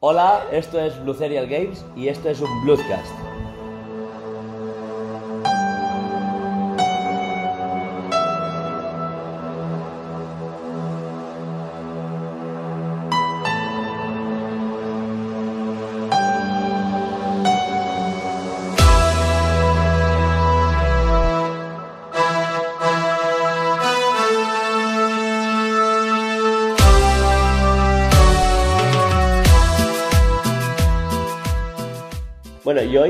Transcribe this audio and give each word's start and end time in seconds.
Hola, 0.00 0.46
esto 0.52 0.78
es 0.78 0.96
Blue 1.02 1.12
Serial 1.12 1.48
Games 1.48 1.84
y 1.96 2.06
esto 2.06 2.28
es 2.28 2.40
un 2.40 2.64
Bloodcast. 2.64 3.37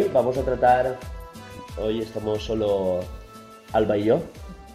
Hoy 0.08 0.14
vamos 0.14 0.38
a 0.38 0.42
tratar. 0.42 0.98
Hoy 1.80 2.00
estamos 2.00 2.42
solo 2.42 3.00
Alba 3.72 3.96
y 3.98 4.04
yo. 4.04 4.20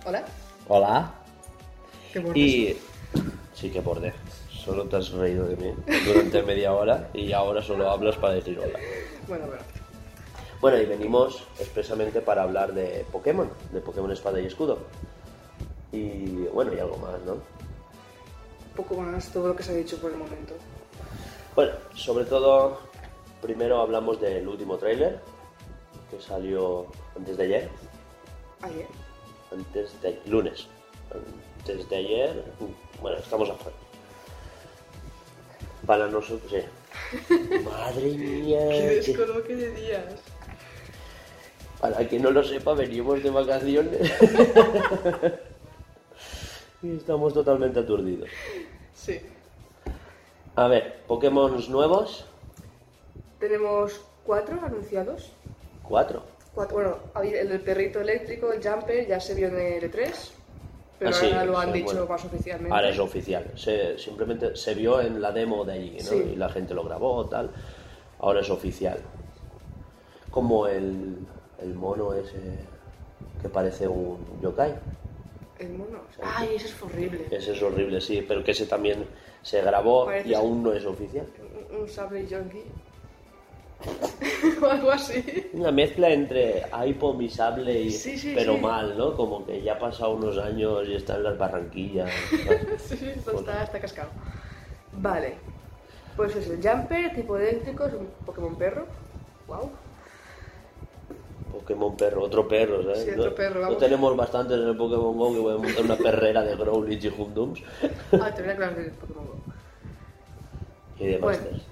Hola. 0.05 0.23
Hola. 0.67 1.11
Qué 2.11 2.19
borde. 2.19 2.39
Y. 2.39 2.77
Sí, 3.53 3.69
que 3.69 3.81
borde. 3.81 4.13
Solo 4.51 4.85
te 4.85 4.97
has 4.97 5.11
reído 5.11 5.45
de 5.45 5.55
mí 5.55 5.73
durante 6.05 6.41
media 6.51 6.73
hora 6.73 7.09
y 7.13 7.31
ahora 7.33 7.61
solo 7.61 7.89
hablas 7.89 8.15
para 8.17 8.35
decir 8.35 8.59
hola. 8.59 8.79
Bueno, 9.27 9.47
bueno. 9.47 9.61
Bueno, 10.61 10.77
y 10.77 10.85
venimos 10.85 11.43
expresamente 11.59 12.21
para 12.21 12.43
hablar 12.43 12.73
de 12.73 13.05
Pokémon, 13.11 13.49
de 13.71 13.81
Pokémon 13.81 14.11
Espada 14.11 14.39
y 14.39 14.45
Escudo. 14.45 14.77
Y 15.91 16.45
bueno, 16.53 16.73
y 16.73 16.79
algo 16.79 16.97
más, 16.97 17.19
¿no? 17.25 17.37
Poco 18.75 18.95
más 18.95 19.29
todo 19.29 19.49
lo 19.49 19.55
que 19.55 19.63
se 19.63 19.71
ha 19.71 19.75
dicho 19.75 19.97
por 19.97 20.11
el 20.11 20.17
momento. 20.17 20.53
Bueno, 21.55 21.73
sobre 21.93 22.25
todo, 22.25 22.79
primero 23.43 23.81
hablamos 23.81 24.19
del 24.21 24.47
último 24.47 24.77
tráiler 24.77 25.19
que 26.09 26.19
salió 26.21 26.87
antes 27.17 27.37
de 27.37 27.43
ayer. 27.43 27.69
Ayer. 28.61 28.87
Antes 29.51 30.01
de 30.01 30.19
lunes. 30.25 30.67
Antes 31.59 31.89
de 31.89 31.95
ayer. 31.95 32.43
Bueno, 33.01 33.17
estamos 33.17 33.49
afuera. 33.49 33.77
Para 35.85 36.07
nosotros, 36.07 36.49
sí. 36.49 36.63
Madre 37.65 38.11
mía. 38.11 38.59
Qué 38.69 39.01
que- 39.03 39.11
descoloque 39.11 39.55
de 39.55 39.71
días. 39.71 40.05
Para 41.81 42.07
quien 42.07 42.21
no 42.23 42.31
lo 42.31 42.41
sepa, 42.45 42.73
venimos 42.73 43.21
de 43.21 43.29
vacaciones. 43.29 43.99
y 46.81 46.95
estamos 46.95 47.33
totalmente 47.33 47.81
aturdidos. 47.81 48.29
Sí. 48.95 49.19
A 50.55 50.67
ver, 50.69 51.01
Pokémon 51.07 51.61
nuevos. 51.69 52.25
Tenemos 53.47 53.99
cuatro 54.25 54.57
anunciados. 54.63 55.33
Cuatro. 55.85 56.23
Cuatro, 56.55 56.77
bueno, 57.13 57.29
el 57.29 57.49
del 57.49 57.59
perrito 57.59 57.99
eléctrico, 57.99 58.53
el 58.53 58.63
jumper, 58.65 59.05
ya 59.05 59.19
se 59.19 59.33
vio 59.35 59.49
en 59.49 59.59
el 59.59 59.91
E3. 59.91 60.11
Pero 60.97 61.11
Ah, 61.11 61.13
sí, 61.13 61.25
ahora 61.25 61.43
lo 61.43 61.57
han 61.57 61.73
sí, 61.73 61.79
dicho 61.79 61.87
bueno. 61.91 62.05
más 62.07 62.23
oficialmente. 62.23 62.73
Ahora 62.73 62.87
es 62.89 62.99
oficial. 62.99 63.51
Se, 63.57 63.97
simplemente 63.97 64.55
se 64.55 64.73
vio 64.75 65.01
en 65.01 65.21
la 65.21 65.33
demo 65.33 65.65
de 65.65 65.73
allí, 65.73 65.97
¿no? 65.97 66.03
Sí. 66.09 66.15
Y 66.15 66.35
la 66.37 66.47
gente 66.47 66.73
lo 66.73 66.85
grabó, 66.85 67.25
tal. 67.25 67.51
Ahora 68.19 68.39
es 68.39 68.49
oficial. 68.49 68.99
Como 70.31 70.65
el, 70.67 71.17
el 71.61 71.73
mono 71.73 72.13
ese 72.13 72.39
que 73.41 73.49
parece 73.49 73.89
un 73.89 74.39
yokai. 74.41 74.73
El 75.59 75.69
mono. 75.73 75.99
Ay, 76.21 76.55
ese 76.55 76.67
es 76.67 76.81
horrible. 76.81 77.27
Ese 77.29 77.51
es 77.51 77.61
horrible, 77.61 77.99
sí, 77.99 78.23
pero 78.25 78.41
que 78.41 78.51
ese 78.51 78.67
también 78.67 79.05
se 79.41 79.61
grabó 79.61 80.05
Parece- 80.05 80.29
y 80.29 80.33
aún 80.33 80.63
no 80.63 80.71
es 80.71 80.85
oficial. 80.85 81.27
Un, 81.71 81.81
un 81.81 81.89
sable 81.89 82.25
junkie. 82.25 82.63
o 84.61 84.65
algo 84.65 84.91
así. 84.91 85.49
Una 85.53 85.71
mezcla 85.71 86.09
entre 86.09 86.63
iPhone 86.71 87.21
y 87.21 87.29
sable, 87.29 87.81
y, 87.81 87.91
Sí, 87.91 88.17
sí, 88.17 88.33
pero 88.35 88.55
sí. 88.55 88.59
mal, 88.61 88.97
¿no? 88.97 89.15
Como 89.15 89.45
que 89.45 89.61
ya 89.61 89.73
ha 89.73 89.79
pasado 89.79 90.11
unos 90.15 90.37
años 90.37 90.87
y 90.87 90.95
está 90.95 91.15
en 91.15 91.23
las 91.23 91.37
barranquillas. 91.37 92.09
Sí, 92.77 92.97
esto 93.15 93.39
está, 93.39 93.63
está 93.63 93.79
cascado. 93.79 94.09
Vale. 94.93 95.35
Pues 96.15 96.35
es 96.35 96.47
el 96.49 96.61
jumper, 96.61 97.13
tipo 97.15 97.37
eléctrico, 97.37 97.85
es 97.87 97.93
un 97.93 98.07
Pokémon 98.25 98.55
perro. 98.55 98.85
Wow. 99.47 99.71
Pokémon 101.51 101.95
perro, 101.95 102.23
otro 102.23 102.47
perro, 102.47 102.83
¿sabes? 102.83 103.03
Sí, 103.03 103.09
otro 103.11 103.29
no, 103.29 103.35
perro, 103.35 103.55
no 103.55 103.61
vamos. 103.61 103.77
tenemos 103.77 104.17
bastantes 104.17 104.57
en 104.59 104.67
el 104.69 104.77
Pokémon 104.77 105.17
GO 105.17 105.33
que 105.33 105.39
voy 105.39 105.53
a 105.53 105.57
montar 105.57 105.83
una 105.85 105.95
perrera 105.97 106.41
de 106.43 106.55
Growlithe 106.55 107.07
y 107.07 107.09
Humdums 107.21 107.61
Ah, 108.19 108.31
te 108.33 108.41
voy 108.41 108.49
a 108.51 108.53
aclarar 108.53 108.75
del 108.75 108.91
Pokémon 108.91 109.25
Go. 109.27 109.35
y 110.99 111.05
de 111.07 111.17
Bueno. 111.19 111.37
Masters. 111.37 111.63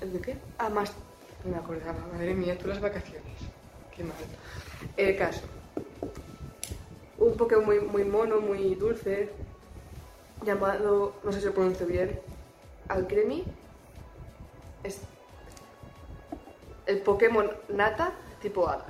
¿El 0.00 0.12
de 0.12 0.20
qué? 0.20 0.36
Ah, 0.58 0.68
más. 0.68 0.92
No 1.44 1.50
me 1.50 1.56
acordaba. 1.56 1.98
Madre 2.12 2.34
mía, 2.34 2.56
tú 2.58 2.68
las 2.68 2.80
vacaciones. 2.80 3.38
Qué 3.94 4.04
mal. 4.04 4.16
El 4.96 5.16
caso. 5.16 5.42
Un 7.18 7.36
Pokémon 7.36 7.64
muy, 7.64 7.80
muy 7.80 8.04
mono, 8.04 8.40
muy 8.40 8.74
dulce. 8.74 9.30
Llamado. 10.44 11.14
No 11.24 11.32
sé 11.32 11.40
si 11.40 11.46
lo 11.46 11.54
pronuncio 11.54 11.86
bien. 11.86 12.20
Alcremi. 12.88 13.44
Es. 14.82 15.00
El 16.86 16.98
Pokémon 16.98 17.50
Nata 17.68 18.12
tipo 18.40 18.68
Hada. 18.68 18.86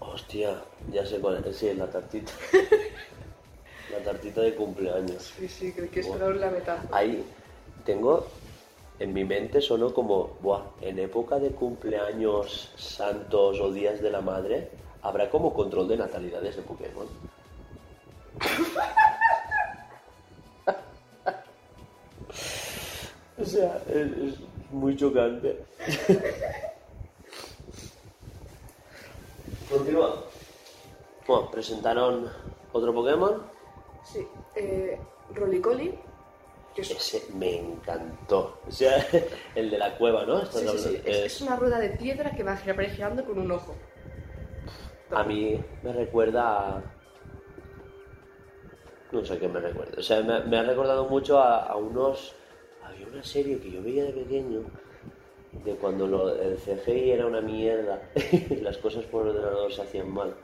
Hostia, 0.00 0.62
ya 0.92 1.06
sé 1.06 1.18
cuál 1.20 1.44
es. 1.44 1.56
Sí, 1.56 1.72
la 1.74 1.88
tartita. 1.90 2.32
la 3.92 3.98
tartita 4.04 4.40
de 4.42 4.54
cumpleaños. 4.54 5.34
Sí, 5.38 5.48
sí, 5.48 5.72
creo 5.72 5.90
que 5.90 6.00
es 6.00 6.08
la 6.08 6.50
mitad. 6.50 6.78
Ahí 6.92 7.24
tengo 7.84 8.26
en 8.98 9.12
mi 9.12 9.24
mente 9.24 9.60
sonó 9.60 9.94
como, 9.94 10.36
buah, 10.40 10.62
en 10.80 10.98
época 10.98 11.38
de 11.38 11.50
cumpleaños 11.50 12.72
santos 12.76 13.60
o 13.60 13.70
días 13.72 14.02
de 14.02 14.10
la 14.10 14.20
madre, 14.20 14.70
habrá 15.02 15.30
como 15.30 15.54
control 15.54 15.86
de 15.88 15.96
natalidad 15.96 16.40
de 16.40 16.50
Pokémon. 16.62 17.06
o 23.38 23.44
sea, 23.44 23.80
es, 23.88 24.16
es 24.16 24.34
muy 24.70 24.96
chocante. 24.96 25.64
Continúa. 29.70 30.24
Bueno, 31.26 31.50
presentaron 31.50 32.30
otro 32.72 32.94
Pokémon. 32.94 33.42
Sí. 34.02 34.26
Eh, 34.56 34.98
Rolicoli. 35.34 36.07
Ese 36.78 37.22
me 37.34 37.58
encantó. 37.58 38.60
O 38.66 38.70
sea, 38.70 39.04
el 39.54 39.70
de 39.70 39.78
la 39.78 39.96
cueva, 39.96 40.24
¿no? 40.24 40.44
Sí, 40.46 40.66
sí, 40.68 40.78
sí. 40.78 41.02
Es, 41.04 41.40
una 41.40 41.56
rueda 41.56 41.78
de 41.78 41.90
piedra 41.90 42.30
que 42.34 42.42
va 42.42 42.56
girando 42.56 43.24
con 43.24 43.38
un 43.38 43.50
ojo. 43.50 43.74
A 45.10 45.24
mí 45.24 45.58
me 45.82 45.92
recuerda 45.92 46.76
a... 46.76 46.82
No 49.10 49.24
sé 49.24 49.38
qué 49.38 49.48
me 49.48 49.60
recuerda. 49.60 49.94
O 49.98 50.02
sea, 50.02 50.20
me, 50.20 50.40
me 50.40 50.58
ha 50.58 50.62
recordado 50.62 51.08
mucho 51.08 51.38
a, 51.38 51.64
a 51.64 51.76
unos... 51.76 52.34
Había 52.84 53.06
una 53.06 53.22
serie 53.22 53.58
que 53.58 53.70
yo 53.70 53.82
veía 53.82 54.04
de 54.04 54.12
pequeño, 54.12 54.62
de 55.64 55.74
cuando 55.76 56.06
lo- 56.06 56.34
el 56.34 56.56
CGI 56.56 57.10
era 57.12 57.26
una 57.26 57.40
mierda 57.40 58.00
y 58.50 58.56
las 58.56 58.76
cosas 58.78 59.04
por 59.04 59.26
ordenador 59.26 59.72
se 59.72 59.82
hacían 59.82 60.10
mal. 60.10 60.34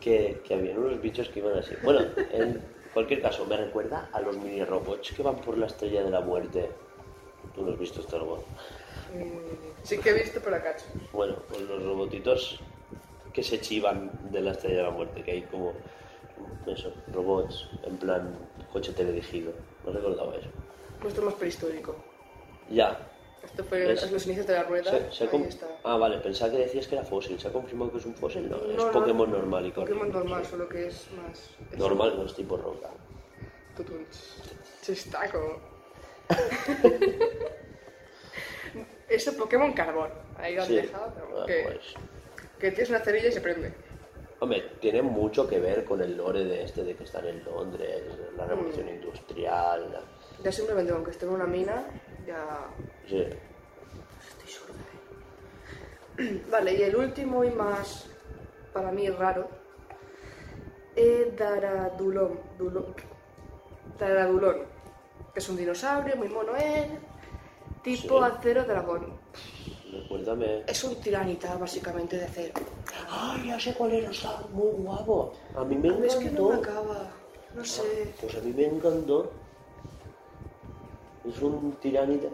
Que, 0.00 0.40
que 0.46 0.54
habían 0.54 0.78
unos 0.78 1.00
bichos 1.00 1.28
que 1.28 1.38
iban 1.40 1.56
así. 1.58 1.74
Bueno, 1.82 2.00
en 2.32 2.60
cualquier 2.92 3.22
caso, 3.22 3.44
me 3.46 3.56
recuerda 3.56 4.08
a 4.12 4.20
los 4.20 4.36
mini 4.36 4.64
robots 4.64 5.12
que 5.12 5.22
van 5.22 5.36
por 5.36 5.58
la 5.58 5.66
estrella 5.66 6.02
de 6.02 6.10
la 6.10 6.20
muerte. 6.20 6.70
Tú 7.54 7.64
no 7.64 7.72
has 7.72 7.78
visto 7.78 8.00
Star 8.00 8.22
Wars. 8.22 8.44
Mm, 9.14 9.82
sí 9.82 9.98
que 9.98 10.10
he 10.10 10.14
visto 10.14 10.40
por 10.40 10.54
acá. 10.54 10.76
Bueno, 11.12 11.36
pues 11.48 11.62
los 11.62 11.82
robotitos 11.82 12.60
que 13.32 13.42
se 13.42 13.60
chivan 13.60 14.10
de 14.30 14.40
la 14.40 14.52
estrella 14.52 14.78
de 14.78 14.82
la 14.84 14.90
muerte, 14.90 15.22
que 15.22 15.32
hay 15.32 15.42
como 15.42 15.72
eso, 16.66 16.92
robots 17.12 17.68
en 17.84 17.96
plan 17.96 18.34
coche 18.72 18.92
teledirigido. 18.92 19.52
No 19.84 19.92
recordaba 19.92 20.34
eso. 20.36 20.48
Esto 21.06 21.20
es 21.20 21.26
más 21.26 21.34
prehistórico. 21.34 21.96
Ya. 22.70 23.11
Esto 23.44 23.64
fue 23.64 23.92
Es- 23.92 24.10
los 24.10 24.24
inicios 24.26 24.46
de 24.46 24.54
la 24.54 24.62
rueda. 24.64 24.90
Se- 24.90 25.12
se 25.12 25.24
ha 25.24 25.26
Ahí 25.26 25.30
com- 25.30 25.42
está. 25.44 25.66
ah, 25.84 25.96
vale, 25.96 26.18
pensaba 26.18 26.52
que 26.52 26.58
decías 26.58 26.86
que 26.86 26.94
era 26.94 27.04
fósil. 27.04 27.38
¿Se 27.40 27.48
ha 27.48 27.52
confirmado 27.52 27.90
que 27.92 27.98
es 27.98 28.06
un 28.06 28.14
fósil? 28.14 28.48
No, 28.48 28.56
es 28.56 28.76
No, 28.76 28.86
no, 28.86 28.92
Pokémon 28.92 29.30
normal 29.30 29.66
y 29.66 29.70
Pokémon 29.72 29.98
corriente. 30.10 30.18
normal, 30.18 30.46
solo 30.46 30.68
que 30.68 30.86
es 30.86 31.08
más. 31.12 31.50
es- 31.72 31.78
Normal, 31.78 32.14
no 32.16 32.24
es 32.26 32.34
tipo 32.34 32.56
roca. 32.56 32.88
Tutun. 33.76 34.06
Chistaco. 34.82 35.60
Eso 39.08 39.36
Pokémon 39.36 39.72
Carbón. 39.72 40.10
Ahí 40.38 40.54
lo 40.54 40.62
han 40.62 40.68
Sí. 40.68 40.76
dejado, 40.76 41.12
pero 41.14 41.42
Ah, 41.42 41.46
que, 41.46 41.62
pues. 41.64 41.94
que 42.58 42.70
tienes 42.70 42.90
una 42.90 43.00
cerilla 43.00 43.28
y 43.28 43.32
se 43.32 43.40
prende. 43.40 43.72
Hombre, 44.40 44.70
tiene 44.80 45.02
mucho 45.02 45.48
que 45.48 45.60
ver 45.60 45.84
con 45.84 46.00
el 46.00 46.16
lore 46.16 46.44
de 46.44 46.64
este 46.64 46.82
de 46.82 46.96
que 46.96 47.04
están 47.04 47.26
en 47.26 47.44
Londres, 47.44 48.02
la 48.36 48.46
revolución 48.46 48.86
Mm. 48.86 48.90
industrial. 48.90 49.92
la- 49.92 50.00
Ya 50.42 50.50
simplemente 50.52 50.92
aunque 50.92 51.10
esté 51.12 51.24
en 51.26 51.32
una 51.32 51.46
mina, 51.46 51.84
ya. 52.26 52.66
Sí. 53.08 53.18
Estoy 53.20 54.48
sorda. 54.48 54.74
eh. 56.18 56.42
Vale, 56.50 56.74
y 56.74 56.82
el 56.82 56.96
último 56.96 57.44
y 57.44 57.50
más. 57.50 58.06
Para 58.72 58.90
mí 58.90 59.08
raro. 59.10 59.48
Es 60.96 61.36
Daradulón. 61.36 62.40
Dulón. 62.58 62.94
Daradulón. 63.98 64.56
Que 65.32 65.40
es 65.40 65.48
un 65.48 65.56
dinosaurio, 65.56 66.16
muy 66.16 66.28
mono 66.28 66.56
él. 66.56 66.98
tipo 67.82 68.18
Sí. 68.18 68.24
acero 68.24 68.64
dragón. 68.64 69.18
Recuérdame. 69.92 70.64
Es 70.66 70.82
un 70.84 70.94
tiranita, 71.00 71.54
básicamente, 71.56 72.16
de 72.16 72.24
acero. 72.24 72.54
¡Ay, 73.10 73.48
ya 73.48 73.60
sé 73.60 73.74
cuál 73.74 73.92
era! 73.92 74.10
Está 74.10 74.40
muy 74.52 74.70
guapo. 74.72 75.32
A 75.54 75.64
mí 75.64 75.76
me 75.76 75.88
encantó. 75.88 76.06
Es 76.06 76.14
que 76.16 76.30
no 76.30 76.48
me 76.48 76.54
acaba. 76.56 77.10
No 77.54 77.64
sé. 77.64 78.12
Pues 78.20 78.34
a 78.34 78.40
mí 78.40 78.52
me 78.52 78.64
encantó. 78.66 79.30
Es 81.28 81.40
un 81.40 81.72
tiranita. 81.80 82.28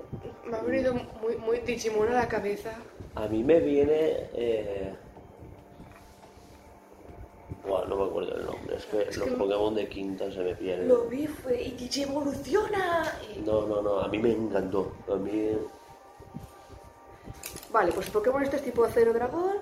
Me 0.47 0.57
ha 0.57 0.61
venido 0.63 0.95
muy, 1.23 1.37
muy 1.37 1.59
Digimon 1.59 2.09
a 2.09 2.13
la 2.15 2.29
cabeza. 2.29 2.73
A 3.15 3.27
mí 3.29 3.43
me 3.45 3.61
viene. 3.61 4.29
Eh... 4.35 4.95
Buah, 7.67 7.85
no 7.87 7.97
me 7.97 8.05
acuerdo 8.05 8.35
el 8.37 8.47
nombre. 8.47 8.77
Es 8.77 8.87
que 8.87 9.03
Es 9.03 9.17
los 9.19 9.29
que- 9.29 9.35
Pokémon 9.35 9.75
de 9.75 9.89
quinta 9.89 10.31
se 10.31 10.41
me 10.41 10.55
pierden. 10.55 10.89
Lo 10.89 11.05
vi, 11.05 11.27
fue 11.27 11.61
y 11.63 11.73
Digievoluciona. 11.73 13.05
Y- 13.37 13.41
No, 13.41 13.67
no, 13.67 13.83
no. 13.83 14.01
A 14.01 14.09
mí 14.09 14.19
me 14.19 14.33
encantó. 14.33 14.93
A 15.13 15.17
mí. 15.17 15.51
Vale, 17.71 17.93
pues 17.93 18.07
el 18.07 18.13
Pokémon 18.13 18.43
este 18.43 18.57
es 18.57 18.63
tipo 18.65 18.85
acero 18.85 19.13
dragón 19.13 19.57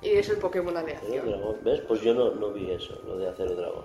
y 0.00 0.10
es 0.10 0.28
el 0.28 0.36
Pokémon 0.38 0.72
de 0.74 0.80
Acero 0.80 1.00
aleación. 1.00 1.26
Dragón. 1.30 1.56
¿Ves? 1.64 1.80
Pues 1.80 2.00
yo 2.02 2.14
no, 2.14 2.30
no 2.36 2.52
vi 2.52 2.70
eso, 2.70 2.94
lo 3.04 3.16
de 3.18 3.28
Acero 3.28 3.56
Dragón. 3.56 3.84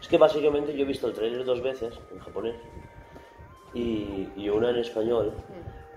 Es 0.00 0.06
que 0.06 0.18
básicamente 0.18 0.76
yo 0.76 0.84
he 0.84 0.86
visto 0.86 1.08
el 1.08 1.14
trailer 1.14 1.44
dos 1.44 1.60
veces 1.62 1.98
en 2.12 2.20
japonés 2.20 2.54
y, 3.76 4.32
y 4.36 4.48
una 4.48 4.70
en 4.70 4.76
español. 4.76 5.32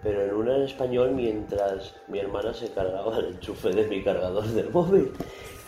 Pero 0.03 0.23
en 0.23 0.33
una 0.33 0.55
en 0.55 0.61
español 0.63 1.11
mientras 1.11 1.95
mi 2.07 2.19
hermana 2.19 2.53
se 2.53 2.71
cargaba 2.71 3.17
el 3.19 3.25
enchufe 3.25 3.69
de 3.69 3.87
mi 3.87 4.03
cargador 4.03 4.45
del 4.45 4.69
móvil. 4.69 5.11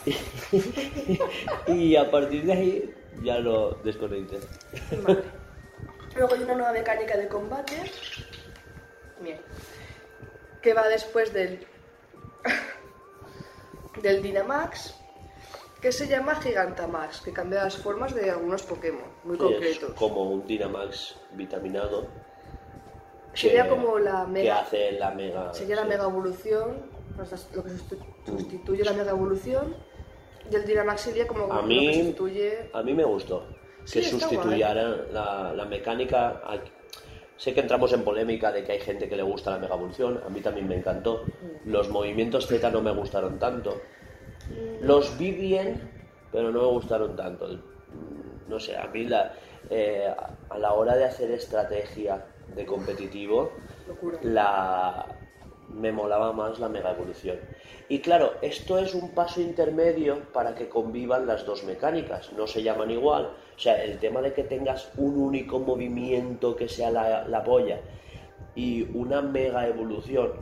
y 1.66 1.96
a 1.96 2.10
partir 2.10 2.44
de 2.44 2.52
ahí 2.52 2.94
ya 3.22 3.38
lo 3.38 3.74
desconecté. 3.84 4.40
Vale. 5.02 5.22
Luego 6.16 6.34
hay 6.34 6.42
una 6.42 6.54
nueva 6.54 6.72
mecánica 6.72 7.16
de 7.16 7.28
combate. 7.28 7.74
Bien. 9.20 9.40
Que 10.60 10.74
va 10.74 10.88
después 10.88 11.32
del. 11.32 11.66
del 14.02 14.22
Dynamax. 14.22 14.94
Que 15.82 15.90
se 15.92 16.06
llama 16.06 16.36
Gigantamax. 16.36 17.20
Que 17.22 17.32
cambia 17.32 17.64
las 17.64 17.76
formas 17.76 18.14
de 18.14 18.30
algunos 18.30 18.62
Pokémon. 18.62 19.02
Muy 19.24 19.34
Es 19.36 19.42
concretos. 19.42 19.90
como 19.94 20.30
un 20.30 20.46
Dynamax 20.46 21.16
vitaminado. 21.32 22.06
Sería 23.34 23.64
que- 23.64 23.68
como 23.70 23.98
la 23.98 24.24
Que 24.26 24.30
mega. 24.32 24.60
hace 24.60 24.92
la 24.92 25.10
mega. 25.10 25.52
Sería 25.52 25.76
la 25.76 25.82
sí. 25.82 25.88
mega 25.88 26.04
evolución. 26.04 26.92
Lo 27.18 27.24
que 27.64 27.70
sustitu- 27.70 28.06
sustituye 28.24 28.84
la 28.84 28.92
mega 28.92 29.10
evolución. 29.10 29.74
Y 30.50 30.54
el 30.54 30.64
Dynamax 30.64 31.00
sería 31.02 31.26
como 31.26 31.52
A 31.52 31.56
lo 31.56 31.62
mí- 31.64 31.86
que 31.88 31.94
sustituye. 31.94 32.70
A 32.72 32.82
mí 32.82 32.94
me 32.94 33.04
gustó 33.04 33.46
Sí, 33.84 34.00
que 34.00 34.06
está 34.06 34.28
sustituyeran 34.28 35.12
la, 35.12 35.52
la 35.54 35.64
mecánica. 35.64 36.42
Sé 37.36 37.52
que 37.54 37.60
entramos 37.60 37.92
en 37.92 38.04
polémica 38.04 38.52
de 38.52 38.62
que 38.62 38.72
hay 38.72 38.80
gente 38.80 39.08
que 39.08 39.16
le 39.16 39.22
gusta 39.24 39.50
la 39.50 39.58
mega 39.58 39.74
evolución, 39.74 40.22
a 40.24 40.28
mí 40.28 40.40
también 40.40 40.68
me 40.68 40.76
encantó. 40.76 41.24
Los 41.64 41.88
movimientos 41.88 42.46
Z 42.46 42.70
no 42.70 42.80
me 42.82 42.92
gustaron 42.92 43.38
tanto. 43.38 43.80
Los 44.80 45.16
vi 45.18 45.32
bien, 45.32 45.80
pero 46.30 46.50
no 46.50 46.60
me 46.60 46.68
gustaron 46.68 47.16
tanto. 47.16 47.48
No 48.48 48.58
sé, 48.58 48.76
a 48.76 48.86
mí 48.88 49.04
la, 49.04 49.32
eh, 49.70 50.12
a 50.50 50.58
la 50.58 50.72
hora 50.74 50.96
de 50.96 51.04
hacer 51.04 51.30
estrategia 51.30 52.24
de 52.54 52.66
competitivo, 52.66 53.52
Locura. 53.86 54.18
la 54.22 55.06
me 55.72 55.92
molaba 55.92 56.32
más 56.32 56.58
la 56.58 56.68
mega 56.68 56.90
evolución. 56.90 57.38
Y 57.88 58.00
claro, 58.00 58.34
esto 58.42 58.78
es 58.78 58.94
un 58.94 59.10
paso 59.10 59.40
intermedio 59.40 60.20
para 60.32 60.54
que 60.54 60.68
convivan 60.68 61.26
las 61.26 61.44
dos 61.46 61.64
mecánicas, 61.64 62.32
no 62.32 62.46
se 62.46 62.62
llaman 62.62 62.90
igual. 62.90 63.30
O 63.56 63.58
sea, 63.58 63.82
el 63.82 63.98
tema 63.98 64.20
de 64.20 64.32
que 64.32 64.44
tengas 64.44 64.90
un 64.96 65.16
único 65.16 65.58
movimiento 65.58 66.56
que 66.56 66.68
sea 66.68 66.90
la, 66.90 67.26
la 67.26 67.42
polla 67.42 67.80
y 68.54 68.82
una 68.96 69.22
mega 69.22 69.66
evolución 69.66 70.32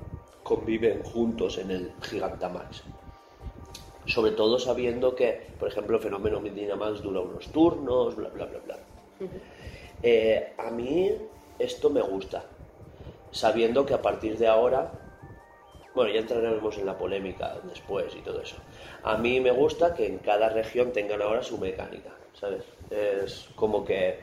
conviven 0.43 1.03
juntos 1.03 1.59
en 1.59 1.71
el 1.71 1.93
Gigantamax. 2.03 2.83
Sobre 4.07 4.33
todo 4.33 4.59
sabiendo 4.59 5.15
que, 5.15 5.47
por 5.59 5.69
ejemplo, 5.69 5.97
el 5.97 6.03
fenómeno 6.03 6.41
Dynamax 6.41 7.03
dura 7.03 7.21
unos 7.21 7.49
turnos, 7.49 8.17
bla, 8.17 8.29
bla, 8.31 8.47
bla, 8.47 8.59
bla. 8.65 8.79
Eh, 10.03 10.55
a 10.57 10.71
mí 10.71 11.13
esto 11.59 11.91
me 11.91 12.01
gusta, 12.01 12.45
sabiendo 13.31 13.85
que 13.85 13.95
a 13.95 14.01
partir 14.01 14.39
de 14.39 14.49
ahora, 14.49 14.91
bueno, 15.95 16.11
ya 16.13 16.21
entraremos 16.21 16.79
en 16.79 16.87
la 16.87 16.97
polémica 16.97 17.57
después 17.65 18.15
y 18.17 18.21
todo 18.21 18.41
eso. 18.41 18.57
A 19.03 19.17
mí 19.19 19.41
me 19.41 19.51
gusta 19.51 19.95
que 19.95 20.07
en 20.07 20.19
cada 20.19 20.49
región 20.49 20.93
tengan 20.93 21.21
ahora 21.21 21.43
su 21.43 21.59
mecánica, 21.59 22.11
¿sabes? 22.33 22.65
Es 22.91 23.51
como 23.55 23.85
que 23.85 24.19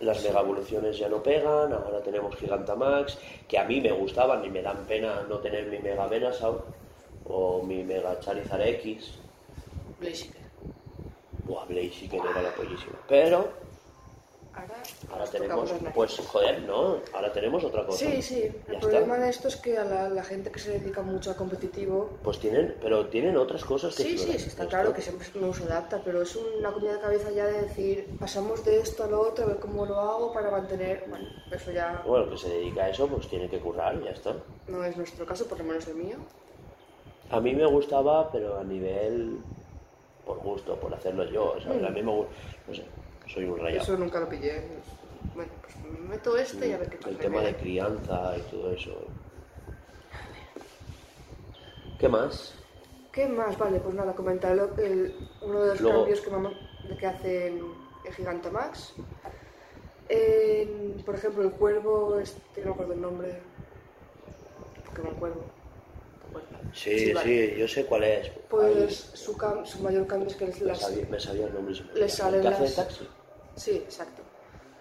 las 0.00 0.24
mega 0.24 0.40
evoluciones 0.40 0.98
ya 0.98 1.08
no 1.08 1.22
pegan, 1.22 1.72
ahora 1.72 2.02
tenemos 2.02 2.34
Gigantamax, 2.36 3.18
que 3.46 3.58
a 3.58 3.64
mí 3.64 3.80
me 3.80 3.92
gustaban 3.92 4.44
y 4.44 4.50
me 4.50 4.62
dan 4.62 4.84
pena 4.86 5.22
no 5.28 5.38
tener 5.38 5.66
mi 5.66 5.78
Mega 5.78 6.06
Venusaur 6.06 6.64
o 7.30 7.62
mi 7.62 7.82
Mega 7.84 8.18
Charizard 8.20 8.62
X. 8.62 9.12
Blaziken. 10.00 10.42
Buah, 11.44 11.64
Blaziken 11.66 12.20
era 12.30 12.42
la 12.42 12.54
pollísima. 12.54 12.98
Pero 13.08 13.48
Ahora, 15.10 15.24
tenemos, 15.26 15.72
pues 15.94 16.18
joder, 16.18 16.60
no, 16.62 16.98
ahora 17.14 17.32
tenemos 17.32 17.64
otra 17.64 17.86
cosa. 17.86 17.98
Sí, 18.04 18.20
sí. 18.20 18.50
Ya 18.68 18.74
El 18.74 18.80
problema 18.80 19.14
está. 19.14 19.24
de 19.24 19.30
esto 19.30 19.48
es 19.48 19.56
que 19.56 19.78
a 19.78 19.84
la, 19.84 20.08
la 20.08 20.22
gente 20.22 20.50
que 20.50 20.58
se 20.58 20.78
dedica 20.78 21.02
mucho 21.02 21.30
al 21.30 21.36
competitivo. 21.36 22.10
Pues 22.22 22.38
tienen, 22.40 22.76
pero 22.82 23.06
tienen 23.06 23.36
otras 23.36 23.64
cosas 23.64 23.94
que 23.94 24.02
Sí, 24.02 24.18
sí, 24.18 24.38
sí, 24.38 24.48
está 24.48 24.66
claro 24.66 24.92
que 24.92 25.00
siempre 25.00 25.26
uno 25.36 25.54
se 25.54 25.62
adapta, 25.64 26.02
pero 26.04 26.20
es 26.22 26.36
una 26.36 26.72
comida 26.72 26.94
de 26.94 27.00
cabeza 27.00 27.30
ya 27.30 27.46
de 27.46 27.62
decir, 27.62 28.06
pasamos 28.18 28.64
de 28.64 28.80
esto 28.80 29.04
a 29.04 29.06
lo 29.06 29.20
otro, 29.20 29.44
a 29.44 29.48
ver 29.48 29.58
cómo 29.60 29.86
lo 29.86 29.98
hago 29.98 30.32
para 30.32 30.50
mantener. 30.50 31.04
Bueno, 31.08 31.26
eso 31.50 31.70
ya 31.70 32.02
Bueno, 32.06 32.24
el 32.24 32.30
que 32.32 32.38
se 32.38 32.48
dedica 32.50 32.84
a 32.84 32.90
eso, 32.90 33.06
pues 33.08 33.28
tiene 33.28 33.48
que 33.48 33.60
currar, 33.60 34.02
ya 34.02 34.10
está. 34.10 34.34
no 34.68 34.84
es 34.84 34.96
nuestro 34.96 35.24
caso, 35.24 35.46
por 35.46 35.58
lo 35.58 35.64
menos 35.64 35.86
el 35.86 35.94
mío. 35.94 36.16
A 37.30 37.40
mí 37.40 37.54
me 37.54 37.66
gustaba, 37.66 38.30
pero 38.32 38.58
a 38.58 38.64
nivel 38.64 39.38
por 40.26 40.38
gusto, 40.38 40.76
por 40.76 40.92
hacerlo 40.94 41.24
yo, 41.24 41.54
¿sabes? 41.62 41.82
A 41.84 41.90
mí 41.90 42.02
me 42.02 42.10
gusta, 42.12 42.32
no 42.68 42.74
sé, 42.74 42.84
soy 43.26 43.44
un 43.44 43.58
rayado. 43.58 43.82
Eso 43.82 43.96
nunca 43.96 44.20
lo 44.20 44.28
pillé. 44.28 44.62
Bueno, 45.34 45.50
pues 45.62 45.76
me 45.84 46.08
meto 46.08 46.36
este 46.36 46.68
y 46.68 46.72
a 46.72 46.78
ver 46.78 46.90
qué 46.90 46.96
tal. 46.98 47.10
El 47.12 47.18
tema 47.18 47.40
de 47.40 47.54
crianza 47.56 48.34
y 48.36 48.40
todo 48.50 48.72
eso. 48.72 48.92
¿Qué 51.98 52.08
más? 52.08 52.54
¿Qué 53.12 53.26
más? 53.26 53.58
Vale, 53.58 53.78
pues 53.80 53.94
nada, 53.94 54.12
comentar 54.14 54.52
uno 54.54 54.66
de 55.60 55.68
los 55.68 55.80
Luego- 55.80 55.98
cambios 55.98 56.20
que, 56.20 56.30
mama- 56.30 56.52
que 56.98 57.06
hace 57.06 57.48
el, 57.48 57.62
el 58.06 58.14
Gigantamax. 58.14 58.94
En, 60.08 61.02
por 61.04 61.14
ejemplo, 61.14 61.42
el 61.44 61.52
cuervo, 61.52 62.18
este, 62.18 62.60
no 62.62 62.68
me 62.68 62.72
acuerdo 62.72 62.92
el 62.94 63.00
nombre. 63.00 63.38
Pokémon 64.86 65.14
Cuervo. 65.14 65.42
Sí, 66.72 67.12
sí, 67.22 67.54
yo 67.58 67.66
sé 67.66 67.84
cuál 67.86 68.04
es. 68.04 68.30
Pues 68.48 69.10
su, 69.14 69.36
cam- 69.36 69.64
su 69.64 69.80
mayor 69.82 70.06
cambio 70.06 70.28
es 70.28 70.36
que 70.36 70.46
les, 70.46 70.60
me, 70.60 70.66
las, 70.68 70.78
sabía, 70.80 71.06
me 71.10 71.18
sabía 71.20 71.46
el 71.46 71.54
nombre. 71.54 71.74
le 71.94 72.08
salen 72.08 72.36
¿El 72.36 72.42
que 72.42 72.48
hace 72.48 72.62
de 72.62 72.68
las- 72.68 72.76
taxi? 72.76 73.08
Sí, 73.56 73.70
exacto. 73.72 74.22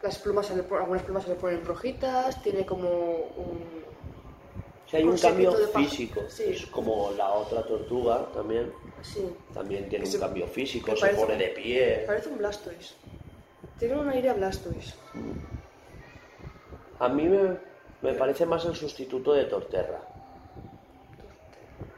Las 0.04 0.18
plumas 0.20 0.46
se 0.46 0.56
le 0.56 0.64
pon- 0.64 0.80
algunas 0.80 1.04
plumas 1.04 1.24
se 1.24 1.30
le 1.30 1.36
ponen 1.36 1.66
rojitas, 1.66 2.42
tiene 2.44 2.66
como 2.66 2.90
un... 2.90 3.80
Sí, 4.90 4.98
hay 4.98 5.04
un 5.04 5.10
Un 5.12 5.18
cambio 5.18 5.52
séquito 5.52 5.68
de 5.68 5.74
paja. 5.74 5.86
físico. 5.90 6.22
Sí. 6.30 6.44
Es 6.48 6.66
como 6.68 7.12
la 7.18 7.32
otra 7.34 7.64
tortuga 7.64 8.28
también. 8.34 8.72
Sí, 9.02 9.26
También 9.54 9.88
tiene 9.90 10.04
Que 10.04 10.10
un 10.10 10.14
se- 10.14 10.20
cambio 10.20 10.48
físico, 10.48 10.86
que 10.88 10.96
se 10.96 11.02
parece 11.02 11.20
pone 11.22 11.38
de 11.38 11.48
pie. 11.50 12.04
parece 12.08 12.30
un 12.30 12.38
Blastoise. 12.38 12.94
Tiene 13.78 13.98
un 13.98 14.10
aire 14.10 14.30
a 14.30 14.34
Blastoise. 14.34 14.94
A 17.00 17.08
mí 17.10 17.24
me, 17.24 17.58
me 18.02 18.14
parece 18.14 18.46
más 18.46 18.66
el 18.66 18.76
sustituto 18.76 19.34
de 19.34 19.46
Torterra. 19.46 20.02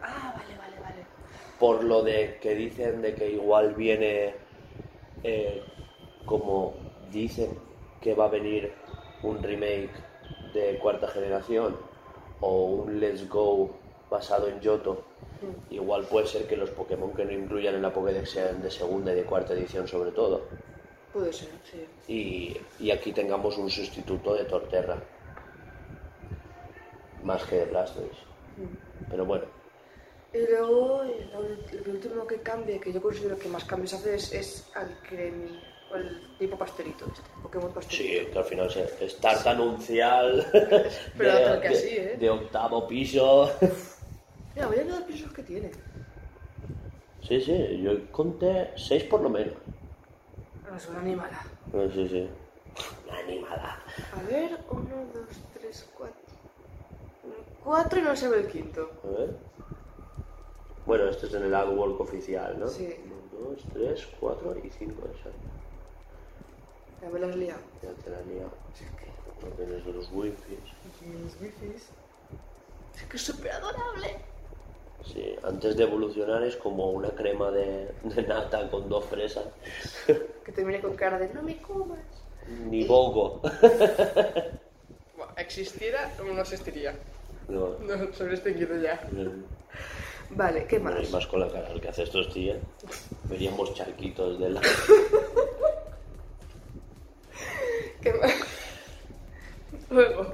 Ah, 0.01 0.33
vale, 0.35 0.57
vale, 0.57 0.79
vale. 0.81 1.05
Por 1.59 1.83
lo 1.83 2.01
de 2.01 2.37
que 2.41 2.55
dicen 2.55 3.01
de 3.01 3.13
que 3.13 3.29
igual 3.29 3.73
viene 3.75 4.33
eh, 5.23 5.63
como 6.25 6.73
dicen 7.11 7.57
que 8.01 8.15
va 8.15 8.25
a 8.25 8.29
venir 8.29 8.73
un 9.23 9.41
remake 9.41 9.91
de 10.53 10.79
cuarta 10.79 11.07
generación 11.07 11.77
o 12.39 12.65
un 12.65 12.99
Let's 12.99 13.29
Go 13.29 13.71
basado 14.09 14.47
en 14.47 14.59
Yoto. 14.59 15.03
Igual 15.71 16.05
puede 16.05 16.27
ser 16.27 16.47
que 16.47 16.55
los 16.55 16.69
Pokémon 16.69 17.13
que 17.13 17.25
no 17.25 17.31
incluyan 17.31 17.75
en 17.75 17.81
la 17.81 17.91
Pokédex 17.91 18.29
sean 18.29 18.61
de 18.61 18.69
segunda 18.69 19.11
y 19.11 19.15
de 19.15 19.23
cuarta 19.23 19.53
edición 19.53 19.87
sobre 19.87 20.11
todo. 20.11 20.41
Puede 21.13 21.33
ser, 21.33 21.49
sí. 21.63 21.85
Y, 22.07 22.83
y 22.83 22.91
aquí 22.91 23.11
tengamos 23.11 23.57
un 23.57 23.69
sustituto 23.69 24.35
de 24.35 24.45
Torterra. 24.45 24.97
Más 27.23 27.43
que 27.43 27.57
de 27.57 27.65
Blastoise. 27.65 28.19
Pero 29.09 29.25
bueno, 29.25 29.45
Y 30.33 30.37
luego, 30.49 31.03
el 31.03 31.83
último 31.89 32.25
que 32.25 32.41
cambia, 32.41 32.79
que 32.79 32.93
yo 32.93 33.01
considero 33.01 33.37
que 33.37 33.49
más 33.49 33.65
cambios 33.65 33.93
hace, 33.93 34.15
es, 34.15 34.31
es 34.33 34.71
al 34.75 34.97
cremi, 35.01 35.59
o 35.91 35.95
el 35.95 36.37
tipo 36.37 36.57
pastelito, 36.57 37.05
este, 37.05 37.29
Pokémon 37.43 37.73
pastelito. 37.73 38.25
sí, 38.27 38.31
que 38.31 38.39
al 38.39 38.45
final 38.45 38.71
se- 38.71 39.05
es 39.05 39.17
tarta 39.19 39.51
anuncial 39.51 40.45
Pero 41.17 41.33
de, 41.35 41.43
tal 41.43 41.61
que 41.61 41.67
de- 41.69 41.75
así, 41.75 41.89
¿eh? 41.97 42.17
de 42.17 42.29
octavo 42.29 42.87
piso. 42.87 43.51
Mira, 44.55 44.67
voy 44.67 44.75
a 44.77 44.83
ver 44.83 44.85
los 44.87 45.01
pisos 45.03 45.33
que 45.33 45.43
tiene. 45.43 45.71
Sí, 47.27 47.41
sí, 47.41 47.81
yo 47.81 48.09
conté 48.11 48.71
seis 48.77 49.03
por 49.03 49.21
lo 49.21 49.29
menos. 49.29 49.53
Ah, 50.69 50.77
es 50.77 50.87
una 50.87 50.99
animala. 51.01 51.41
Ah, 51.73 51.87
Sí, 51.93 52.07
sí. 52.07 52.29
Una 53.05 53.17
animada. 53.19 53.79
A 54.13 54.23
ver, 54.23 54.59
uno, 54.69 54.95
dos, 55.13 55.27
tres, 55.53 55.85
cuatro. 55.97 56.15
Cuatro 57.63 57.99
y 57.99 58.01
no 58.01 58.15
se 58.15 58.27
ve 58.27 58.39
el 58.39 58.47
quinto. 58.47 58.89
A 59.05 59.19
ver. 59.19 59.35
Bueno, 60.85 61.05
esto 61.09 61.27
es 61.27 61.33
en 61.33 61.43
el 61.43 61.53
artwork 61.53 61.99
oficial, 62.01 62.59
¿no? 62.59 62.67
Sí. 62.67 62.95
Uno, 63.05 63.49
dos, 63.49 63.63
tres, 63.73 64.07
cuatro 64.19 64.55
y 64.63 64.69
cinco, 64.69 65.03
exacto. 65.07 65.39
Ya 67.01 67.09
me 67.09 67.19
las 67.19 67.29
has 67.31 67.35
liado. 67.35 67.59
Ya 67.81 67.89
te 68.03 68.09
la 68.09 68.19
he 68.19 68.25
liado. 68.25 68.51
Es 68.73 68.81
que 68.81 69.45
No 69.47 69.53
tienes 69.55 69.85
de 69.85 69.93
los 69.93 70.09
wifis. 70.11 70.57
los 71.23 71.41
wifis. 71.41 71.89
Es 72.95 73.03
que 73.03 73.17
es 73.17 73.21
súper 73.21 73.51
adorable. 73.51 74.17
Sí, 75.03 75.35
antes 75.43 75.77
de 75.77 75.83
evolucionar 75.83 76.43
es 76.43 76.55
como 76.57 76.91
una 76.91 77.09
crema 77.09 77.49
de, 77.49 77.91
de 78.03 78.21
nata 78.23 78.69
con 78.69 78.87
dos 78.87 79.05
fresas. 79.05 79.45
Que 80.05 80.51
te 80.51 80.63
mire 80.63 80.79
con 80.81 80.95
cara 80.95 81.17
de 81.17 81.33
no 81.33 81.41
me 81.41 81.57
comas. 81.61 81.99
Ni. 82.69 82.85
Bueno, 82.85 83.41
existiera 85.37 86.11
o 86.19 86.23
no 86.23 86.41
existiría. 86.41 86.95
No. 87.47 87.77
No, 87.79 88.13
sobre 88.13 88.35
este 88.35 88.53
quito 88.55 88.75
ya. 88.75 89.01
no. 89.11 89.31
Vale, 90.35 90.65
¿qué 90.65 90.79
más? 90.79 91.07
y 91.07 91.11
más 91.11 91.27
con 91.27 91.39
la 91.41 91.49
cara 91.49 91.67
que 91.79 91.87
hace 91.89 92.03
estos 92.03 92.31
tíos. 92.33 92.57
Veríamos 93.25 93.73
charquitos 93.73 94.39
de 94.39 94.49
la... 94.49 94.61
¿Qué 98.01 98.13
más? 98.13 98.33
Luego, 99.89 100.33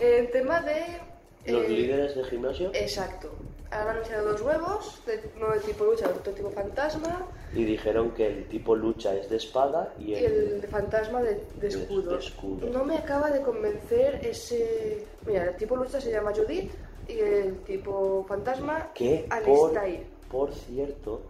el 0.00 0.30
tema 0.30 0.60
de... 0.60 0.98
Los 1.46 1.64
eh, 1.64 1.68
líderes 1.68 2.14
de 2.16 2.24
gimnasio 2.24 2.70
Exacto. 2.74 3.30
Han 3.70 3.98
enseñado 3.98 4.32
dos 4.32 4.42
huevos, 4.42 5.00
de, 5.06 5.22
uno 5.36 5.52
de 5.52 5.60
tipo 5.60 5.84
lucha, 5.84 6.08
otro 6.08 6.32
tipo 6.32 6.50
fantasma, 6.50 7.24
y 7.54 7.64
dijeron 7.64 8.10
que 8.10 8.26
el 8.26 8.48
tipo 8.48 8.74
lucha 8.74 9.14
es 9.14 9.30
de 9.30 9.36
espada 9.36 9.94
y 9.96 10.10
y 10.10 10.14
el... 10.16 10.54
el 10.54 10.62
fantasma 10.68 11.22
de, 11.22 11.40
de 11.60 11.68
escudo. 11.68 12.14
de 12.14 12.18
escudo. 12.18 12.66
No 12.68 12.84
me 12.84 12.96
acaba 12.96 13.30
de 13.30 13.40
convencer 13.42 14.20
ese... 14.26 15.06
Mira, 15.24 15.44
el 15.44 15.56
tipo 15.56 15.76
lucha 15.76 16.00
se 16.00 16.10
llama 16.10 16.32
Judith 16.34 16.72
y 17.14 17.20
el 17.20 17.58
tipo 17.64 18.24
fantasma 18.28 18.90
Que 18.94 19.26
por, 19.44 19.76
Alistair. 19.76 20.06
por 20.30 20.52
cierto 20.54 21.22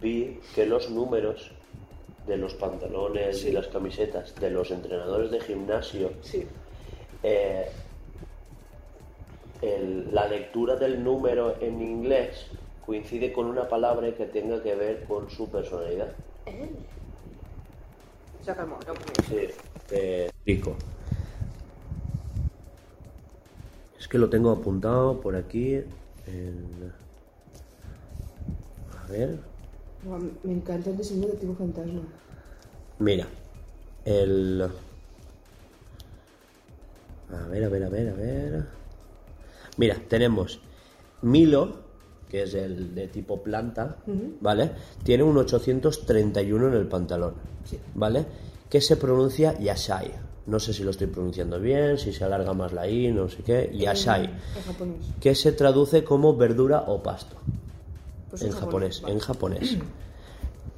vi 0.00 0.40
que 0.54 0.66
los 0.66 0.90
números 0.90 1.50
de 2.26 2.36
los 2.36 2.54
pantalones 2.54 3.40
Sí. 3.40 3.48
y 3.48 3.52
las 3.52 3.68
camisetas 3.68 4.34
de 4.36 4.50
los 4.50 4.70
entrenadores 4.70 5.30
de 5.30 5.40
gimnasio 5.40 6.10
Sí. 6.22 6.46
eh, 7.22 7.68
el- 9.62 10.14
la 10.14 10.26
lectura 10.28 10.76
del 10.76 11.02
número 11.02 11.56
en 11.60 11.80
inglés 11.80 12.46
coincide 12.84 13.32
con 13.32 13.46
una 13.46 13.66
palabra 13.68 14.14
que 14.14 14.26
tenga 14.26 14.62
que 14.62 14.74
ver 14.74 15.04
con 15.04 15.30
su 15.30 15.48
personalidad. 15.50 16.12
¿Eh? 16.46 16.68
Se 18.42 18.50
ha 18.50 18.54
calmado, 18.56 18.80
no, 18.86 18.94
pues 18.94 19.26
Sí, 19.26 19.54
te 19.88 20.26
explico. 20.26 20.76
Es 23.98 24.03
que 24.14 24.18
lo 24.20 24.30
tengo 24.30 24.52
apuntado 24.52 25.20
por 25.20 25.34
aquí. 25.34 25.74
en- 25.74 26.92
A 28.96 29.10
ver. 29.10 29.40
Me 30.44 30.52
encanta 30.52 30.90
el 30.90 30.96
diseño 30.98 31.26
de 31.26 31.32
tipo 31.34 31.52
fantasma. 31.56 32.00
Mira, 33.00 33.26
el... 34.04 34.68
A 37.32 37.48
ver, 37.48 37.64
a 37.64 37.68
ver, 37.68 37.82
a 37.82 37.88
ver, 37.88 38.08
a 38.10 38.12
ver. 38.14 38.64
Mira, 39.78 39.96
tenemos 40.08 40.60
Milo, 41.22 41.78
que 42.28 42.44
es 42.44 42.54
el 42.54 42.94
de 42.94 43.08
tipo 43.08 43.42
planta, 43.42 43.96
¿vale? 44.40 44.70
Tiene 45.02 45.24
un 45.24 45.36
831 45.38 46.68
en 46.68 46.74
el 46.74 46.86
pantalón, 46.86 47.34
Sí. 47.68 47.80
¿vale? 47.96 48.24
Que 48.70 48.80
se 48.80 48.96
pronuncia 48.96 49.58
Yashai. 49.58 50.12
No 50.46 50.60
sé 50.60 50.74
si 50.74 50.82
lo 50.82 50.90
estoy 50.90 51.06
pronunciando 51.06 51.58
bien, 51.58 51.96
si 51.96 52.12
se 52.12 52.22
alarga 52.24 52.52
más 52.52 52.72
la 52.72 52.86
I, 52.88 53.10
no 53.12 53.28
sé 53.28 53.42
qué. 53.42 53.70
Yashai. 53.74 54.24
En 54.24 54.62
japonés. 54.66 55.06
Que 55.20 55.34
se 55.34 55.52
traduce 55.52 56.04
como 56.04 56.36
verdura 56.36 56.84
o 56.86 57.02
pasto 57.02 57.36
Pues 58.28 58.42
en 58.42 58.52
japonés, 58.52 59.02
en 59.06 59.18
japonés. 59.18 59.76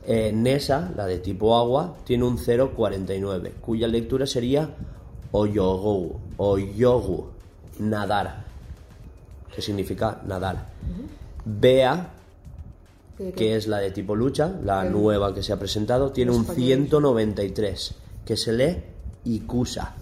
Eh, 0.09 0.31
Nesa, 0.33 0.93
la 0.95 1.05
de 1.05 1.19
tipo 1.19 1.59
agua, 1.59 1.97
tiene 2.05 2.23
un 2.23 2.39
0,49, 2.39 3.55
cuya 3.61 3.89
lectura 3.89 4.25
sería 4.25 4.71
Oyogu, 5.33 6.21
Oyogu, 6.37 7.27
nadar, 7.81 8.45
que 9.53 9.61
significa 9.61 10.23
nadar. 10.25 10.69
Bea, 11.45 12.13
que 13.35 13.57
es 13.57 13.67
la 13.67 13.79
de 13.79 13.91
tipo 13.91 14.15
lucha, 14.15 14.55
la 14.63 14.85
nueva 14.85 15.35
que 15.35 15.43
se 15.43 15.53
ha 15.53 15.59
presentado, 15.59 16.13
tiene 16.13 16.31
un 16.31 16.43
español. 16.43 16.87
193, 16.87 17.95
que 18.25 18.37
se 18.37 18.53
lee 18.53 18.77
Ikusa, 19.27 19.95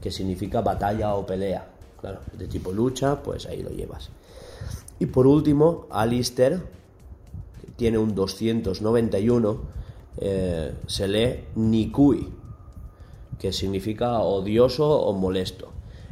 que 0.00 0.10
significa 0.10 0.60
batalla 0.60 1.14
o 1.14 1.26
pelea. 1.26 1.66
Claro, 2.00 2.20
de 2.32 2.46
tipo 2.46 2.72
lucha, 2.72 3.22
pues 3.22 3.46
ahí 3.46 3.62
lo 3.62 3.70
llevas. 3.70 4.10
Y 4.98 5.06
por 5.06 5.26
último, 5.26 5.86
Alistair, 5.90 6.60
que 7.60 7.70
tiene 7.76 7.98
un 7.98 8.14
291, 8.14 9.60
eh, 10.18 10.72
se 10.86 11.08
lee 11.08 11.44
Nikui, 11.54 12.28
que 13.38 13.52
significa 13.52 14.18
odioso 14.20 14.88
o 14.88 15.12
molesto. 15.12 15.68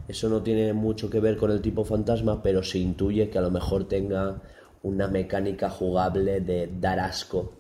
Eso 0.06 0.28
no 0.28 0.42
tiene 0.42 0.72
mucho 0.72 1.10
que 1.10 1.20
ver 1.20 1.36
con 1.36 1.50
el 1.50 1.60
tipo 1.60 1.84
fantasma, 1.84 2.42
pero 2.42 2.62
se 2.62 2.78
intuye 2.78 3.28
que 3.28 3.38
a 3.38 3.42
lo 3.42 3.50
mejor 3.50 3.84
tenga 3.84 4.40
una 4.82 5.08
mecánica 5.08 5.68
jugable 5.68 6.40
de 6.40 6.70
dar 6.80 7.00
asco 7.00 7.52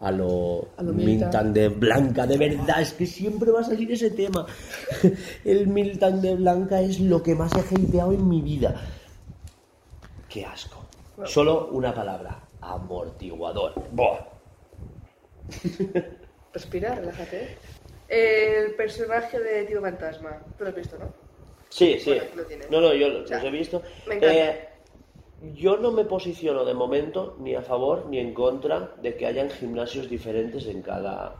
a 0.00 0.10
lo, 0.10 0.68
A 0.76 0.82
lo 0.82 0.92
Miltan. 0.92 1.52
de 1.52 1.68
Blanca. 1.68 2.26
De 2.26 2.36
verdad, 2.36 2.80
es 2.82 2.92
que 2.92 3.06
siempre 3.06 3.50
va 3.50 3.60
a 3.60 3.64
salir 3.64 3.90
ese 3.92 4.10
tema. 4.10 4.46
El 5.44 5.68
Miltan 5.68 6.20
de 6.20 6.34
Blanca 6.34 6.80
es 6.80 7.00
lo 7.00 7.22
que 7.22 7.34
más 7.34 7.52
he 7.54 7.60
hateado 7.60 8.12
en 8.12 8.28
mi 8.28 8.42
vida. 8.42 8.80
Qué 10.28 10.44
asco. 10.44 10.84
Solo 11.24 11.68
una 11.72 11.94
palabra. 11.94 12.42
Amortiguador. 12.60 13.72
Buah. 13.92 14.18
Respira, 16.52 16.94
relájate. 16.94 17.56
El 18.08 18.74
personaje 18.74 19.38
de 19.38 19.64
tipo 19.64 19.80
fantasma. 19.80 20.38
Tú 20.56 20.64
lo 20.64 20.70
has 20.70 20.76
visto, 20.76 20.98
¿no? 20.98 21.12
Sí, 21.68 21.98
sí. 21.98 22.10
Bueno, 22.10 22.24
lo. 22.70 22.70
No, 22.70 22.88
no, 22.88 22.94
yo 22.94 23.26
sea, 23.26 23.42
he 23.42 23.50
visto. 23.50 23.82
me 24.06 24.16
encanta. 24.16 24.34
Eh, 24.34 24.68
yo 25.54 25.76
no 25.76 25.90
me 25.92 26.04
posiciono 26.04 26.64
de 26.64 26.74
momento 26.74 27.36
ni 27.38 27.54
a 27.54 27.62
favor 27.62 28.06
ni 28.06 28.18
en 28.18 28.32
contra 28.34 28.92
de 29.02 29.16
que 29.16 29.26
hayan 29.26 29.50
gimnasios 29.50 30.08
diferentes 30.08 30.66
en 30.66 30.82
cada, 30.82 31.34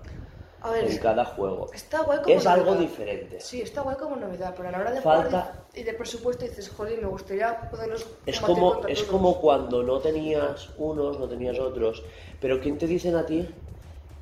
A 0.61 0.71
ver, 0.71 0.85
en 0.85 0.99
cada 0.99 1.25
juego. 1.25 1.71
está 1.73 2.03
guay 2.03 2.19
como 2.23 2.35
Es 2.35 2.47
algo 2.47 2.75
diferente. 2.75 3.41
Sí, 3.41 3.63
está 3.63 3.81
guay 3.83 3.97
como 3.97 4.17
novedad, 4.17 4.55
pero 4.57 4.69
a 4.69 4.73
la 4.73 4.79
hora 4.79 4.91
de 4.93 5.01
Falta- 5.01 5.25
jugar 5.43 5.67
y 5.75 5.83
de 5.83 5.93
presupuesto 5.95 6.45
dices, 6.45 6.69
jolín, 6.71 7.01
me 7.01 7.09
gustaría 7.09 7.71
poderlos 7.71 8.07
Es 8.27 8.41
como, 8.41 8.87
es 8.87 8.99
todos". 8.99 9.11
como 9.11 9.41
cuando 9.41 9.83
no 9.83 9.99
tenías 10.01 10.71
unos, 10.79 11.19
no 11.19 11.29
tenías 11.29 11.59
otros. 11.59 12.03
Pero 12.41 12.61
¿quién 12.61 12.77
te 12.79 12.87
dicen 12.87 13.17
a 13.17 13.25
ti 13.25 13.49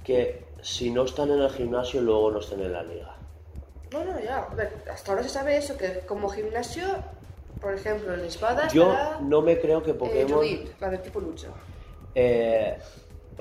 que 0.05 0.45
si 0.63 0.91
no 0.91 1.03
están 1.05 1.31
en 1.31 1.41
el 1.41 1.51
gimnasio 1.51 2.01
luego 2.01 2.31
no 2.31 2.39
estén 2.39 2.61
en 2.61 2.73
la 2.73 2.83
liga? 2.83 3.17
No, 3.93 4.05
no, 4.05 4.19
ya. 4.21 4.39
a 4.39 4.55
ver, 4.55 4.73
hasta 4.91 5.13
ahora 5.13 5.23
se 5.25 5.29
sabe 5.29 5.57
eso, 5.57 5.77
que 5.77 6.01
como 6.07 6.29
gimnasio, 6.29 6.85
por 7.61 7.75
ejemplo, 7.75 8.15
en 8.15 8.21
espada 8.21 8.69
Yo 8.69 8.93
estará, 8.93 9.21
no 9.21 9.43
me 9.43 9.59
creo 9.59 9.83
que 9.83 9.93
eh, 9.93 9.95
Pokémon... 9.95 10.39
Judith, 10.39 10.81
la 10.81 10.91
de 10.91 10.99
tipo 10.99 11.21
lucha. 11.21 11.49
Eh, 12.15 12.77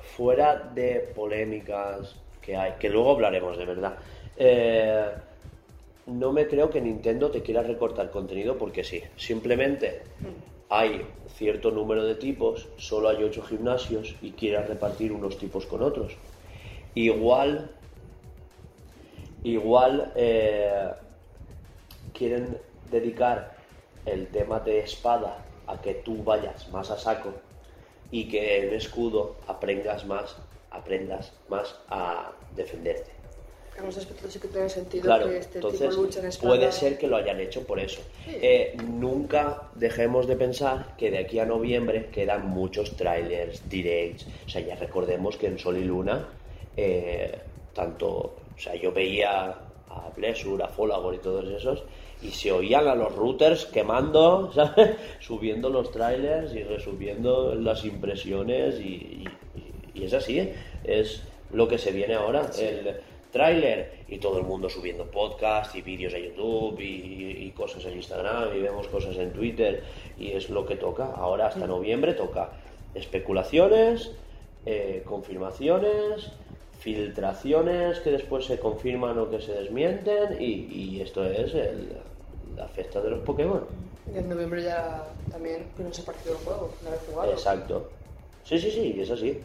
fuera 0.02 0.56
de 0.74 1.12
polémicas 1.16 2.16
que 2.42 2.56
hay, 2.56 2.74
que 2.74 2.90
luego 2.90 3.12
hablaremos 3.12 3.58
de 3.58 3.66
verdad, 3.66 3.96
eh, 4.38 5.12
no 6.08 6.34
me 6.34 6.48
creo 6.48 6.70
que 6.70 6.82
Nintendo 6.82 7.32
te 7.32 7.42
quiera 7.42 7.64
recortar 7.64 8.12
contenido 8.12 8.58
porque 8.58 8.84
sí. 8.84 9.02
Simplemente 9.16 10.02
hay 10.70 11.06
cierto 11.36 11.72
número 11.72 12.04
de 12.04 12.16
tipos, 12.16 12.68
solo 12.78 13.10
hay 13.10 13.24
ocho 13.24 13.42
gimnasios 13.44 14.16
y 14.22 14.32
quiera 14.32 14.64
repartir 14.64 15.12
unos 15.12 15.38
tipos 15.38 15.66
con 15.66 15.82
otros. 15.82 16.16
Igual, 16.96 17.72
igual 19.44 20.12
eh, 20.16 20.92
quieren 22.14 22.58
dedicar 22.92 23.56
el 24.06 24.28
tema 24.28 24.60
de 24.60 24.80
espada 24.80 25.46
a 25.68 25.82
que 25.82 25.94
tú 25.94 26.24
vayas 26.24 26.70
más 26.70 26.92
a 26.92 26.98
saco 26.98 27.34
y 28.12 28.28
que 28.28 28.68
en 28.68 28.74
escudo 28.74 29.36
aprendas 29.48 30.06
más, 30.06 30.36
aprendas 30.72 31.34
más 31.50 31.76
a 31.90 32.32
defenderte. 32.56 33.12
En 33.78 33.88
ese 33.88 34.02
aspecto 34.02 34.30
sí 34.30 34.40
que 34.40 34.48
tiene 34.50 34.70
sentido 34.70 35.04
Claro, 35.04 35.30
que 35.30 35.38
este 35.38 35.58
entonces 35.58 35.90
tipo 35.90 36.02
lucha 36.04 36.20
en 36.20 36.28
espada... 36.28 36.56
puede 36.56 36.72
ser 36.72 36.98
que 37.00 37.08
lo 37.08 37.16
hayan 37.16 37.40
hecho 37.40 37.66
por 37.66 37.80
eso. 37.80 38.02
Sí. 38.26 38.38
Eh, 38.40 38.78
nunca 38.88 39.64
dejemos 39.74 40.28
de 40.28 40.36
pensar 40.36 40.96
que 40.96 41.10
de 41.10 41.18
aquí 41.18 41.40
a 41.40 41.46
noviembre 41.46 42.10
quedan 42.12 42.48
muchos 42.50 42.96
trailers, 42.96 43.68
directs. 43.68 44.28
O 44.46 44.50
sea, 44.50 44.62
ya 44.62 44.76
recordemos 44.76 45.38
que 45.38 45.48
en 45.48 45.58
Sol 45.58 45.78
y 45.78 45.84
Luna, 45.84 46.30
eh, 46.78 47.40
tanto, 47.74 48.08
o 48.10 48.60
sea, 48.60 48.76
yo 48.76 48.92
veía 48.92 49.58
a 49.96 50.10
Blessur, 50.16 50.62
a 50.64 50.68
Folagor 50.68 51.16
y 51.16 51.20
todos 51.20 51.46
esos, 51.50 51.84
y 52.22 52.30
se 52.32 52.52
oían 52.52 52.88
a 52.88 52.96
los 52.96 53.14
routers 53.16 53.66
quemando, 53.66 54.52
¿sabes? 54.56 54.96
Subiendo 55.20 55.70
los 55.70 55.92
trailers 55.92 56.54
y 56.56 56.64
resubiendo 56.64 57.56
las 57.56 57.84
impresiones 57.86 58.80
y, 58.80 58.84
y- 58.86 59.28
y 59.96 60.04
es 60.06 60.14
así, 60.14 60.40
¿eh? 60.40 60.56
es 60.84 61.24
lo 61.52 61.68
que 61.68 61.78
se 61.78 61.92
viene 61.92 62.16
ahora. 62.16 62.50
El- 62.60 62.96
tráiler 63.34 63.94
y 64.10 64.20
todo 64.20 64.38
el 64.38 64.44
mundo 64.44 64.70
subiendo 64.70 65.06
podcast 65.06 65.76
y 65.76 65.82
vídeos 65.82 66.14
a 66.14 66.20
YouTube 66.20 66.80
y, 66.80 67.46
y 67.48 67.52
cosas 67.58 67.84
en 67.86 67.96
Instagram 67.96 68.56
y 68.56 68.62
vemos 68.62 68.88
cosas 68.90 69.18
en 69.18 69.34
Twitter 69.34 69.82
y 70.20 70.34
es 70.34 70.52
lo 70.52 70.64
que 70.68 70.76
toca. 70.76 71.06
Ahora 71.16 71.48
hasta 71.48 71.66
noviembre 71.66 72.14
toca 72.14 72.52
especulaciones, 72.94 74.12
eh, 74.68 75.02
confirmaciones, 75.06 76.32
filtraciones 76.84 78.00
que 78.02 78.12
después 78.12 78.46
se 78.46 78.60
confirman 78.60 79.18
o 79.18 79.30
que 79.30 79.40
se 79.40 79.54
desmienten 79.54 80.36
y, 80.40 80.52
y 80.82 81.02
esto 81.02 81.24
es 81.26 81.54
el- 81.54 81.98
la 82.58 82.68
fiesta 82.68 83.02
de 83.02 83.10
los 83.10 83.22
Pokémon. 83.22 83.64
Y 84.14 84.18
en 84.18 84.28
noviembre 84.28 84.62
ya 84.64 85.06
también 85.32 85.70
que 85.76 85.84
nos 85.84 85.98
ha 86.00 86.04
parecido 86.04 86.34
el 86.34 86.40
juego, 86.40 86.78
no 86.82 86.90
haber 86.90 87.00
jugado. 87.08 87.32
Exacto. 87.32 87.90
Sí, 88.44 88.60
sí, 88.60 88.70
sí, 88.70 88.96
es 89.00 89.10
así. 89.10 89.42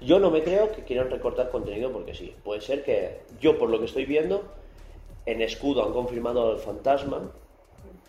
Yo 0.00 0.18
no 0.18 0.30
me 0.32 0.42
creo 0.42 0.72
que 0.72 0.82
quieran 0.82 1.10
recortar 1.10 1.48
contenido 1.50 1.92
porque 1.92 2.12
sí. 2.12 2.34
Puede 2.42 2.60
ser 2.60 2.82
que 2.82 3.20
yo, 3.40 3.56
por 3.56 3.70
lo 3.70 3.78
que 3.78 3.84
estoy 3.86 4.04
viendo, 4.04 4.42
en 5.26 5.40
Escudo 5.42 5.84
han 5.86 5.92
confirmado 5.92 6.50
al 6.50 6.58
fantasma, 6.58 7.30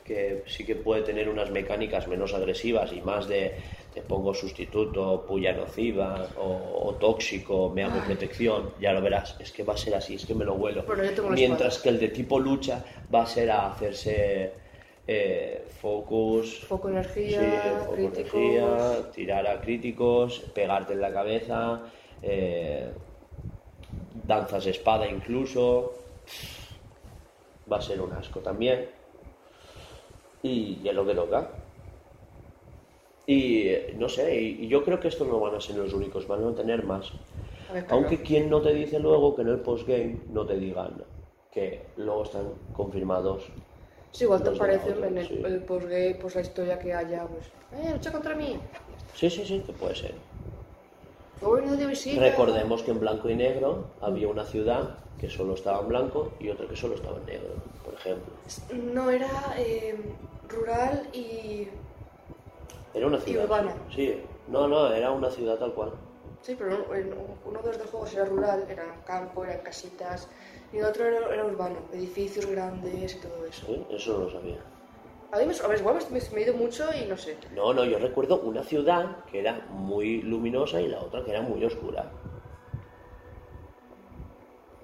que 0.04 0.44
sí 0.48 0.66
que 0.66 0.76
puede 0.76 1.04
tener 1.04 1.30
unas 1.30 1.52
mecánicas 1.52 2.08
menos 2.08 2.34
agresivas 2.34 2.92
y 2.94 3.02
más 3.02 3.28
de 3.28 3.56
te 3.96 4.02
pongo 4.02 4.34
sustituto, 4.34 5.26
puya 5.26 5.54
nociva 5.54 6.28
o, 6.38 6.90
o 6.90 6.96
tóxico, 6.96 7.70
me 7.70 7.82
hago 7.86 8.04
protección, 8.04 8.74
ya 8.78 8.92
lo 8.92 9.02
verás, 9.02 9.38
es 9.40 9.54
que 9.54 9.64
va 9.64 9.74
a 9.74 9.78
ser 9.78 9.96
así, 9.96 10.16
es 10.16 10.26
que 10.26 10.36
me 10.36 10.44
lo 10.44 10.56
huelo. 10.56 10.84
Bueno, 10.84 11.04
la 11.04 11.30
Mientras 11.30 11.80
que 11.80 11.90
el 11.90 12.00
de 12.00 12.10
tipo 12.10 12.38
lucha 12.38 12.84
va 13.14 13.24
a 13.24 13.26
ser 13.26 13.50
a 13.50 13.68
hacerse 13.68 14.52
eh, 15.08 15.66
focus, 15.80 16.66
Foco 16.66 16.90
energía, 16.90 17.40
Sí, 17.40 17.86
foco 17.86 17.96
energía, 17.96 19.12
tirar 19.14 19.48
a 19.48 19.62
críticos, 19.62 20.40
pegarte 20.54 20.92
en 20.92 21.00
la 21.00 21.14
cabeza, 21.14 21.84
eh, 22.22 22.92
danzas 24.28 24.66
de 24.66 24.72
espada 24.72 25.08
incluso. 25.08 25.94
Va 27.72 27.78
a 27.78 27.82
ser 27.82 28.02
un 28.02 28.12
asco 28.12 28.42
también. 28.42 28.90
Y 30.44 30.86
es 30.86 30.94
lo 30.94 31.06
que 31.06 31.16
toca. 31.16 31.65
Y 33.28 33.72
no 33.98 34.08
sé, 34.08 34.36
y, 34.36 34.68
yo 34.68 34.84
creo 34.84 35.00
que 35.00 35.08
estos 35.08 35.28
no 35.28 35.40
van 35.40 35.56
a 35.56 35.62
ser 35.62 35.78
los 35.78 35.94
únicos, 35.94 36.28
van 36.28 36.44
a 36.44 36.54
tener 36.54 36.84
más. 36.84 37.12
A 37.70 37.74
ver, 37.74 37.86
pero- 37.86 37.96
Aunque 37.96 38.22
quien 38.22 38.50
no 38.50 38.62
te 38.62 38.74
dice 38.74 39.00
luego 39.00 39.36
que 39.36 39.42
en 39.42 39.48
el 39.50 39.60
postgame 39.60 40.20
no 40.30 40.46
te 40.46 40.58
digan 40.58 41.04
que 41.52 41.82
luego 41.98 42.24
están 42.24 42.48
confirmados. 42.74 43.44
Sí, 44.12 44.26
igual 44.26 44.44
te 44.44 44.52
parece 44.52 44.92
en 44.92 45.18
el, 45.18 45.28
sí. 45.28 45.42
el 45.44 45.64
postgame, 45.64 46.16
pues 46.22 46.36
la 46.36 46.42
historia 46.42 46.80
que 46.80 46.94
haya, 46.94 47.26
pues, 47.26 47.46
¡eh, 47.82 47.94
lucha 47.94 48.12
contra 48.12 48.36
mí! 48.36 48.58
Sí, 49.16 49.30
sí, 49.30 49.46
sí, 49.46 49.64
que 49.66 49.74
puede 49.74 49.96
ser. 49.96 50.14
Recordemos 52.18 52.84
que 52.84 52.92
en 52.92 53.00
blanco 53.00 53.30
y 53.30 53.36
negro 53.36 53.86
había 54.02 54.28
una 54.28 54.46
ciudad 54.46 55.00
que 55.20 55.30
solo 55.30 55.54
estaba 55.54 55.82
en 55.82 55.90
blanco 55.90 56.32
y 56.40 56.50
otra 56.50 56.68
que 56.68 56.76
solo 56.76 56.96
estaba 56.96 57.18
en 57.18 57.26
negro, 57.26 57.50
por 57.84 57.94
ejemplo. 57.94 58.34
No, 58.94 59.10
era 59.10 59.30
eh, 59.58 59.96
rural 60.50 61.08
y... 61.14 61.68
Era 62.96 63.08
una 63.08 63.20
ciudad. 63.20 63.44
urbana. 63.44 63.76
Sí, 63.94 64.22
no, 64.48 64.68
no, 64.68 64.94
era 64.94 65.12
una 65.12 65.30
ciudad 65.30 65.58
tal 65.58 65.74
cual. 65.74 65.92
Sí, 66.42 66.56
pero 66.58 66.86
uno 67.46 67.62
de 67.62 67.68
los 67.70 67.78
dos 67.78 67.90
juegos 67.90 68.14
era 68.14 68.26
rural, 68.26 68.66
era 68.70 69.04
campo, 69.06 69.44
eran 69.44 69.62
casitas, 69.62 70.30
y 70.72 70.78
el 70.78 70.86
otro 70.86 71.06
era, 71.06 71.34
era 71.34 71.46
urbano, 71.46 71.78
edificios 71.92 72.46
grandes 72.46 73.16
y 73.16 73.20
todo 73.20 73.46
eso. 73.46 73.66
Sí, 73.66 73.86
Eso 73.90 74.14
no 74.14 74.20
lo 74.26 74.32
sabía. 74.32 74.60
A 75.32 75.40
mí 75.40 75.46
me, 75.46 75.54
a 75.54 75.68
ver, 75.68 75.80
igual 75.80 75.98
me, 76.12 76.20
me 76.20 76.40
he 76.40 76.44
ido 76.44 76.54
mucho 76.54 76.86
y 76.94 77.06
no 77.08 77.18
sé. 77.18 77.36
No, 77.54 77.74
no, 77.74 77.84
yo 77.84 77.98
recuerdo 78.00 78.40
una 78.42 78.64
ciudad 78.64 79.26
que 79.26 79.40
era 79.40 79.66
muy 79.72 80.22
luminosa 80.22 80.80
y 80.80 80.88
la 80.88 81.02
otra 81.02 81.26
que 81.26 81.32
era 81.32 81.42
muy 81.42 81.66
oscura. 81.66 82.10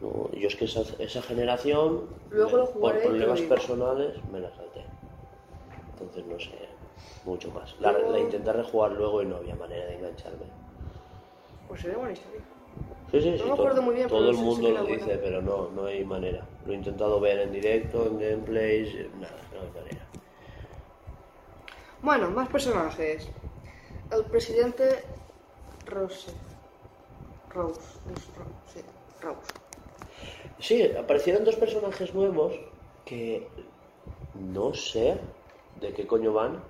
No, 0.02 0.30
yo 0.34 0.48
es 0.48 0.56
que 0.56 0.66
esa, 0.66 0.82
esa 0.98 1.22
generación, 1.22 2.10
Luego 2.32 2.58
lo 2.58 2.66
por 2.66 2.74
jugaré 2.74 3.02
problemas 3.02 3.42
personales, 3.42 4.18
me 4.32 4.40
la 4.40 4.50
salté. 4.56 4.84
Entonces 5.94 6.26
no 6.26 6.40
sé 6.40 6.71
mucho 7.26 7.52
más. 7.52 7.76
La, 7.80 7.92
la 7.92 8.20
intenté 8.20 8.52
rejugar 8.54 8.92
luego 8.94 9.22
y 9.22 9.26
no 9.26 9.38
había 9.38 9.56
manera 9.56 9.86
de 9.86 9.96
engancharme. 9.98 10.46
Pues 11.68 11.82
sería 11.82 11.98
buena 11.98 12.14
historia. 12.14 12.42
Sí, 13.12 13.22
sí, 13.22 13.32
No 13.32 13.38
sí. 13.38 13.44
me 13.44 13.48
to- 13.50 13.54
acuerdo 13.56 13.82
muy 13.82 13.96
bien, 13.96 14.08
todo 14.08 14.30
el 14.30 14.38
mundo 14.38 14.70
lo 14.70 14.84
buena. 14.86 14.96
dice, 14.98 15.18
pero 15.22 15.42
no, 15.42 15.70
no 15.72 15.86
hay 15.86 16.04
manera. 16.06 16.46
Lo 16.66 16.74
he 16.74 16.76
intentado 16.76 17.20
ver 17.20 17.40
en 17.40 17.52
directo, 17.52 18.06
en 18.08 18.20
gameplays, 18.20 18.96
eh, 18.96 19.10
nada, 19.20 19.36
no 19.54 19.62
hay 19.62 19.72
manera. 19.82 20.06
Bueno, 22.02 22.30
más 22.32 22.50
personajes. 22.50 23.30
El 24.12 24.26
presidente 24.26 25.04
Rose. 25.86 26.32
Rose. 27.54 27.80
Rose, 28.08 28.32
Rose, 28.38 28.52
sí, 28.74 28.80
Rose. 29.22 29.54
Sí, 30.60 30.84
aparecieron 30.98 31.44
dos 31.44 31.56
personajes 31.56 32.14
nuevos 32.14 32.54
que 33.06 33.48
no 34.54 34.74
sé 34.74 35.18
de 35.80 35.94
qué 35.94 36.08
coño 36.08 36.34
van. 36.34 36.64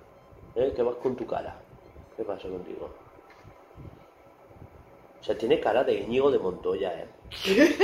¿Eh? 0.55 0.73
¿Qué 0.75 0.83
vas 0.83 0.95
con 0.95 1.15
tu 1.15 1.25
cara? 1.25 1.55
¿Qué 2.15 2.23
pasa 2.23 2.47
contigo? 2.47 2.89
O 5.19 5.23
sea, 5.23 5.37
tiene 5.37 5.59
cara 5.59 5.83
de 5.83 5.99
Íñigo 5.99 6.31
de 6.31 6.39
Montoya, 6.39 6.93
¿eh? 6.99 7.07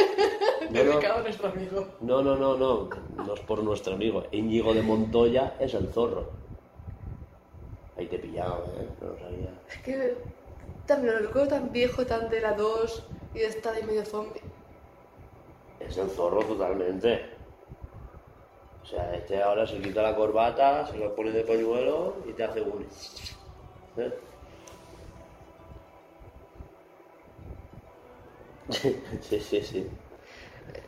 No, 0.71 0.83
no, 0.83 0.99
cago 0.99 1.19
en 1.19 1.23
nuestro 1.23 1.47
amigo. 1.47 1.87
no, 2.01 2.21
no, 2.21 2.35
no, 2.35 2.57
no, 2.57 2.89
no 3.15 3.33
es 3.33 3.39
por 3.41 3.63
nuestro 3.63 3.93
amigo. 3.93 4.23
Íñigo 4.31 4.73
de 4.73 4.81
Montoya 4.81 5.55
es 5.59 5.73
el 5.73 5.87
zorro. 5.93 6.29
Ahí 7.95 8.07
te 8.07 8.17
he 8.17 8.19
pillado, 8.19 8.65
¿eh? 8.77 8.89
No 8.99 9.07
lo 9.07 9.17
sabía. 9.17 9.49
Es 9.69 9.77
que 9.77 10.17
también 10.85 11.15
lo 11.15 11.21
recuerdo 11.21 11.47
tan 11.47 11.71
viejo, 11.71 12.05
tan 12.05 12.29
de 12.29 12.41
la 12.41 12.53
2 12.53 13.05
y 13.33 13.39
de 13.39 13.45
estar 13.45 13.75
ahí 13.75 13.83
medio 13.83 14.03
zombie. 14.03 14.41
Es 15.79 15.97
el 15.97 16.09
zorro 16.09 16.43
totalmente. 16.43 17.36
O 18.87 18.89
sea, 18.89 19.13
este 19.15 19.43
ahora 19.43 19.67
se 19.67 19.79
quita 19.79 20.01
la 20.01 20.15
corbata, 20.15 20.87
se 20.87 20.97
lo 20.97 21.13
pone 21.13 21.31
de 21.31 21.43
pañuelo 21.43 22.15
y 22.25 22.31
te 22.31 22.45
hace 22.45 22.61
un... 22.61 22.87
¿Eh? 23.97 24.13
Sí, 28.69 29.39
sí, 29.39 29.61
sí. 29.61 29.87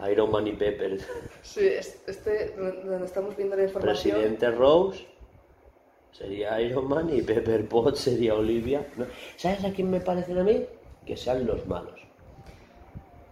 Iron 0.10 0.32
Man 0.32 0.48
y 0.48 0.54
Pepper. 0.54 1.00
Sí, 1.42 1.66
es- 1.68 2.02
este, 2.08 2.54
donde 2.56 3.06
estamos 3.06 3.36
viendo 3.36 3.56
la 3.56 3.64
información. 3.64 4.16
Presidente 4.16 4.52
Rose 4.52 5.06
sería 6.12 6.60
Iron 6.62 6.88
Man 6.88 7.10
y 7.14 7.22
Pepper 7.22 7.68
Potts 7.68 8.00
sería 8.00 8.36
Olivia. 8.36 8.86
No, 8.98 9.06
¿Sabes 9.38 9.64
a 9.66 9.72
quién 9.72 9.90
me 9.90 10.00
parecen 10.00 10.38
a 10.38 10.44
mí? 10.44 10.66
Que 11.06 11.18
sean 11.18 11.46
los 11.46 11.66
malos. 11.68 12.00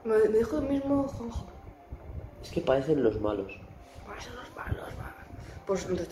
Me, 0.04 0.18
me 0.30 0.38
dijo 0.40 0.58
el 0.58 0.64
mismo 0.64 1.04
Juanjo. 1.08 1.46
Es 2.42 2.50
que 2.52 2.62
parecen 2.62 3.04
los 3.04 3.20
malos. 3.22 3.52
Va. 4.58 4.66
Pues 5.66 5.90
no 5.90 5.96
te. 5.96 6.04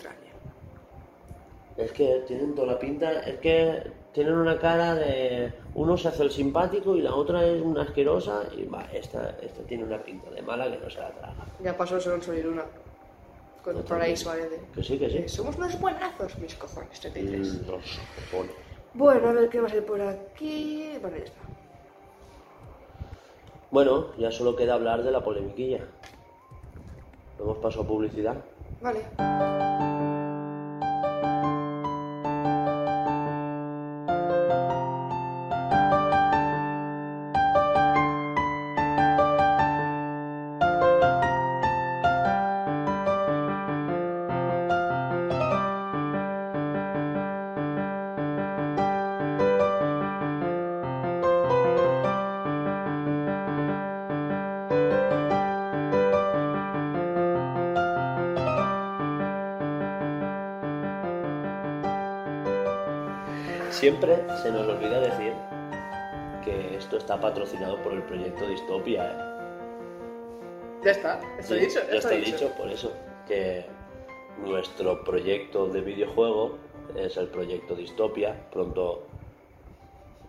Es 1.76 1.92
que 1.92 2.24
tienen 2.26 2.54
toda 2.54 2.68
la 2.68 2.78
pinta, 2.78 3.20
es 3.20 3.38
que 3.38 3.92
tienen 4.12 4.34
una 4.34 4.58
cara 4.58 4.94
de... 4.94 5.52
Uno 5.74 5.96
se 5.98 6.08
hace 6.08 6.22
el 6.22 6.30
simpático 6.30 6.96
y 6.96 7.02
la 7.02 7.14
otra 7.14 7.44
es 7.44 7.60
una 7.60 7.82
asquerosa 7.82 8.44
y 8.56 8.64
va, 8.64 8.88
esta, 8.92 9.36
esta 9.42 9.62
tiene 9.64 9.84
una 9.84 10.02
pinta 10.02 10.30
de 10.30 10.40
mala 10.40 10.70
que 10.70 10.78
no 10.78 10.88
se 10.88 11.00
la 11.00 11.10
traga. 11.10 11.46
Ya 11.62 11.76
pasó 11.76 11.98
eso 11.98 12.14
en 12.14 12.22
Sol 12.22 12.38
y 12.38 12.42
Luna. 12.42 12.64
Con 13.62 13.82
paraíso 13.82 14.32
de 14.32 14.60
Que 14.74 14.82
sí, 14.82 14.98
que 14.98 15.10
sí. 15.10 15.28
Somos 15.28 15.56
unos 15.56 15.78
buenazos, 15.78 16.38
mis 16.38 16.54
cojones, 16.54 16.98
33. 16.98 17.66
Mm, 17.66 17.70
Los 17.70 18.00
cojones. 18.30 18.54
Bueno, 18.94 19.28
a 19.28 19.32
ver 19.32 19.48
qué 19.50 19.60
va 19.60 19.66
a 19.66 19.70
ser 19.70 19.84
por 19.84 20.00
aquí. 20.00 20.96
Bueno, 21.02 21.18
ya 21.18 21.24
está. 21.24 21.40
Bueno, 23.70 24.16
ya 24.16 24.30
solo 24.30 24.56
queda 24.56 24.74
hablar 24.74 25.02
de 25.02 25.10
la 25.10 25.22
polemiquilla. 25.22 25.80
Damos 27.38 27.58
paso 27.58 27.80
a 27.82 27.86
publicidad. 27.86 28.36
Vale. 28.80 29.85
Siempre 63.76 64.16
se 64.42 64.50
nos 64.50 64.66
olvida 64.66 65.00
decir 65.00 65.34
que 66.42 66.76
esto 66.78 66.96
está 66.96 67.20
patrocinado 67.20 67.76
por 67.82 67.92
el 67.92 68.02
proyecto 68.04 68.48
Distopia. 68.48 69.04
¿eh? 69.04 69.16
Ya 70.82 70.90
está. 70.92 71.20
Está 71.38 71.54
Sí, 71.54 71.60
dicho. 71.60 71.80
ya 71.90 71.98
está 71.98 72.10
dicho, 72.12 72.48
por 72.56 72.70
eso. 72.70 72.90
Que 73.28 73.66
nuestro 74.42 75.04
proyecto 75.04 75.66
de 75.68 75.82
videojuego 75.82 76.56
es 76.96 77.18
el 77.18 77.28
proyecto 77.28 77.74
Distopia. 77.74 78.34
Pronto. 78.50 79.02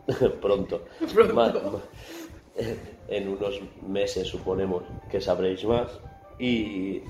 pronto. 0.41 0.81
Pronto. 1.13 1.81
En 3.07 3.29
unos 3.29 3.61
meses 3.81 4.27
suponemos 4.27 4.83
que 5.09 5.21
sabréis 5.21 5.63
más 5.63 5.87
y, 6.37 7.01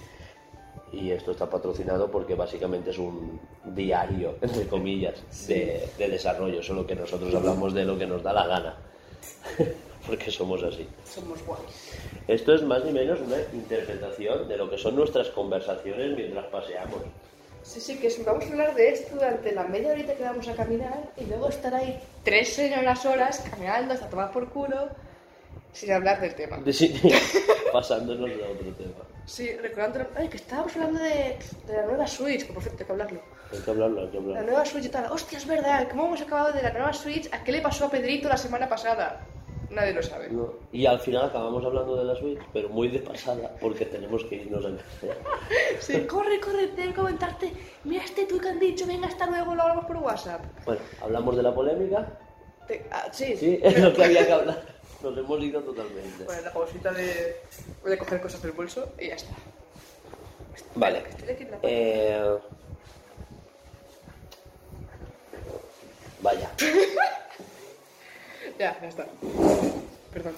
y 0.92 1.12
esto 1.12 1.32
está 1.32 1.50
patrocinado 1.50 2.10
porque 2.10 2.36
básicamente 2.36 2.92
es 2.92 2.98
un 2.98 3.40
diario, 3.66 4.36
entre 4.42 4.68
comillas, 4.68 5.16
de, 5.48 5.88
de 5.98 6.08
desarrollo, 6.10 6.64
solo 6.64 6.86
que 6.88 6.96
nosotros 6.96 7.34
hablamos 7.36 7.74
de 7.74 7.86
lo 7.86 7.98
que 7.98 8.08
nos 8.08 8.24
da 8.24 8.34
la 8.34 8.48
gana, 8.48 8.76
porque 10.08 10.32
somos 10.32 10.64
así. 10.64 10.88
Somos 11.06 11.44
guays. 11.46 11.92
Esto 12.28 12.54
es 12.56 12.64
más 12.64 12.84
ni 12.86 12.92
menos 12.92 13.20
una 13.22 13.38
interpretación 13.54 14.48
de 14.48 14.58
lo 14.58 14.70
que 14.70 14.78
son 14.78 14.96
nuestras 14.96 15.30
conversaciones 15.30 16.16
mientras 16.16 16.46
paseamos. 16.48 17.02
Sí, 17.64 17.82
sí, 17.82 17.98
que 17.98 18.10
vamos 18.26 18.46
a 18.46 18.48
hablar 18.48 18.76
de 18.76 18.90
esto 18.90 19.16
durante 19.16 19.52
la 19.52 19.66
media 19.66 19.92
horita 19.92 20.14
que 20.16 20.24
vamos 20.24 20.48
a 20.48 20.56
caminar 20.56 21.12
y 21.18 21.26
luego 21.26 21.50
estar 21.50 21.76
ahí 21.76 22.00
tres 22.24 22.54
señoras 22.54 23.06
horas 23.06 23.44
caminando 23.52 23.94
hasta 23.94 24.10
tomar 24.10 24.32
por 24.32 24.48
culo 24.50 24.88
sin 25.74 25.92
hablar 25.92 26.22
del 26.22 26.34
tema. 26.34 26.58
De- 26.60 26.72
sí, 26.72 26.98
pasándonos 27.74 28.30
a 28.30 28.52
otro 28.52 28.72
tema. 28.78 29.04
Sí, 29.28 29.52
recordando, 29.58 30.08
ay, 30.16 30.30
que 30.30 30.38
estábamos 30.38 30.74
hablando 30.78 31.00
de, 31.02 31.38
de 31.68 31.74
la 31.76 31.86
nueva 31.86 32.08
Switch, 32.08 32.48
que 32.48 32.54
por 32.54 32.64
cierto 32.64 32.80
hay 32.82 32.86
que 32.86 32.92
hablarlo. 32.94 33.22
Hay 33.52 33.60
que 33.60 33.70
hablarlo, 33.72 34.02
hay 34.02 34.08
que 34.08 34.14
La 34.16 34.22
hablarlo. 34.24 34.46
nueva 34.48 34.66
Switch 34.66 34.86
y 34.86 34.90
tal. 34.90 35.12
Hostia, 35.12 35.38
es 35.38 35.46
verdad, 35.46 35.88
¿cómo 35.90 36.06
hemos 36.08 36.22
acabado 36.22 36.54
de 36.54 36.62
la 36.64 36.72
nueva 36.72 36.94
Switch? 36.94 37.28
¿A 37.34 37.44
qué 37.44 37.52
le 37.52 37.62
pasó 37.62 37.86
a 37.86 37.92
Pedrito 37.92 38.30
la 38.30 38.38
semana 38.38 38.70
pasada? 38.70 39.26
Nadie 39.70 39.92
lo 39.94 40.02
sabe. 40.02 40.30
No, 40.30 40.54
Y 40.72 40.86
al 40.86 40.98
final 41.02 41.26
acabamos 41.26 41.64
hablando 41.66 41.98
de 41.98 42.06
la 42.06 42.16
Switch, 42.16 42.40
pero 42.54 42.70
muy 42.70 42.88
de 42.88 43.00
pasada, 43.00 43.52
porque 43.60 43.86
tenemos 43.86 44.24
que 44.24 44.36
irnos 44.36 44.66
a 44.66 44.70
casa. 44.70 45.20
Sí, 45.82 46.02
corre, 46.08 46.40
corre, 46.40 46.68
tengo 46.70 46.92
que 46.92 46.96
comentarte. 46.96 47.52
Mira 47.84 48.06
este 48.06 48.26
tú 48.28 48.40
que 48.40 48.48
han 48.48 48.60
dicho, 48.60 48.88
venga, 48.88 49.08
hasta 49.08 49.28
luego, 49.28 49.54
lo 49.56 49.62
hablamos 49.64 49.86
por 49.86 49.98
WhatsApp. 49.98 50.42
Bueno, 50.66 50.82
hablamos 51.02 51.36
de 51.36 51.44
la 51.44 51.54
polémica. 51.54 52.18
Te- 52.66 52.86
ah, 52.92 53.08
sí, 53.12 53.36
Sí, 53.36 53.60
es 53.64 53.78
lo 53.78 53.94
que 53.94 54.06
había 54.06 54.26
que 54.26 54.32
hablar. 54.32 54.62
Nos 55.04 55.18
hemos 55.18 55.44
ido 55.44 55.62
totalmente. 55.62 56.24
Bueno, 56.26 56.42
la 56.42 56.54
pausita 56.54 56.92
de. 56.92 57.38
Voy 57.84 57.94
a 57.94 57.98
coger 57.98 58.22
cosas 58.22 58.42
del 58.42 58.52
bolso 58.52 58.90
y 59.00 59.08
ya 59.10 59.16
está. 59.16 59.34
Vale. 60.76 61.04
Estoy 61.10 61.30
aquí 61.30 61.44
en 61.44 61.52
la- 61.52 61.60
Eh... 61.64 62.38
Vaya. 66.22 66.52
Ya, 68.60 68.76
ya 68.82 68.88
está. 68.88 69.06
Perdón. 70.12 70.34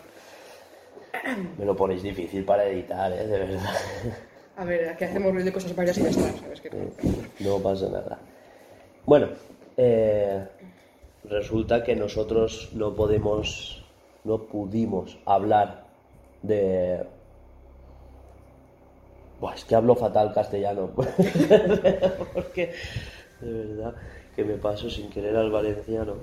Me 1.58 1.64
lo 1.64 1.74
ponéis 1.74 2.04
difícil 2.04 2.44
para 2.44 2.66
editar, 2.66 3.10
¿eh? 3.14 3.26
De 3.26 3.40
verdad. 3.40 3.74
A 4.58 4.66
ver, 4.66 4.90
aquí 4.90 5.06
hacemos 5.06 5.32
ruido 5.32 5.46
de 5.46 5.54
cosas 5.54 5.74
varias 5.74 5.98
y 6.00 6.04
ya 6.04 6.10
está, 6.10 6.38
¿sabes? 6.38 6.60
Que 6.60 6.70
No 7.40 7.60
pasa 7.60 7.88
nada. 7.88 8.20
Bueno, 9.06 9.30
eh, 9.78 10.46
resulta 11.24 11.82
que 11.82 11.96
nosotros 11.96 12.72
no 12.74 12.94
podemos, 12.94 13.79
no 14.24 14.44
pudimos 14.44 15.18
hablar 15.26 15.86
de... 16.42 17.06
Buah, 19.40 19.56
es 19.56 19.64
que 19.64 19.76
hablo 19.76 19.96
fatal 19.96 20.34
castellano. 20.34 20.90
Porque, 22.34 22.74
de 23.40 23.54
verdad, 23.54 23.96
que 24.36 24.44
me 24.44 24.56
paso 24.56 24.90
sin 24.90 25.10
querer 25.10 25.36
al 25.38 25.50
valenciano. 25.52 26.16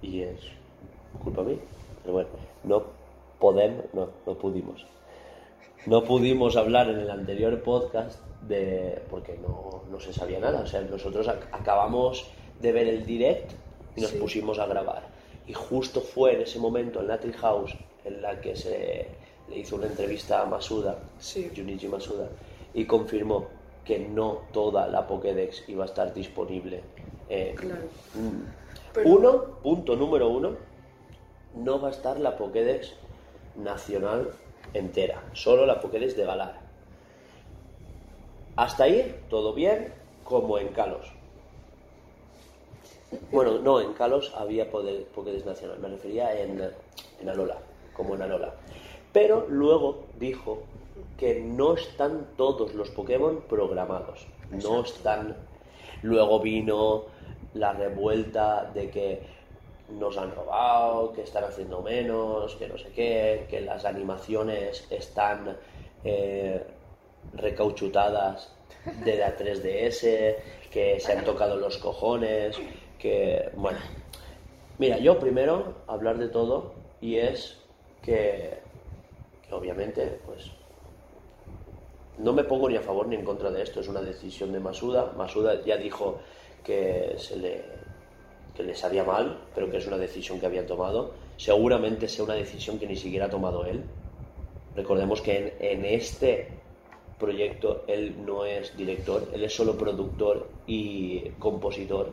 Y 0.00 0.22
es 0.22 0.40
culpa 1.22 1.42
mía. 1.42 1.58
Pero 2.02 2.14
bueno, 2.14 2.28
no 2.64 2.82
podemos, 3.38 3.84
no, 3.92 4.08
no 4.26 4.34
pudimos. 4.34 4.86
No 5.86 6.04
pudimos 6.04 6.56
hablar 6.56 6.88
en 6.88 7.00
el 7.00 7.10
anterior 7.10 7.62
podcast 7.62 8.18
de 8.40 9.02
porque 9.10 9.36
no, 9.42 9.82
no 9.90 10.00
se 10.00 10.12
sabía 10.12 10.38
nada. 10.40 10.60
O 10.62 10.66
sea, 10.66 10.80
nosotros 10.82 11.28
ac- 11.28 11.46
acabamos 11.52 12.30
de 12.60 12.72
ver 12.72 12.88
el 12.88 13.04
direct 13.04 13.52
y 13.96 14.00
nos 14.00 14.10
Sí. 14.10 14.18
pusimos 14.18 14.58
a 14.58 14.66
grabar. 14.66 15.02
Y 15.46 15.52
justo 15.54 16.00
fue 16.00 16.34
en 16.34 16.42
ese 16.42 16.58
momento 16.58 17.00
en 17.00 17.08
la 17.08 17.18
Treehouse 17.18 17.74
en 18.04 18.22
la 18.22 18.40
que 18.40 18.54
se 18.56 19.06
le 19.48 19.58
hizo 19.58 19.76
una 19.76 19.86
entrevista 19.86 20.42
a 20.42 20.46
Masuda, 20.46 20.98
Sí. 21.18 21.50
Junichi 21.54 21.88
Masuda, 21.88 22.28
y 22.74 22.84
confirmó 22.84 23.46
que 23.84 23.98
no 23.98 24.42
toda 24.52 24.86
la 24.88 25.06
Pokédex 25.06 25.68
iba 25.68 25.84
a 25.84 25.86
estar 25.86 26.14
disponible. 26.14 26.80
Claro. 27.56 27.82
Pero- 28.92 29.08
Uno, 29.08 29.42
punto 29.62 29.96
número 29.96 30.28
uno, 30.28 30.52
no 31.56 31.80
va 31.80 31.88
a 31.88 31.90
estar 31.90 32.18
la 32.20 32.36
Pokédex 32.36 32.92
nacional 33.56 34.30
entera, 34.74 35.22
solo 35.32 35.66
la 35.66 35.80
Pokédex 35.80 36.16
de 36.16 36.24
Galar. 36.24 36.60
Hasta 38.56 38.84
ahí, 38.84 39.16
todo 39.30 39.54
bien, 39.54 39.92
como 40.24 40.58
en 40.58 40.68
Kalos. 40.68 41.10
Bueno, 43.30 43.58
no, 43.58 43.80
en 43.80 43.92
Kalos 43.94 44.32
había 44.36 44.70
poder- 44.70 45.04
Pokédex 45.14 45.44
nacional, 45.46 45.78
me 45.78 45.88
refería 45.88 46.38
en, 46.40 46.70
en 47.20 47.28
Alola, 47.28 47.58
como 47.92 48.14
en 48.14 48.22
Alola. 48.22 48.54
Pero 49.12 49.46
luego 49.48 50.06
dijo 50.18 50.62
que 51.18 51.40
no 51.40 51.74
están 51.74 52.28
todos 52.36 52.74
los 52.74 52.90
Pokémon 52.90 53.42
programados, 53.48 54.26
no 54.50 54.82
están. 54.82 55.36
Luego 56.02 56.40
vino 56.40 57.04
la 57.54 57.72
revuelta 57.72 58.70
de 58.74 58.90
que 58.90 59.22
nos 59.90 60.16
han 60.16 60.34
robado, 60.34 61.12
que 61.12 61.22
están 61.22 61.44
haciendo 61.44 61.82
menos, 61.82 62.54
que 62.56 62.66
no 62.66 62.78
sé 62.78 62.90
qué, 62.92 63.46
que 63.48 63.60
las 63.60 63.84
animaciones 63.84 64.86
están 64.90 65.56
eh, 66.04 66.62
recauchutadas 67.34 68.50
de 69.04 69.16
la 69.16 69.36
3DS, 69.36 70.36
que 70.70 70.98
se 70.98 71.12
han 71.12 71.24
tocado 71.24 71.56
los 71.56 71.76
cojones, 71.78 72.58
que 73.02 73.50
bueno. 73.56 73.80
Mira, 74.78 74.98
yo 74.98 75.18
primero 75.18 75.74
hablar 75.88 76.18
de 76.18 76.28
todo 76.28 76.72
y 77.00 77.16
es 77.16 77.58
que, 78.00 78.58
obviamente 79.50 80.20
pues 80.24 80.50
no 82.18 82.32
me 82.32 82.44
pongo 82.44 82.68
ni 82.68 82.76
a 82.76 82.80
favor 82.80 83.08
ni 83.08 83.16
en 83.16 83.24
contra 83.24 83.50
de 83.50 83.62
esto, 83.62 83.80
es 83.80 83.88
una 83.88 84.00
decisión 84.00 84.52
de 84.52 84.60
Masuda. 84.60 85.12
Masuda 85.16 85.64
ya 85.64 85.76
dijo 85.76 86.20
que 86.64 87.16
se 87.18 87.36
le 87.36 87.64
que 88.56 88.74
sabía 88.74 89.02
mal, 89.02 89.40
pero 89.54 89.68
que 89.68 89.78
es 89.78 89.86
una 89.86 89.98
decisión 89.98 90.38
que 90.38 90.46
habían 90.46 90.66
tomado. 90.66 91.12
Seguramente 91.38 92.06
sea 92.06 92.24
una 92.24 92.34
decisión 92.34 92.78
que 92.78 92.86
ni 92.86 92.96
siquiera 92.96 93.26
ha 93.26 93.30
tomado 93.30 93.64
él. 93.64 93.82
Recordemos 94.76 95.20
que 95.22 95.56
en, 95.58 95.84
este 95.84 96.48
proyecto 97.18 97.82
él 97.88 98.14
no 98.24 98.44
es 98.44 98.76
director, 98.76 99.28
él 99.32 99.42
es 99.42 99.54
solo 99.54 99.76
productor 99.76 100.48
y 100.66 101.30
compositor. 101.38 102.12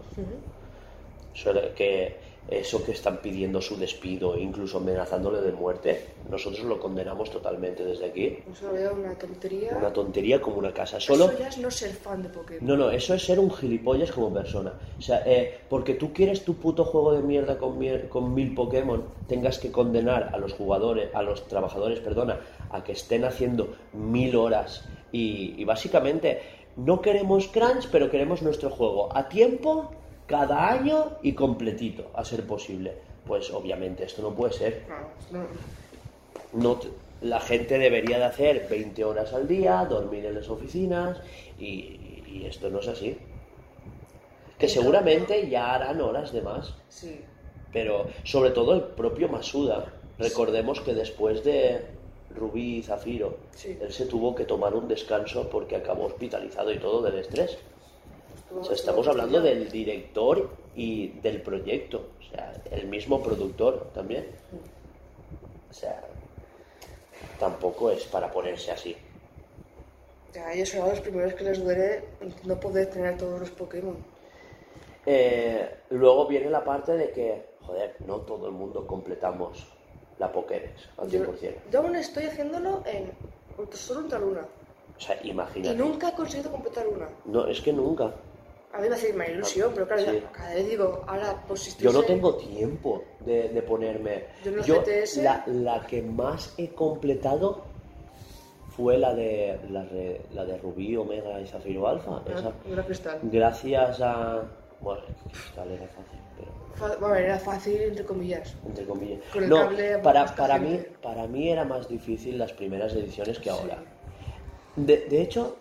Que 1.75 2.29
eso 2.47 2.83
que 2.83 2.93
están 2.93 3.17
pidiendo 3.21 3.61
su 3.61 3.77
despido, 3.77 4.35
incluso 4.37 4.77
amenazándole 4.77 5.39
de 5.41 5.51
muerte, 5.51 6.03
nosotros 6.29 6.63
lo 6.65 6.79
condenamos 6.79 7.29
totalmente 7.29 7.85
desde 7.85 8.05
aquí. 8.07 8.39
Eso 8.51 8.75
era 8.75 8.91
una 8.91 9.13
tontería. 9.15 9.75
Una 9.77 9.93
tontería 9.93 10.41
como 10.41 10.57
una 10.57 10.73
casa. 10.73 10.99
Solo 10.99 11.25
Eso 11.25 11.37
ya 11.39 11.47
es 11.49 11.57
no 11.59 11.69
ser 11.69 11.91
fan 11.91 12.23
de 12.23 12.29
Pokémon. 12.29 12.67
no, 12.67 12.75
no, 12.75 12.89
eso 12.91 13.13
es 13.13 13.23
ser 13.23 13.39
un 13.39 13.51
gilipollas 13.51 14.11
como 14.11 14.33
persona. 14.33 14.73
O 14.97 15.01
sea, 15.01 15.21
eh, 15.27 15.59
porque 15.69 15.93
tú 15.93 16.11
quieres 16.11 16.43
tu 16.43 16.55
puto 16.55 16.85
juego 16.85 17.13
de 17.13 17.21
mierda 17.21 17.57
con, 17.59 17.77
mier- 17.79 18.09
con 18.09 18.33
mil 18.33 18.55
Pokémon, 18.55 19.05
tengas 19.27 19.59
que 19.59 19.71
condenar 19.71 20.31
a 20.33 20.37
los 20.37 20.53
jugadores, 20.53 21.09
a 21.13 21.21
los 21.21 21.47
trabajadores, 21.47 21.99
perdona, 21.99 22.39
a 22.71 22.83
que 22.83 22.93
estén 22.93 23.25
haciendo 23.25 23.75
mil 23.93 24.35
horas. 24.35 24.87
Y, 25.11 25.53
y 25.61 25.65
básicamente, 25.65 26.41
no 26.75 27.01
queremos 27.01 27.47
crunch, 27.47 27.87
pero 27.91 28.09
queremos 28.09 28.41
nuestro 28.41 28.71
juego 28.71 29.15
a 29.15 29.29
tiempo, 29.29 29.91
cada 30.29 30.69
año 30.69 31.17
y 31.23 31.33
completito, 31.33 32.11
a 32.13 32.23
ser 32.23 32.45
posible. 32.45 32.93
Pues 33.25 33.51
obviamente 33.51 34.05
esto 34.05 34.21
no 34.21 34.33
puede 34.33 34.53
ser 34.53 34.85
No, 36.53 36.79
la 37.21 37.39
gente 37.41 37.77
debería 37.77 38.17
de 38.17 38.23
hacer 38.25 38.67
20 38.69 39.03
horas 39.03 39.33
al 39.33 39.47
día, 39.47 39.85
dormir 39.85 40.25
en 40.25 40.35
las 40.35 40.49
oficinas 40.49 41.19
y, 41.59 42.23
y 42.27 42.45
esto 42.47 42.69
no 42.69 42.79
es 42.79 42.87
así. 42.87 43.17
Que 44.57 44.67
seguramente 44.67 45.49
ya 45.49 45.73
harán 45.75 46.01
horas 46.01 46.31
de 46.33 46.41
más, 46.41 46.73
Sí. 46.89 47.21
pero 47.71 48.07
sobre 48.23 48.51
todo 48.51 48.73
el 48.73 48.81
propio 48.81 49.27
Masuda. 49.29 49.85
Recordemos 50.17 50.81
que 50.81 50.93
después 50.93 51.43
de 51.43 51.81
Rubí 52.35 52.77
y 52.77 52.83
Zafiro, 52.83 53.37
Sí. 53.55 53.77
él 53.81 53.91
se 53.91 54.05
tuvo 54.05 54.35
que 54.35 54.45
tomar 54.45 54.73
un 54.75 54.87
descanso 54.87 55.49
porque 55.49 55.75
acabó 55.75 56.05
hospitalizado 56.05 56.71
y 56.73 56.79
todo 56.79 57.01
del 57.01 57.19
estrés. 57.19 57.57
O 58.57 58.63
sea, 58.63 58.75
estamos 58.75 59.07
hablando 59.07 59.41
del 59.41 59.69
director 59.69 60.49
y 60.75 61.09
del 61.19 61.41
proyecto, 61.41 62.07
o 62.19 62.23
sea, 62.31 62.53
el 62.71 62.87
mismo 62.87 63.21
productor 63.21 63.89
también. 63.93 64.27
O 65.69 65.73
sea, 65.73 66.01
tampoco 67.39 67.91
es 67.91 68.03
para 68.05 68.31
ponerse 68.31 68.71
así. 68.71 68.95
Ya, 70.33 70.53
ellos 70.53 70.69
son 70.69 70.89
los 70.89 70.99
primeros 70.99 71.33
que 71.33 71.43
les 71.43 71.63
duele 71.63 72.03
no 72.43 72.59
poder 72.59 72.89
tener 72.89 73.17
todos 73.17 73.39
los 73.39 73.49
Pokémon. 73.51 73.97
Eh, 75.05 75.69
luego 75.89 76.27
viene 76.27 76.49
la 76.49 76.63
parte 76.63 76.93
de 76.93 77.11
que, 77.11 77.45
joder, 77.65 77.95
no 78.05 78.17
todo 78.21 78.47
el 78.47 78.51
mundo 78.53 78.85
completamos 78.85 79.65
la 80.19 80.31
Pokédex 80.31 80.89
al 80.97 81.09
Yo, 81.09 81.23
100%. 81.23 81.53
yo 81.71 81.79
aún 81.79 81.95
estoy 81.95 82.25
haciéndolo 82.25 82.83
en 82.85 83.11
solo 83.71 84.01
un 84.01 84.07
tal 84.09 84.23
una. 84.23 84.41
O 84.41 84.99
sea, 84.99 85.17
Y 85.23 85.29
imagínate. 85.29 85.75
nunca 85.75 86.09
he 86.09 86.13
conseguido 86.13 86.51
completar 86.51 86.87
una. 86.87 87.09
No, 87.25 87.47
es 87.47 87.61
que 87.61 87.71
nunca. 87.73 88.13
A 88.71 88.79
mí 88.81 88.87
me 88.87 88.95
hace 88.95 89.11
más 89.13 89.29
ilusión, 89.29 89.71
pero 89.73 89.87
claro, 89.87 90.03
Sí. 90.03 90.23
cada 90.31 90.53
vez 90.53 90.69
digo, 90.69 91.03
ahora 91.07 91.43
pues 91.47 91.75
Yo 91.79 91.91
no 91.91 92.01
en- 92.01 92.05
tengo 92.05 92.35
tiempo 92.35 93.03
de, 93.21 93.49
de 93.49 93.61
ponerme. 93.63 94.25
Yo 94.45 94.51
los 94.51 94.65
GTS 94.67 95.17
la, 95.23 95.43
la 95.47 95.85
que 95.87 96.01
más 96.03 96.53
he 96.57 96.69
completado 96.69 97.63
fue 98.75 98.97
la 98.97 99.13
de 99.13 99.59
la, 99.71 99.83
de 100.45 100.57
Rubí, 100.59 100.95
Omega 100.95 101.41
y 101.41 101.47
Zafiro 101.47 101.87
Alfa. 101.87 102.17
Ah, 102.27 102.31
Esa- 102.37 102.53
una 102.71 102.85
cristal. 102.85 103.19
gracias 103.23 104.01
a. 104.01 104.43
Bueno, 104.81 105.01
Cristal 105.31 105.71
era 105.71 105.87
fácil, 105.87 106.19
pero. 106.37 106.99
Bueno, 106.99 107.15
era 107.15 107.39
fácil, 107.39 107.81
entre 107.81 108.05
comillas. 108.05 108.55
Entre 108.65 108.85
comillas. 108.85 109.19
Con 109.33 109.43
el 109.43 109.49
no, 109.49 109.57
cable 109.57 109.97
para, 109.97 110.25
para, 110.35 110.57
mí, 110.59 110.79
para 111.01 111.27
mí 111.27 111.49
era 111.49 111.65
más 111.65 111.89
difícil 111.89 112.37
las 112.37 112.53
primeras 112.53 112.93
ediciones 112.93 113.37
que 113.39 113.45
Sí. 113.45 113.49
ahora. 113.49 113.79
De, 114.77 114.97
de 115.09 115.21
hecho, 115.21 115.57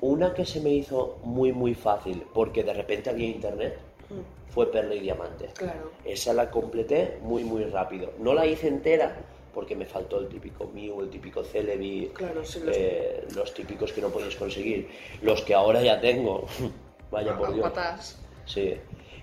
una 0.00 0.34
que 0.34 0.44
se 0.44 0.60
me 0.60 0.70
hizo 0.70 1.18
muy, 1.22 1.52
muy 1.52 1.74
fácil, 1.74 2.22
porque 2.34 2.62
de 2.62 2.74
repente 2.74 3.10
había 3.10 3.26
internet, 3.28 3.78
Mm, 4.08 4.52
fue 4.52 4.70
Perla 4.70 4.94
y 4.94 5.00
Diamante. 5.00 5.50
Claro. 5.56 5.90
Esa 6.04 6.32
la 6.32 6.48
completé 6.50 7.18
muy, 7.22 7.42
muy 7.42 7.64
rápido. 7.64 8.12
No 8.20 8.34
la 8.34 8.46
hice 8.46 8.68
entera 8.68 9.16
porque 9.52 9.74
me 9.74 9.84
faltó 9.86 10.20
el 10.20 10.28
típico 10.28 10.70
Mew, 10.72 11.00
el 11.00 11.10
típico 11.10 11.42
Celebi, 11.42 12.12
Claro, 12.14 12.44
sí, 12.44 12.60
los- 12.60 12.76
eh, 12.76 13.26
los 13.34 13.52
típicos 13.52 13.92
que 13.92 14.00
no 14.02 14.10
podéis 14.10 14.36
conseguir. 14.36 14.88
Los 15.22 15.42
que 15.42 15.54
ahora 15.54 15.82
ya 15.82 16.00
tengo. 16.00 16.46
Vaya 17.10 17.36
por 17.36 17.52
Dios. 17.52 17.68
patas. 17.68 18.16
Sí. 18.44 18.76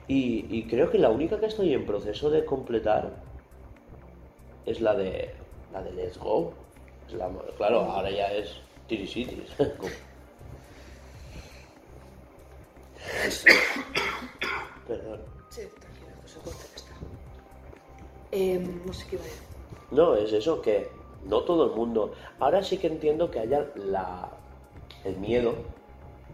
Y, 0.09 0.47
y 0.49 0.63
creo 0.67 0.89
que 0.91 0.97
la 0.97 1.09
única 1.09 1.39
que 1.39 1.45
estoy 1.45 1.73
en 1.73 1.85
proceso 1.85 2.29
de 2.29 2.43
completar 2.43 3.21
es 4.65 4.81
la 4.81 4.95
de 4.95 5.29
la 5.71 5.81
de 5.81 5.93
Let's 5.93 6.17
Go. 6.17 6.51
Es 7.07 7.13
la- 7.13 7.29
claro, 7.57 7.81
ahora 7.83 8.11
ya 8.11 8.33
es 8.33 8.49
Tiricitis. 8.87 9.49
Perdón. 14.87 15.21
Sí, 15.49 15.61
está. 15.61 15.93
Eh, 18.31 18.59
no 18.85 18.91
sé 18.93 19.05
qué 19.07 19.15
iba 19.15 19.23
a 19.23 19.27
decir. 19.27 19.43
No, 19.91 20.15
es 20.15 20.33
eso, 20.33 20.61
que 20.61 20.89
no 21.25 21.41
todo 21.41 21.65
el 21.65 21.75
mundo. 21.75 22.13
Ahora 22.39 22.63
sí 22.63 22.77
que 22.77 22.87
entiendo 22.87 23.29
que 23.29 23.39
haya 23.39 23.67
la, 23.75 24.29
el 25.03 25.17
miedo 25.17 25.53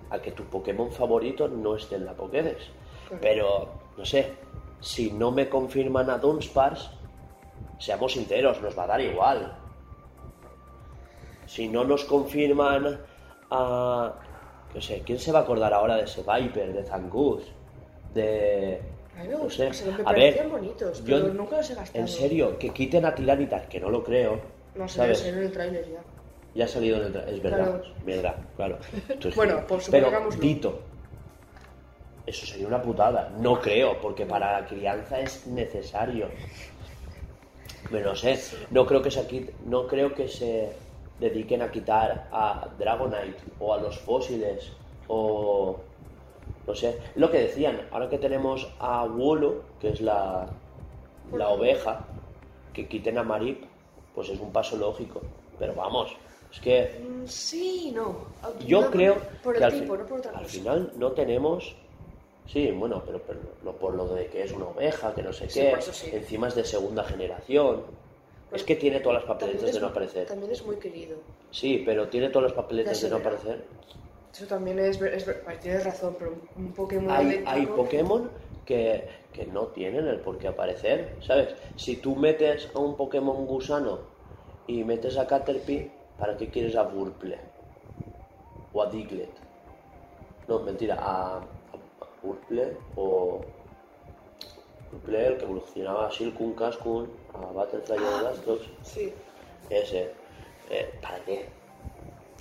a 0.10 0.20
que 0.20 0.32
tu 0.32 0.44
Pokémon 0.46 0.92
favorito 0.92 1.48
no 1.48 1.76
esté 1.76 1.96
en 1.96 2.06
la 2.06 2.14
Pokédex. 2.14 2.64
Claro. 3.08 3.22
Pero, 3.22 3.70
no 3.98 4.06
sé, 4.06 4.34
si 4.80 5.12
no 5.12 5.32
me 5.32 5.50
confirman 5.50 6.10
a 6.10 6.18
Dunsparce, 6.18 6.90
seamos 7.80 8.14
sinceros, 8.14 8.62
nos 8.62 8.78
va 8.78 8.84
a 8.84 8.88
dar 8.88 9.02
igual. 9.02 9.58
Si 11.46 11.68
no 11.68 11.84
nos 11.84 12.06
confirman 12.06 13.00
a. 13.52 14.14
No 14.74 14.82
sé, 14.82 15.02
¿quién 15.06 15.20
se 15.20 15.32
va 15.32 15.40
a 15.40 15.42
acordar 15.44 15.74
ahora 15.74 15.96
de 15.98 16.04
ese 16.04 16.22
Viper, 16.22 16.74
de 16.74 16.84
Zangoose? 16.84 17.48
De. 18.14 18.80
A 19.18 19.24
mí 19.24 19.28
me 19.30 19.36
no 19.36 19.50
sé. 19.50 19.74
se 19.74 19.86
A 20.06 20.14
ver, 20.14 20.48
bonitos, 20.48 21.04
yo- 21.04 21.22
pero 21.22 21.34
nunca 21.34 21.58
los 21.58 21.70
he 21.70 21.76
gastado. 21.76 22.00
En 22.04 22.08
serio, 22.08 22.58
que 22.60 22.70
quiten 22.70 23.06
a 23.06 23.14
Tilanitar, 23.16 23.68
que 23.68 23.80
no 23.80 23.90
lo 23.90 24.04
creo. 24.04 24.40
No 24.76 24.88
sé, 24.88 24.98
¿sabes? 24.98 25.26
en 25.26 25.38
el 25.40 25.52
tráiler 25.52 25.86
ya. 25.90 26.00
Ya 26.56 26.66
ha 26.66 26.68
salido 26.68 26.98
en 26.98 27.04
el 27.08 27.14
tra- 27.14 27.28
es 27.28 27.42
verdad, 27.42 27.66
Claro. 27.66 27.84
verdad, 28.06 28.36
claro. 28.56 28.78
Entonces, 29.10 29.36
Bueno, 29.36 29.68
por 29.68 29.82
pero 29.92 30.06
supongámoslo. 30.08 30.42
Dito, 30.42 30.80
eso 32.26 32.46
sería 32.46 32.68
una 32.68 32.82
putada. 32.82 33.32
No 33.40 33.60
creo, 33.60 34.00
porque 34.00 34.26
para 34.26 34.62
la 34.62 34.68
crianza 34.68 35.20
es 35.20 35.46
necesario. 35.48 36.28
Pero 37.92 38.10
no 38.10 38.16
sé, 38.16 38.40
no 38.70 38.86
creo 38.86 39.02
que 39.02 39.10
se 39.12 39.28
quit- 39.28 39.52
no 39.66 39.88
creo 39.88 40.14
que 40.14 40.28
se 40.28 40.72
dediquen 41.20 41.62
a 41.62 41.72
quitar 41.72 42.28
a 42.32 42.68
Dragonite 42.78 43.44
o 43.60 43.74
a 43.74 43.78
los 43.78 43.98
fósiles 43.98 44.72
o 45.08 45.80
no 46.68 46.76
sé, 46.76 47.00
lo 47.16 47.32
que 47.32 47.40
decían, 47.40 47.88
ahora 47.92 48.10
que 48.10 48.20
tenemos 48.20 48.72
a 48.80 49.04
Wolo, 49.06 49.64
que 49.80 49.90
es 49.92 50.02
la, 50.02 50.54
la 51.32 51.50
oveja, 51.50 52.06
que 52.74 52.88
quiten 52.88 53.18
a 53.18 53.24
Marip, 53.24 53.64
pues 54.14 54.30
es 54.30 54.40
un 54.40 54.52
paso 54.52 54.78
lógico. 54.78 55.24
Pero 55.58 55.74
vamos, 55.76 56.16
es 56.52 56.60
que 56.60 57.02
Mm, 57.02 57.26
Sí, 57.28 57.92
no. 57.94 58.16
yo 58.68 58.82
No, 58.82 58.90
creo 58.92 59.16
Por 59.44 59.56
que 59.56 59.60
el 59.60 59.66
al, 59.66 59.72
tipo, 59.72 59.94
fi- 59.96 60.00
no 60.02 60.08
por 60.08 60.20
otra 60.20 60.32
al 60.32 60.44
cosa. 60.46 60.52
final 60.52 60.92
no 60.98 61.12
tenemos. 61.14 61.76
Sí, 62.48 62.72
bueno, 62.72 63.04
pero, 63.06 63.20
pero 63.22 63.74
por 63.80 63.94
lo 63.94 64.08
de 64.16 64.28
que 64.28 64.44
es 64.44 64.52
una 64.54 64.66
oveja, 64.68 65.14
que 65.16 65.22
no 65.24 65.32
sé 65.34 65.50
Sí, 65.50 65.60
qué, 65.60 65.76
sí. 65.82 66.08
encima 66.16 66.48
es 66.48 66.56
de 66.56 66.64
segunda 66.64 67.04
generación. 67.04 67.84
Es 68.52 68.64
que 68.64 68.76
tiene 68.76 69.00
todas 69.00 69.20
las 69.22 69.26
papeletas 69.26 69.74
de 69.74 69.80
no 69.80 69.88
aparecer. 69.88 70.28
También 70.28 70.52
es 70.52 70.66
muy 70.66 70.78
querido. 70.78 71.18
Sí, 71.52 71.84
pero 71.86 72.08
tiene 72.10 72.30
todas 72.30 72.52
las 72.52 72.54
papeletas 72.54 73.02
de 73.02 73.10
no 73.10 73.18
aparecer. 73.18 73.66
Eso 74.34 74.46
también 74.46 74.80
es, 74.80 75.00
ver- 75.00 75.14
es 75.16 75.26
tienes 75.62 75.84
razón, 75.84 76.16
pero 76.18 76.32
un- 76.32 76.66
un 76.66 76.74
Pokémon 76.74 77.12
Hay, 77.12 77.26
eléctrico- 77.26 77.50
hay 77.52 77.66
Pokémon 77.66 78.32
que, 78.66 79.08
que 79.34 79.46
no 79.48 79.68
tienen 79.68 80.08
el 80.08 80.20
por 80.20 80.38
qué 80.38 80.48
aparecer, 80.48 81.18
¿sabes? 81.22 81.56
Si 81.76 81.98
tú 81.98 82.16
metes 82.16 82.70
a 82.76 82.80
un 82.80 82.96
Pokémon 82.96 83.46
gusano 83.46 84.00
y 84.68 84.84
metes 84.84 85.18
a 85.18 85.26
Caterpie, 85.26 85.92
¿para 86.18 86.38
qué 86.38 86.50
quieres 86.50 86.76
a 86.76 86.84
Burple? 86.84 87.40
O 88.74 88.82
a 88.84 88.90
Diglett. 88.90 89.36
No, 90.48 90.60
mentira, 90.60 90.96
a, 91.00 91.38
a 91.38 91.42
Burple 92.22 92.78
o... 92.96 93.42
El 94.92 95.38
que 95.38 95.44
evolucionaba 95.44 96.08
a 96.08 96.12
Silcoon, 96.12 96.54
Cascoon, 96.54 97.10
a 97.34 97.38
Butterfly 97.52 97.98
y 97.98 98.06
a 98.06 98.22
Blastoise. 98.22 98.70
Sí. 98.84 99.14
Ese. 99.70 100.12
Eh, 100.70 100.90
¿Para 101.02 101.20
qué? 101.26 101.46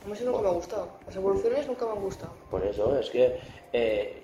A 0.05 0.07
mí 0.07 0.13
eso 0.13 0.25
nunca 0.25 0.43
me 0.43 0.49
ha 0.49 0.53
gustado. 0.53 0.89
Las 1.07 1.17
evoluciones 1.17 1.67
nunca 1.67 1.87
me 1.87 1.93
han 1.93 2.01
gustado. 2.01 2.33
Por 2.51 2.65
eso 2.65 2.99
es 2.99 3.11
que 3.11 3.39
eh, 3.73 4.23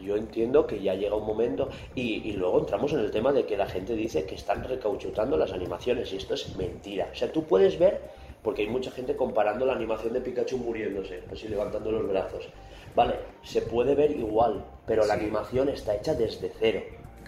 yo 0.00 0.16
entiendo 0.16 0.66
que 0.66 0.80
ya 0.80 0.94
llega 0.94 1.16
un 1.16 1.26
momento 1.26 1.68
y, 1.94 2.28
y 2.28 2.32
luego 2.32 2.60
entramos 2.60 2.92
en 2.92 3.00
el 3.00 3.10
tema 3.10 3.32
de 3.32 3.44
que 3.44 3.56
la 3.56 3.66
gente 3.66 3.94
dice 3.94 4.24
que 4.24 4.34
están 4.34 4.64
recauchutando 4.64 5.36
las 5.36 5.52
animaciones 5.52 6.12
y 6.12 6.16
esto 6.16 6.34
es 6.34 6.56
mentira. 6.56 7.10
O 7.12 7.16
sea, 7.16 7.30
tú 7.32 7.44
puedes 7.44 7.78
ver, 7.78 8.00
porque 8.42 8.62
hay 8.62 8.68
mucha 8.68 8.90
gente 8.90 9.16
comparando 9.16 9.66
la 9.66 9.74
animación 9.74 10.12
de 10.12 10.20
Pikachu 10.20 10.58
muriéndose, 10.58 11.22
así 11.30 11.48
levantando 11.48 11.90
los 11.92 12.08
brazos. 12.08 12.48
Vale, 12.94 13.16
se 13.42 13.60
puede 13.62 13.94
ver 13.94 14.12
igual, 14.12 14.64
pero 14.86 15.04
la 15.04 15.14
animación 15.14 15.68
está 15.68 15.94
hecha 15.94 16.14
desde 16.14 16.50
cero. 16.58 16.80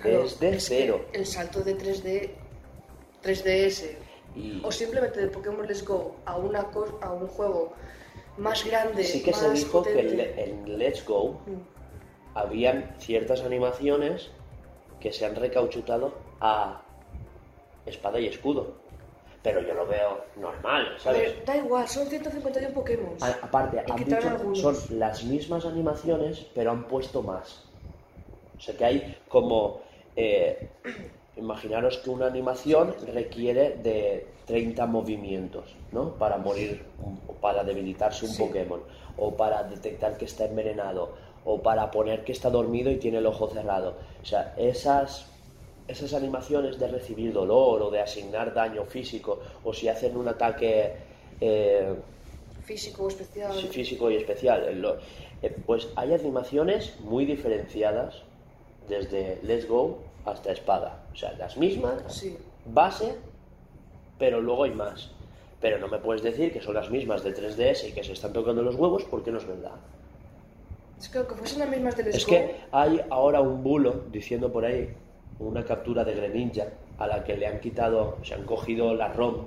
Claro, 0.03 0.23
desde 0.23 0.51
es 0.57 0.65
cero. 0.67 1.05
el 1.13 1.27
salto 1.27 1.61
de 1.61 1.77
3D, 1.77 2.31
3DS, 3.23 3.97
Y 4.37 4.61
o 4.65 4.71
simplemente 4.71 5.21
de 5.21 5.29
Pokémon 5.29 5.67
Let's 5.67 5.85
Go 5.85 6.17
a, 6.25 6.37
una 6.37 6.67
a 7.01 7.13
un 7.13 7.27
juego 7.27 7.73
más 8.37 8.65
grande, 8.65 9.03
sí 9.05 9.23
que 9.23 9.31
más 9.33 9.41
se 9.41 9.51
dijo 9.51 9.83
que 9.83 9.91
potente. 9.91 10.45
en 10.45 10.67
en 10.67 10.79
Let's 10.79 11.05
Go 11.05 11.41
Mm. 11.47 12.37
habían 12.39 12.95
ciertas 12.99 13.41
animaciones 13.43 14.31
que 15.01 15.13
se 15.13 15.25
han 15.27 15.35
recauchutado 15.35 16.15
a 16.41 16.83
espada 17.87 18.21
y 18.21 18.27
escudo. 18.27 18.75
Pero 19.43 19.61
yo 19.63 19.73
lo 19.73 19.87
veo 19.87 20.25
normal, 20.37 20.97
¿sabes? 20.99 21.35
ver, 21.37 21.45
da 21.45 21.57
igual, 21.57 21.89
son 21.89 22.07
151 22.09 22.75
Pokémon. 22.75 23.17
Aparte, 23.43 23.79
han 23.89 24.05
dicho 24.05 24.55
son 24.55 24.99
las 24.99 25.23
mismas 25.25 25.65
animaciones, 25.65 26.47
pero 26.55 26.73
han 26.73 26.85
puesto 26.89 27.23
más. 27.23 27.65
O 28.57 28.61
sea 28.61 28.77
que 28.77 28.85
hay 28.85 29.17
como... 29.29 29.81
eh, 30.21 30.69
imaginaros 31.37 31.99
que 31.99 32.11
una 32.11 32.27
animación 32.27 32.93
requiere 33.15 33.77
de 33.77 34.27
30 34.47 34.87
movimientos, 34.87 35.65
¿no? 35.93 36.15
Para 36.15 36.37
morir, 36.39 36.83
o 37.29 37.33
para 37.35 37.63
debilitarse 37.63 38.25
un 38.27 38.33
Sí. 38.33 38.43
Pokémon, 38.43 38.81
o 39.17 39.37
para 39.37 39.63
detectar 39.63 40.17
que 40.19 40.25
está 40.25 40.47
envenenado, 40.47 41.13
o 41.45 41.63
para 41.63 41.91
poner 41.91 42.25
que 42.25 42.33
está 42.33 42.51
dormido 42.51 42.91
y 42.91 42.97
tiene 42.97 43.19
el 43.19 43.27
ojo 43.27 43.49
cerrado. 43.49 43.95
O 44.21 44.27
sea, 44.27 44.55
esas, 44.57 45.27
esas 45.87 46.13
animaciones 46.15 46.79
de 46.81 46.89
recibir 46.89 47.33
dolor 47.33 47.83
o 47.83 47.91
de 47.91 48.01
asignar 48.01 48.53
daño 48.53 48.85
físico, 48.85 49.39
o 49.65 49.73
si 49.73 49.89
hacen 49.89 50.17
un 50.17 50.27
ataque... 50.29 50.93
eh, 51.41 51.95
Físico 52.65 53.05
o 53.05 53.09
especial. 53.09 53.53
físico 53.71 54.11
y 54.11 54.17
especial. 54.17 54.99
eh, 55.43 55.57
pues 55.65 55.89
hay 55.97 56.13
animaciones 56.13 56.99
muy 57.01 57.25
diferenciadas 57.25 58.23
desde 58.89 59.39
Let's 59.43 59.67
Go 59.69 59.99
hasta 60.31 60.53
Espada. 60.53 61.05
O 61.13 61.17
sea, 61.17 61.33
las 61.33 61.57
mismas, 61.57 62.03
Sí. 62.09 62.37
base, 62.67 63.15
pero 64.19 64.41
luego 64.41 64.65
hay 64.65 64.73
más. 64.73 65.11
Pero 65.61 65.79
no 65.79 65.89
me 65.89 65.99
puedes 65.99 66.23
decir 66.23 66.53
que 66.53 66.61
son 66.61 66.75
las 66.75 66.91
mismas 66.91 67.23
de 67.25 67.33
3DS 67.35 67.89
y 67.89 67.93
que 67.93 68.05
se 68.05 68.13
están 68.13 68.33
tocando 68.33 68.63
los 68.63 68.77
huevos 68.77 69.05
porque 69.05 69.31
no 69.33 69.39
es 69.39 69.47
verdad. 69.47 69.73
Es 71.01 71.09
que 71.09 71.19
aunque 71.19 71.35
fuesen 71.35 71.61
las 71.61 71.69
mismas 71.71 71.97
de 71.97 72.05
Let's 72.05 72.17
Es 72.17 72.25
Go, 72.27 72.31
que 72.31 72.57
hay 72.73 73.01
ahora 73.11 73.41
un 73.41 73.63
bulo 73.63 74.05
diciendo 74.11 74.53
por 74.53 74.65
ahí 74.65 74.89
una 75.39 75.65
captura 75.65 76.05
de 76.05 76.15
Greninja 76.15 76.67
a 76.99 77.07
la 77.07 77.23
que 77.25 77.37
le 77.37 77.47
han 77.47 77.61
quitado, 77.61 78.17
se 78.23 78.35
han 78.35 78.45
cogido 78.45 78.95
la 78.95 79.13
ROM 79.13 79.47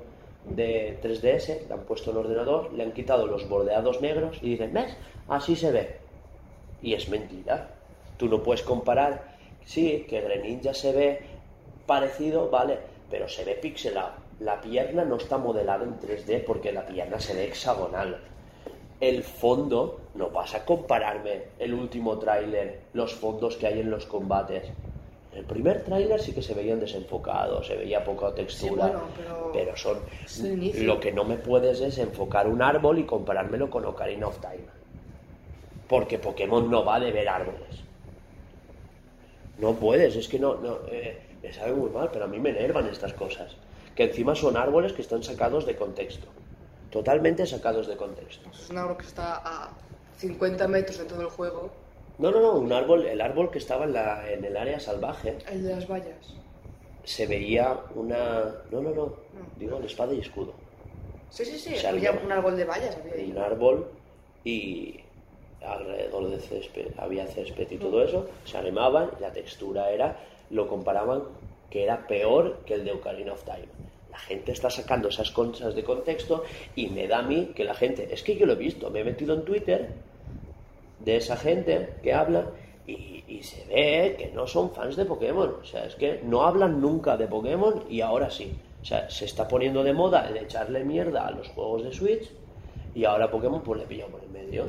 de 0.50 0.98
3DS, 1.02 1.68
le 1.68 1.74
han 1.74 1.82
puesto 1.82 2.12
en 2.12 2.18
el 2.18 2.26
ordenador, 2.26 2.74
le 2.74 2.84
han 2.84 2.94
quitado 2.94 3.28
los 3.28 3.48
bordeados 3.48 4.02
negros 4.02 4.38
y 4.42 4.52
dicen, 4.52 4.74
¿ves? 4.74 4.96
Así 5.28 5.56
se 5.56 5.72
ve. 5.72 5.98
Y 6.82 6.94
es 6.94 7.10
mentira. 7.10 7.70
Tú 8.18 8.28
no 8.28 8.42
puedes 8.42 8.64
comparar, 8.64 9.31
sí, 9.66 10.06
que 10.10 10.22
Greninja 10.22 10.74
se 10.74 10.92
ve 10.92 11.22
parecido, 11.86 12.50
vale, 12.50 12.78
pero 13.10 13.28
se 13.28 13.44
ve 13.44 13.56
pixelado. 13.56 14.12
La 14.40 14.60
pierna 14.60 15.06
no 15.06 15.18
está 15.18 15.38
modelada 15.38 15.84
en 15.84 16.00
3D 16.00 16.44
porque 16.46 16.72
la 16.72 16.86
pierna 16.86 17.20
se 17.20 17.36
ve 17.36 17.46
hexagonal. 17.46 18.18
el 19.00 19.24
fondo, 19.24 20.00
no 20.14 20.30
vas 20.30 20.54
a 20.54 20.64
compararme 20.64 21.42
el 21.58 21.74
último 21.74 22.20
tráiler, 22.20 22.82
los 22.94 23.14
fondos 23.16 23.58
que 23.58 23.66
hay 23.66 23.80
en 23.80 23.90
los 23.90 24.06
combates. 24.06 24.70
El 25.34 25.46
primer 25.46 25.84
tráiler 25.84 26.20
sí 26.20 26.34
que 26.34 26.42
se 26.42 26.54
veían 26.54 26.80
desenfocados, 26.80 27.66
se 27.66 27.76
veía 27.76 28.04
poca 28.04 28.34
textura, 28.36 28.88
Sí, 28.88 28.92
bueno, 28.92 29.52
pero 29.54 29.78
son 29.78 30.00
lo 30.86 31.00
que 31.00 31.12
no 31.12 31.24
me 31.24 31.38
puedes 31.38 31.82
es 31.82 31.98
enfocar 31.98 32.48
un 32.48 32.62
árbol 32.62 33.00
y 33.00 33.06
comparármelo 33.06 33.70
con 33.70 33.86
Ocarina 33.86 34.28
of 34.28 34.40
Time. 34.40 34.68
Porque 35.88 36.20
Pokémon 36.20 36.70
no 36.70 36.86
va 36.86 37.00
de 37.00 37.12
ver 37.12 37.28
árboles. 37.28 37.84
No 39.62 39.74
puedes, 39.76 40.16
es 40.16 40.28
que 40.28 40.38
no, 40.40 40.56
no 40.56 40.80
eh, 40.90 41.22
me 41.42 41.54
sabe 41.54 41.72
muy 41.74 41.90
mal, 41.90 42.10
pero 42.12 42.26
a 42.26 42.28
mí 42.28 42.40
me 42.40 42.50
enervan 42.50 42.88
estas 42.88 43.14
cosas. 43.14 43.56
Que 43.96 44.04
encima 44.04 44.36
son 44.36 44.58
árboles 44.58 44.92
que 44.94 45.02
están 45.02 45.24
sacados 45.24 45.66
de 45.66 45.76
contexto. 45.76 46.28
Totalmente 46.90 47.46
sacados 47.46 47.88
de 47.88 47.96
contexto. 47.96 48.50
Es 48.52 48.70
un 48.70 48.78
árbol 48.80 48.98
que 48.98 49.06
está 49.06 49.36
a 49.46 49.72
50 50.18 50.68
metros 50.68 50.98
de 50.98 51.06
todo 51.06 51.22
el 51.22 51.28
juego. 51.28 51.72
No, 52.18 52.32
no, 52.32 52.42
no, 52.42 52.54
un 52.54 52.72
árbol, 52.74 53.06
el 53.06 53.22
árbol 53.22 53.50
que 53.52 53.58
estaba 53.60 53.86
en, 53.86 53.94
la, 53.94 54.30
en 54.32 54.44
el 54.44 54.58
área 54.58 54.80
salvaje, 54.80 55.38
El 55.50 55.64
de 55.64 55.76
las 55.76 55.88
vallas. 55.90 56.34
se 57.04 57.26
veía 57.28 57.80
una... 57.96 58.44
No, 58.72 58.82
no, 58.82 58.92
no, 58.92 59.14
digo 59.58 59.78
en 59.78 59.84
espada 59.86 60.14
y 60.14 60.20
escudo. 60.20 60.54
Sí, 61.30 61.46
sí, 61.46 61.58
sí. 61.58 61.74
O 61.76 61.78
sea, 61.78 61.92
había 61.92 62.10
había- 62.10 62.22
un 62.26 62.32
árbol 62.32 62.58
de 62.58 62.66
vallas. 62.66 62.98
Había 62.98 63.14
ahí. 63.14 63.32
un 63.32 63.38
árbol 63.38 63.88
y 64.44 65.00
alrededor 65.66 66.30
de 66.30 66.40
césped 66.40 66.88
había 66.98 67.28
césped 67.28 67.70
y 67.70 67.78
todo 67.78 68.04
eso, 68.04 68.28
se 68.46 68.58
animaban 68.58 69.12
y 69.18 69.22
la 69.22 69.32
textura 69.32 69.92
era, 69.92 70.18
lo 70.50 70.68
comparaban 70.68 71.24
que 71.70 71.84
era 71.84 72.08
peor 72.08 72.60
que 72.66 72.74
el 72.74 72.86
de 72.86 72.92
Ocarina 72.92 73.34
of 73.34 73.44
Time. 73.44 73.68
La 74.12 74.20
gente 74.20 74.52
está 74.52 74.70
sacando 74.70 75.08
esas 75.08 75.32
cosas 75.32 75.74
de 75.74 75.84
contexto 75.84 76.44
y 76.76 76.88
me 76.88 77.08
da 77.08 77.20
a 77.20 77.22
mí 77.22 77.52
que 77.56 77.64
la 77.64 77.74
gente, 77.74 78.10
es 78.12 78.24
que 78.24 78.36
yo 78.36 78.46
lo 78.46 78.54
he 78.54 78.58
visto, 78.58 78.90
me 78.90 79.00
he 79.00 79.04
metido 79.04 79.34
en 79.34 79.46
Twitter 79.46 79.90
de 81.00 81.16
esa 81.16 81.38
gente 81.38 81.96
que 82.04 82.14
habla 82.14 82.48
y, 82.86 83.24
y 83.28 83.44
se 83.44 83.66
ve 83.66 84.16
que 84.18 84.32
no 84.34 84.48
son 84.48 84.72
fans 84.72 84.98
de 84.98 85.06
Pokémon. 85.06 85.56
O 85.62 85.66
sea, 85.66 85.86
es 85.86 85.96
que 85.96 86.20
no 86.24 86.44
hablan 86.44 86.82
nunca 86.82 87.16
de 87.16 87.28
Pokémon 87.28 87.86
y 87.90 88.02
ahora 88.02 88.30
sí. 88.30 88.52
O 88.82 88.86
sea, 88.86 89.10
se 89.10 89.26
está 89.26 89.48
poniendo 89.48 89.84
de 89.84 89.94
moda 89.94 90.28
el 90.28 90.38
echarle 90.38 90.84
mierda 90.84 91.28
a 91.28 91.32
los 91.32 91.48
juegos 91.50 91.84
de 91.84 91.94
Switch 91.94 92.30
y 92.94 93.06
ahora 93.06 93.32
Pokémon 93.32 93.62
pues 93.62 93.80
le 93.80 93.86
pilla 93.86 94.08
por 94.08 94.22
el 94.22 94.30
medio. 94.30 94.66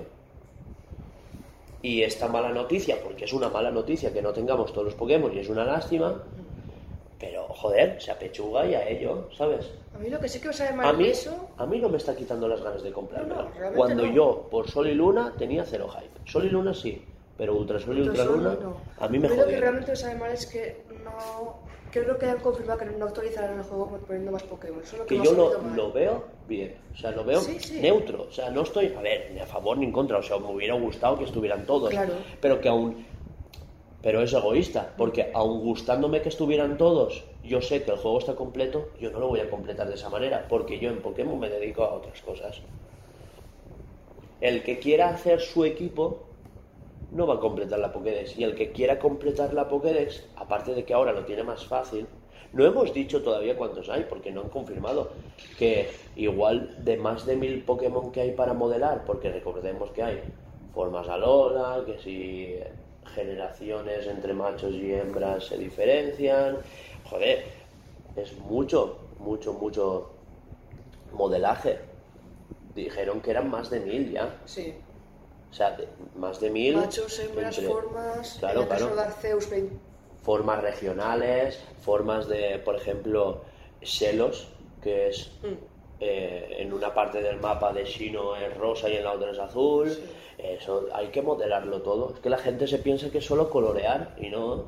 Y 1.83 2.03
esta 2.03 2.29
mala 2.29 2.51
noticia, 2.51 2.97
porque 3.03 3.25
es 3.25 3.33
una 3.33 3.49
mala 3.49 3.71
noticia 3.71 4.13
que 4.13 4.23
no 4.23 4.33
tengamos 4.33 4.73
todos 4.73 4.85
los 4.87 4.95
Pokémon 4.95 5.35
y 5.35 5.41
es 5.41 5.49
una 5.49 5.65
lástima, 5.65 6.23
pero 7.19 7.45
joder, 7.49 8.01
se 8.01 8.11
apechuga 8.11 8.67
y 8.67 8.75
a 8.75 8.89
ello, 8.89 9.29
¿sabes? 9.37 9.71
A 9.95 9.99
mí 9.99 10.09
lo 10.09 10.19
que 10.21 10.29
sí 10.29 10.41
que 10.41 10.49
me 10.49 10.55
sabe 10.55 10.71
A 10.71 10.75
mal 10.75 10.97
mí, 10.97 11.09
eso. 11.09 11.49
a 11.59 11.67
mí 11.67 11.79
no 11.79 11.89
me 11.89 11.97
está 11.99 12.15
quitando 12.17 12.49
las 12.49 12.63
ganas 12.63 12.83
de 12.83 12.93
comprarlo. 12.93 13.35
No, 13.35 13.71
no, 13.71 13.77
Cuando 13.77 14.07
no. 14.07 14.13
yo, 14.13 14.49
por 14.51 14.71
Sol 14.71 14.89
y 14.89 14.95
Luna, 14.95 15.35
tenía 15.39 15.65
cero 15.65 15.89
hype. 15.89 16.31
Sol 16.31 16.45
y 16.47 16.51
Luna 16.51 16.73
sí, 16.73 17.05
pero 17.37 17.55
Ultra 17.57 17.79
Sol 17.81 17.99
y 17.99 18.03
Ultra 18.03 18.25
Luna, 18.25 18.57
no. 18.63 18.77
a 18.99 19.09
mí 19.09 19.19
me 19.19 19.29
lo 19.29 19.35
que 19.37 19.43
jodió. 19.43 19.61
realmente 19.61 19.91
me 19.91 19.97
sabe 19.97 20.15
mal 20.17 20.33
es 20.33 20.47
que 20.47 20.83
no. 21.05 21.59
Creo 21.93 22.19
que 22.19 22.25
han 22.27 22.39
confirmado 22.41 22.79
que 22.79 22.87
no 22.87 23.05
actualizarán 23.05 23.59
el 23.59 23.65
juego 23.65 23.99
poniendo 24.07 24.33
más 24.33 24.43
Pokémon. 24.45 24.81
Que, 25.07 25.17
yo 25.19 25.33
lo, 25.35 25.61
lo 25.77 25.93
veo 25.93 26.25
bien, 26.49 26.75
o 26.95 26.97
sea, 26.97 27.11
lo 27.11 27.23
veo 27.23 27.41
Sí, 27.41 27.61
sí. 27.61 27.81
neutro, 27.81 28.23
o 28.29 28.33
sea, 28.33 28.49
no 28.51 28.63
estoy, 28.63 28.95
a 28.97 29.01
ver, 29.03 29.31
ni 29.35 29.41
a 29.41 29.47
favor 29.47 29.77
ni 29.77 29.85
en 29.85 29.93
contra, 29.93 30.17
o 30.19 30.23
sea, 30.23 30.39
me 30.39 30.47
hubiera 30.47 30.75
gustado 30.75 31.19
que 31.19 31.25
estuvieran 31.25 31.67
todos, 31.67 31.91
Claro. 31.91 32.15
pero 32.41 32.61
que 32.63 32.69
aún, 32.71 33.05
pero 34.01 34.23
es 34.23 34.33
egoísta, 34.33 34.95
porque 34.97 35.31
aún 35.35 35.61
gustándome 35.61 36.23
que 36.23 36.31
estuvieran 36.31 36.79
todos, 36.79 37.25
yo 37.45 37.61
sé 37.61 37.83
que 37.83 37.91
el 37.91 37.99
juego 37.99 38.19
está 38.21 38.35
completo, 38.35 38.89
yo 38.99 39.11
no 39.11 39.21
lo 39.21 39.29
voy 39.29 39.41
a 39.41 39.51
completar 39.51 39.87
de 39.87 39.95
esa 39.95 40.09
manera, 40.09 40.47
porque 40.49 40.79
yo 40.79 40.89
en 40.89 41.03
Pokémon 41.03 41.39
me 41.39 41.51
dedico 41.51 41.85
a 41.85 41.93
otras 41.93 42.21
cosas. 42.23 42.61
El 44.41 44.63
que 44.63 44.79
quiera 44.79 45.11
hacer 45.11 45.41
su 45.41 45.65
equipo 45.65 46.25
no 47.13 47.27
va 47.27 47.35
a 47.35 47.41
completar 47.41 47.79
la 47.79 47.93
Pokédex. 47.93 48.39
Y 48.39 48.45
el 48.45 48.55
que 48.55 48.73
quiera 48.73 48.99
completar 48.99 49.53
la 49.55 49.69
Pokédex, 49.69 50.25
aparte 50.37 50.75
de 50.75 50.85
que 50.85 50.95
ahora 50.95 51.13
lo 51.13 51.25
tiene 51.25 51.43
más 51.43 51.65
fácil, 51.67 52.07
no 52.53 52.67
hemos 52.67 52.93
dicho 52.93 53.23
todavía 53.23 53.57
cuántos 53.57 53.89
hay, 53.89 54.05
porque 54.09 54.31
no 54.31 54.43
han 54.43 54.49
confirmado 54.49 55.11
que 55.59 55.91
igual 56.17 56.85
de 56.85 56.97
más 56.97 57.25
de 57.25 57.37
mil 57.37 57.63
Pokémon 57.63 58.13
que 58.13 58.21
hay 58.21 58.33
para 58.33 58.53
modelar, 58.53 59.05
porque 59.05 59.31
recordemos 59.31 59.91
que 59.91 60.03
hay 60.03 60.21
formas 60.75 61.09
Alola, 61.09 61.83
que 61.87 61.99
si 61.99 62.57
generaciones 63.15 64.07
entre 64.07 64.33
machos 64.33 64.75
y 64.75 64.93
hembras 64.93 65.47
se 65.47 65.59
diferencian, 65.59 66.59
joder, 67.05 67.45
es 68.17 68.37
mucho, 68.39 68.99
mucho, 69.19 69.53
mucho 69.55 70.11
modelaje. 71.13 71.79
Dijeron 72.75 73.21
que 73.21 73.31
eran 73.31 73.51
más 73.51 73.71
de 73.71 73.81
mil 73.81 74.13
ya. 74.13 74.35
Sí. 74.47 74.75
O 75.53 75.55
sea, 75.55 75.71
de- 75.73 75.87
más 76.17 76.41
de 76.41 76.49
mil. 76.51 76.77
Machos, 76.77 77.19
hembras, 77.21 77.57
entre 77.59 77.71
formas. 77.73 78.37
Claro, 78.41 78.57
en 78.61 78.63
el 78.65 78.69
caso 78.69 78.87
claro. 78.87 78.97
de 78.97 79.03
Arceus, 79.09 79.49
Formas 80.23 80.63
regionales, 80.63 81.61
formas 81.83 82.27
de, 82.29 82.59
por 82.65 82.75
ejemplo, 82.77 83.43
Xelos, 83.83 84.49
que 84.83 85.09
es 85.09 85.31
Mm. 85.43 85.47
eh, 86.01 86.57
en 86.59 86.73
una 86.73 86.93
parte 86.95 87.21
del 87.23 87.39
mapa 87.41 87.73
de 87.73 87.85
Shino 87.85 88.35
es 88.37 88.57
rosa 88.57 88.89
y 88.89 88.97
en 88.97 89.05
la 89.05 89.13
otra 89.13 89.31
es 89.31 89.39
azul. 89.39 89.91
Sí. 89.91 90.03
Eso 90.39 90.87
hay 90.95 91.09
que 91.09 91.23
modelarlo 91.23 91.83
todo. 91.83 92.15
Es 92.15 92.21
que 92.21 92.31
la 92.31 92.39
gente 92.39 92.67
se 92.67 92.79
piensa 92.79 93.11
que 93.11 93.19
es 93.19 93.25
solo 93.27 93.51
colorear 93.51 94.15
y 94.19 94.29
no. 94.31 94.65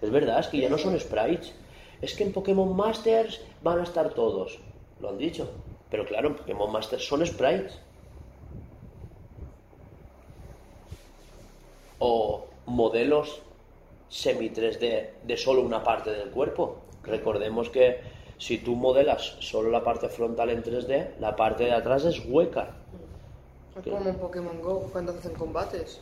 Es 0.00 0.10
verdad, 0.10 0.40
es 0.40 0.48
que 0.48 0.58
ya 0.58 0.68
no 0.68 0.78
son 0.78 0.98
sprites. 0.98 1.52
Es 2.00 2.14
que 2.14 2.24
en 2.24 2.32
Pokémon 2.32 2.74
Masters 2.74 3.40
van 3.62 3.80
a 3.80 3.82
estar 3.84 4.10
todos. 4.14 4.58
Lo 5.00 5.10
han 5.10 5.18
dicho. 5.18 5.48
Pero 5.90 6.04
claro, 6.04 6.28
en 6.28 6.34
Pokémon 6.36 6.70
Masters 6.72 7.06
son 7.06 7.24
sprites. 7.26 7.78
O 11.98 12.46
modelos 12.66 13.40
semi 14.08 14.50
3D 14.50 15.10
de 15.24 15.36
solo 15.36 15.62
una 15.62 15.82
parte 15.82 16.10
del 16.10 16.30
cuerpo. 16.30 16.76
Recordemos 17.02 17.70
que 17.70 18.00
si 18.38 18.58
tú 18.58 18.74
modelas 18.76 19.36
solo 19.40 19.70
la 19.70 19.82
parte 19.82 20.08
frontal 20.08 20.50
en 20.50 20.62
3D, 20.62 21.16
la 21.20 21.34
parte 21.36 21.64
de 21.64 21.72
atrás 21.72 22.04
es 22.04 22.20
hueca. 22.26 22.74
Es 23.76 23.90
como 23.90 24.08
en 24.08 24.16
Pokémon 24.16 24.60
Go 24.62 24.88
cuando 24.92 25.12
hacen 25.12 25.34
combates. 25.34 26.00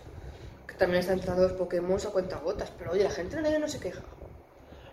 Que 0.66 0.74
también 0.74 1.00
están 1.00 1.18
entrando 1.18 1.42
los 1.42 1.52
Pokémon 1.52 1.98
a 2.00 2.10
cuentagotas. 2.10 2.72
Pero 2.78 2.92
oye, 2.92 3.04
la 3.04 3.10
gente 3.10 3.40
no 3.58 3.68
se 3.68 3.78
queja. 3.80 4.02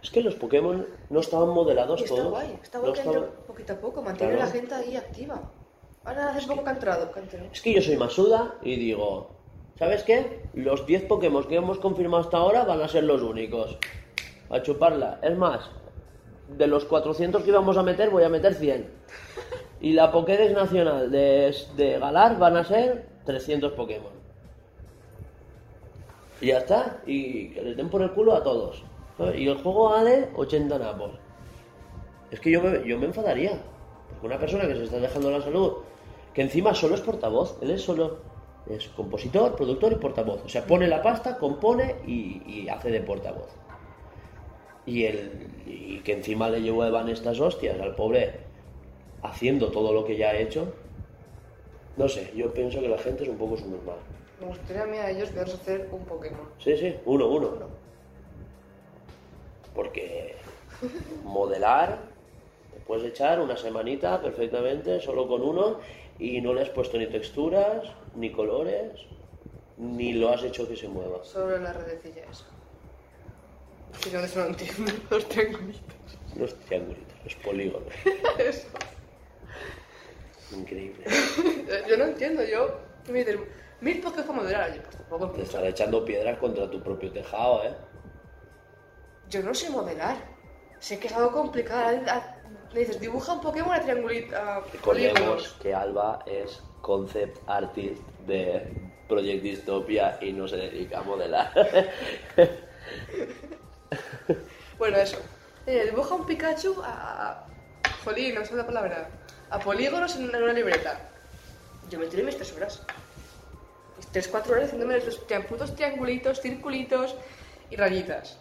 Es 0.04 0.10
que 0.10 0.22
los 0.22 0.36
Pokémon 0.36 0.86
no 1.10 1.20
estaban 1.20 1.50
modelados 1.50 2.02
Y 2.02 2.04
está 2.06 2.16
todos. 2.16 2.32
guay. 2.32 2.60
Está 2.62 2.78
No 2.80 2.84
guay 2.86 2.94
que 2.94 3.00
entre 3.02 3.20
estaban- 3.20 3.46
poquito 3.48 3.74
a 3.74 3.76
poco. 3.78 4.02
Mantiene 4.02 4.34
Claro. 4.34 4.44
a 4.44 4.48
la 4.48 4.52
gente 4.60 4.74
ahí 4.76 4.96
activa. 4.96 5.42
Ahora 6.04 6.30
hace 6.32 6.48
poco 6.48 6.64
que 6.64 6.70
ha 6.70 6.74
entrado. 6.74 7.12
que 7.12 7.20
ha 7.20 7.24
entrado. 7.24 7.46
Es 7.54 7.62
que 7.62 7.74
yo 7.74 7.82
soy 7.82 7.98
Masuda 7.98 8.56
y 8.64 8.76
digo, 8.78 9.30
¿sabes 9.78 10.04
qué? 10.04 10.42
Los 10.54 10.86
10 10.86 11.04
Pokémon 11.04 11.44
que 11.48 11.56
hemos 11.56 11.80
confirmado 11.80 12.24
hasta 12.24 12.38
ahora 12.38 12.64
van 12.64 12.82
a 12.82 12.88
ser 12.88 13.04
los 13.04 13.22
únicos. 13.22 13.78
A 14.50 14.62
chuparla. 14.62 15.20
Es 15.22 15.38
más, 15.38 15.70
de 16.58 16.68
los 16.68 16.86
400 16.86 17.44
que 17.44 17.50
íbamos 17.50 17.78
a 17.78 17.84
meter, 17.84 18.10
voy 18.10 18.24
a 18.24 18.30
meter 18.30 18.54
100. 18.54 18.88
Y 19.82 19.94
la 19.94 20.12
Pokédex 20.12 20.54
nacional 20.54 21.10
de, 21.10 21.56
de 21.76 22.00
Galar 22.00 22.38
van 22.38 22.58
a 22.58 22.64
ser 22.64 23.08
300 23.26 23.74
Pokémon. 23.74 24.12
Y 26.40 26.48
ya 26.48 26.60
está. 26.60 27.02
Y 27.06 27.50
que 27.50 27.62
les 27.62 27.78
den 27.78 27.90
por 27.90 28.02
el 28.02 28.12
culo 28.12 28.34
a 28.34 28.44
todos. 28.44 28.84
Y 29.36 29.48
el 29.48 29.58
juego 29.58 29.90
vale 29.90 30.30
80 30.36 30.80
napos. 30.80 31.12
Es 32.32 32.40
que 32.40 32.52
yo 32.52 32.62
me, 32.62 32.88
yo 32.88 32.98
me 32.98 33.06
enfadaría. 33.06 33.62
Porque 34.10 34.28
una 34.28 34.40
persona 34.40 34.68
que 34.68 34.76
se 34.76 34.84
está 34.84 34.98
dejando 34.98 35.32
la 35.32 35.42
salud, 35.42 35.74
que 36.34 36.42
encima 36.42 36.74
solo 36.74 36.96
es 36.96 37.02
portavoz, 37.02 37.58
él 37.62 37.72
es 37.72 37.82
solo 37.82 38.20
es 38.70 38.88
compositor, 38.90 39.56
productor 39.56 39.94
y 39.94 39.96
portavoz. 39.96 40.44
O 40.46 40.50
sea, 40.50 40.66
pone 40.66 40.88
la 40.88 41.02
pasta, 41.02 41.38
compone 41.38 41.96
y, 42.06 42.42
y 42.46 42.70
hace 42.70 42.92
de 42.92 43.02
portavoz. 43.02 43.50
Y, 44.86 45.06
el, 45.06 45.50
y 45.66 46.00
que 46.00 46.14
encima 46.14 46.50
le 46.50 46.62
llevan 46.62 47.10
estas 47.10 47.40
hostias 47.40 47.80
al 47.80 47.96
pobre 47.96 48.40
haciendo 49.22 49.72
todo 49.72 49.94
lo 49.94 50.06
que 50.06 50.18
ya 50.18 50.30
ha 50.30 50.36
hecho. 50.36 50.74
No 51.98 52.08
sé, 52.08 52.32
yo 52.36 52.54
pienso 52.54 52.80
que 52.80 52.88
la 52.88 52.98
gente 52.98 53.24
es 53.24 53.30
un 53.30 53.38
poco 53.38 53.58
subnormal. 53.58 53.98
Me 54.40 54.48
gustaría 54.48 54.84
a 54.84 54.88
mí 54.88 54.98
a 54.98 55.10
ellos 55.12 55.34
verlos 55.34 55.56
hacer 55.56 55.88
un 55.92 56.04
Pokémon. 56.06 56.48
Sí, 56.58 56.76
sí, 56.78 56.96
uno, 57.06 57.28
uno. 57.28 57.50
Porque 59.76 60.36
modelar, 61.24 62.00
te 62.74 62.80
puedes 62.80 63.06
echar 63.06 63.40
una 63.40 63.56
semanita 63.56 64.20
perfectamente 64.20 65.00
solo 65.00 65.28
con 65.28 65.42
uno 65.44 65.78
y 66.22 66.40
no 66.40 66.54
le 66.54 66.62
has 66.62 66.70
puesto 66.70 67.00
ni 67.00 67.08
texturas, 67.08 67.84
ni 68.16 68.32
colores, 68.32 68.92
ni 69.78 70.14
lo 70.14 70.30
has 70.30 70.44
hecho 70.44 70.68
que 70.68 70.76
se 70.76 70.88
mueva. 70.88 71.24
Solo 71.24 71.58
la 71.58 71.74
redecilla 71.74 72.22
esa. 72.30 72.46
Si 74.00 74.12
no, 74.12 74.20
de 74.20 74.28
eso 74.28 74.40
no 74.40 74.46
entiendo. 74.46 74.92
Los 75.10 75.28
triangulitos. 75.28 75.96
Los 76.38 76.56
triangulitos, 76.60 77.24
los 77.24 77.36
polígonos. 77.36 77.94
Eso. 78.38 78.68
Increíble. 80.56 81.04
Yo 81.90 81.98
no 81.98 82.06
entiendo, 82.06 82.44
yo. 82.44 82.80
Dices, 83.12 83.38
mil 83.82 84.00
Pokémon 84.00 84.38
modelar. 84.38 84.74
Yo, 84.76 84.84
pues 84.84 84.96
tampoco 84.96 85.32
Te 85.32 85.42
estás 85.42 85.64
echando 85.64 86.06
piedras 86.06 86.38
contra 86.38 86.70
tu 86.70 86.82
propio 86.82 87.12
tejado, 87.12 87.64
¿eh? 87.66 87.74
Yo 89.30 89.42
no 89.44 89.54
sé 89.54 89.70
modelar. 89.70 90.18
Sé 90.80 91.00
que 91.00 91.08
es 91.08 91.14
algo 91.14 91.32
complicado. 91.32 92.02
Le 92.74 92.80
dices, 92.82 93.00
dibuja 93.00 93.34
un 93.34 93.42
Pokémon 93.42 93.74
a 93.74 93.82
triangulito. 93.82 94.36
Recordemos 94.72 95.56
que 95.62 95.74
Alba 95.74 96.24
es 96.26 96.62
concept 96.82 97.38
artist 97.48 98.02
de 98.26 98.66
Project 99.08 99.44
Dystopia 99.44 100.18
y 100.22 100.32
no 100.32 100.48
se 100.48 100.58
dedica 100.58 101.00
a 101.00 101.04
modelar. 101.04 101.52
Bueno, 104.78 104.98
eso. 104.98 105.18
Eh, 105.68 105.86
dibuja 105.86 106.16
un 106.16 106.26
Pikachu 106.26 106.82
a. 106.84 107.46
Jolín, 108.04 108.34
no 108.34 108.44
sé 108.44 108.56
la 108.56 108.66
palabra. 108.66 109.12
A 109.52 109.60
polígonos 109.60 110.16
en 110.16 110.36
una 110.36 110.54
libreta. 110.54 110.98
Yo 111.92 112.00
me 112.00 112.08
tiré 112.08 112.24
mis 112.24 112.36
tres 112.36 112.52
horas. 112.54 112.82
Mis 113.98 114.08
tres, 114.08 114.28
cuatro 114.28 114.54
horas 114.54 114.66
haciéndome 114.66 114.98
los 114.98 115.18
putos 115.48 115.76
triangulitos, 115.76 116.42
circulitos 116.42 117.16
y 117.70 117.76
rayitas. 117.76 118.40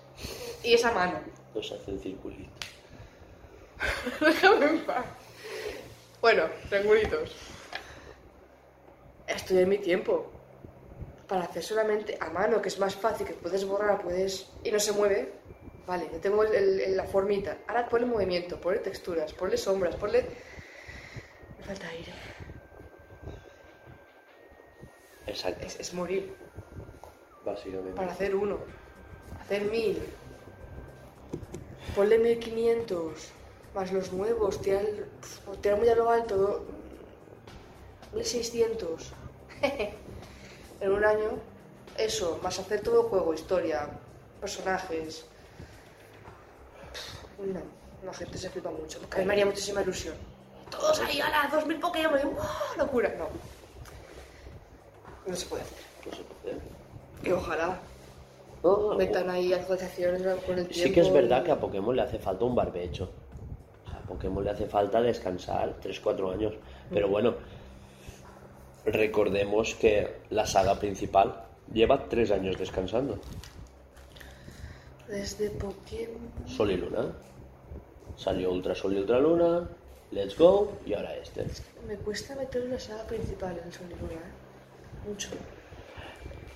Y 0.64 0.72
esa 0.72 0.92
mano. 0.92 1.20
Nos 1.54 1.72
hacen 1.72 2.00
circulito. 2.00 2.50
Déjame 4.20 4.66
en 4.66 4.78
paz. 4.84 5.04
Bueno, 6.20 6.44
triangulitos. 6.68 7.34
Estoy 9.26 9.58
en 9.58 9.68
mi 9.68 9.78
tiempo. 9.78 10.30
Para 11.26 11.44
hacer 11.44 11.62
solamente 11.62 12.18
a 12.20 12.28
mano, 12.30 12.60
que 12.60 12.68
es 12.68 12.78
más 12.78 12.94
fácil, 12.96 13.26
que 13.26 13.34
puedes 13.34 13.64
borrar, 13.64 14.02
puedes. 14.02 14.48
y 14.64 14.70
no 14.72 14.80
se 14.80 14.92
mueve. 14.92 15.32
Vale, 15.86 16.08
ya 16.12 16.20
tengo 16.20 16.42
el- 16.44 16.54
el- 16.54 16.80
el- 16.80 16.96
la 16.96 17.04
formita. 17.04 17.58
Ahora 17.68 17.88
ponle 17.88 18.06
movimiento, 18.06 18.60
ponle 18.60 18.80
texturas, 18.80 19.32
ponle 19.32 19.56
sombras, 19.56 19.96
ponle. 19.96 20.24
Me 21.58 21.64
falta 21.64 21.88
aire. 21.88 22.12
Exacto, 25.26 25.64
Es, 25.66 25.78
es 25.78 25.94
morir. 25.94 26.34
básicamente. 27.44 27.92
Para 27.92 28.12
hacer 28.12 28.34
uno. 28.34 28.58
Hacer 29.40 29.62
mil. 29.62 30.02
Ponle 31.94 32.18
1500. 32.18 33.32
Más 33.74 33.92
los 33.92 34.12
nuevos. 34.12 34.60
Tirar, 34.60 34.84
tirar 35.60 35.78
muy 35.78 35.88
a 35.88 35.94
lo 35.94 36.10
alto. 36.10 36.64
1600. 38.14 39.12
en 40.80 40.92
un 40.92 41.04
año. 41.04 41.30
Eso. 41.96 42.40
Más 42.42 42.58
hacer 42.58 42.82
todo 42.82 43.04
juego. 43.04 43.34
Historia. 43.34 43.88
Personajes. 44.40 45.26
No. 47.38 47.60
La 48.04 48.14
gente 48.14 48.38
se 48.38 48.50
flipa 48.50 48.70
mucho. 48.70 48.98
Porque 49.00 49.16
a 49.16 49.18
mí 49.20 49.26
me 49.26 49.32
haría 49.34 49.46
muchísima 49.46 49.82
ilusión. 49.82 50.14
Todos 50.70 51.00
ahí 51.00 51.20
a 51.20 51.28
las 51.30 51.52
2000 51.52 51.80
Pokémon. 51.80 52.18
y. 52.18 52.78
Locura. 52.78 53.14
No. 53.18 53.28
No 55.26 55.36
se 55.36 55.46
puede 55.46 55.62
hacer. 55.62 55.78
No 56.06 56.12
se 56.16 56.22
puede. 56.22 56.58
Y 57.22 57.32
ojalá. 57.32 57.78
No, 58.62 58.94
metan 58.94 59.30
ahí 59.30 59.52
asociaciones 59.52 60.22
con 60.22 60.58
el 60.58 60.66
tiempo. 60.68 60.74
Sí 60.74 60.92
que 60.92 61.00
es 61.00 61.12
verdad 61.12 61.44
que 61.44 61.50
a 61.50 61.60
Pokémon 61.60 61.96
le 61.96 62.02
hace 62.02 62.18
falta 62.18 62.44
un 62.44 62.54
barbecho. 62.54 63.10
Pokémon 64.10 64.44
le 64.44 64.50
hace 64.50 64.66
falta 64.66 65.00
descansar 65.00 65.80
3-4 65.80 66.34
años. 66.34 66.54
Pero 66.90 67.08
bueno, 67.08 67.34
recordemos 68.84 69.74
que 69.76 70.16
la 70.30 70.46
saga 70.46 70.74
principal 70.78 71.44
lleva 71.72 72.08
3 72.08 72.32
años 72.32 72.58
descansando. 72.58 73.18
Desde 75.06 75.50
Pokémon. 75.50 76.32
Sol 76.46 76.70
y 76.72 76.76
Luna. 76.76 77.06
Salió 78.16 78.50
Ultra 78.52 78.74
Sol 78.74 78.94
y 78.94 78.98
Ultra 78.98 79.18
Luna, 79.18 79.68
Let's 80.10 80.36
Go 80.36 80.72
y 80.84 80.92
ahora 80.94 81.14
este. 81.16 81.46
Me 81.86 81.96
cuesta 81.96 82.34
meter 82.34 82.62
una 82.62 82.78
saga 82.78 83.04
principal 83.04 83.58
en 83.64 83.72
Sol 83.72 83.86
y 83.88 83.94
Luna, 84.00 84.12
¿eh? 84.14 85.08
Mucho. 85.08 85.30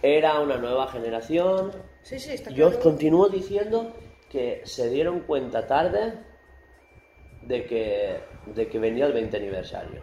Era 0.03 0.41
una 0.41 0.57
nueva 0.59 0.89
generación. 0.89 1.73
Sí, 2.03 2.19
sí, 2.19 2.33
está 2.33 2.51
Yo 2.51 2.69
claro. 2.69 2.83
continúo 2.83 3.29
diciendo 3.29 3.93
que 4.29 4.61
se 4.65 4.91
dieron 4.91 5.21
cuenta 5.21 5.67
tarde 5.67 6.13
de 7.47 7.65
que, 7.67 8.21
de 8.47 8.69
que 8.69 8.79
venía 8.79 9.07
el 9.07 9.13
20 9.13 9.37
aniversario. 9.37 10.03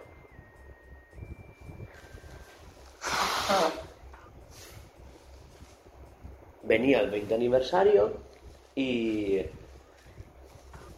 Venía 6.63 7.01
el 7.01 7.09
20 7.09 7.33
aniversario 7.35 8.13
y, 8.75 9.39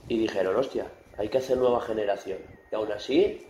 y 0.08 0.18
dijeron, 0.20 0.56
hostia, 0.56 0.88
hay 1.18 1.30
que 1.30 1.38
hacer 1.38 1.58
nueva 1.58 1.82
generación. 1.82 2.40
Y 2.72 2.76
aún 2.76 2.92
así, 2.92 3.46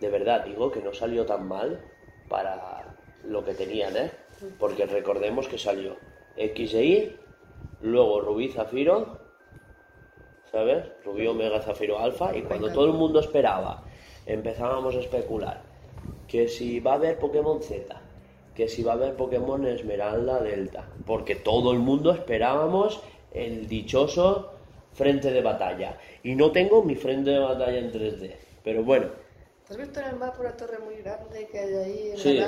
de 0.00 0.08
verdad 0.08 0.44
digo 0.44 0.70
que 0.70 0.80
no 0.80 0.92
salió 0.92 1.26
tan 1.26 1.48
mal 1.48 1.84
para 2.28 2.96
lo 3.24 3.44
que 3.44 3.54
tenían, 3.54 3.96
¿eh? 3.96 4.10
Porque 4.58 4.86
recordemos 4.86 5.48
que 5.48 5.58
salió 5.58 5.96
X 6.36 6.74
e 6.74 6.84
Y, 6.84 7.16
luego 7.82 8.20
Rubí 8.20 8.48
Zafiro, 8.48 9.19
¿sabes? 10.50 10.84
Rubí 11.04 11.26
Omega 11.26 11.60
Zafiro 11.60 11.98
Alfa, 11.98 12.36
y 12.36 12.42
cuando 12.42 12.72
todo 12.72 12.86
el 12.86 12.92
mundo 12.92 13.20
esperaba, 13.20 13.84
empezábamos 14.26 14.94
a 14.96 15.00
especular 15.00 15.62
que 16.26 16.48
si 16.48 16.80
va 16.80 16.92
a 16.92 16.94
haber 16.94 17.18
Pokémon 17.18 17.62
Z, 17.62 18.00
que 18.54 18.68
si 18.68 18.82
va 18.82 18.92
a 18.92 18.94
haber 18.94 19.14
Pokémon 19.14 19.66
Esmeralda 19.66 20.40
Delta, 20.40 20.88
porque 21.06 21.34
todo 21.34 21.72
el 21.72 21.78
mundo 21.78 22.12
esperábamos 22.12 23.00
el 23.32 23.66
dichoso 23.66 24.52
frente 24.92 25.30
de 25.32 25.42
batalla. 25.42 25.98
Y 26.22 26.34
no 26.34 26.52
tengo 26.52 26.82
mi 26.82 26.94
frente 26.94 27.30
de 27.30 27.38
batalla 27.38 27.78
en 27.78 27.92
3D, 27.92 28.34
pero 28.62 28.84
bueno, 28.84 29.08
¿Has 29.70 29.76
visto 29.76 30.00
en 30.00 30.06
el 30.06 30.16
mapa 30.16 30.40
una 30.40 30.56
torre 30.56 30.78
muy 30.80 30.96
grande 30.96 31.46
que 31.46 31.58
hay 31.58 31.74
ahí 31.74 32.10
en 32.10 32.18
Sí. 32.18 32.40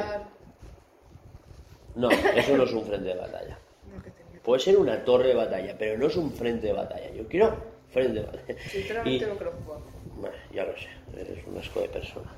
No, 1.94 2.10
eso 2.10 2.56
no 2.56 2.64
es 2.64 2.72
un 2.72 2.84
frente 2.84 3.10
de 3.10 3.14
batalla. 3.14 3.58
No, 3.94 4.02
que 4.02 4.10
tenía. 4.10 4.42
Puede 4.42 4.60
ser 4.60 4.76
una 4.76 5.04
torre 5.04 5.28
de 5.28 5.34
batalla, 5.34 5.76
pero 5.78 5.96
no 5.98 6.08
es 6.08 6.16
un 6.16 6.32
frente 6.32 6.66
de 6.66 6.72
batalla. 6.72 7.12
Yo 7.12 7.28
quiero 7.28 7.54
frente 7.92 8.20
batalla. 8.22 8.58
Sinceramente 8.70 9.24
Y- 9.24 9.28
no 9.28 9.36
creo 9.36 9.52
jugar. 9.64 9.80
Bueno, 10.16 10.36
ya 10.52 10.64
lo 10.64 10.72
sé, 10.76 10.88
eres 11.16 11.46
un 11.46 11.58
asco 11.58 11.80
de 11.80 11.88
persona. 11.88 12.28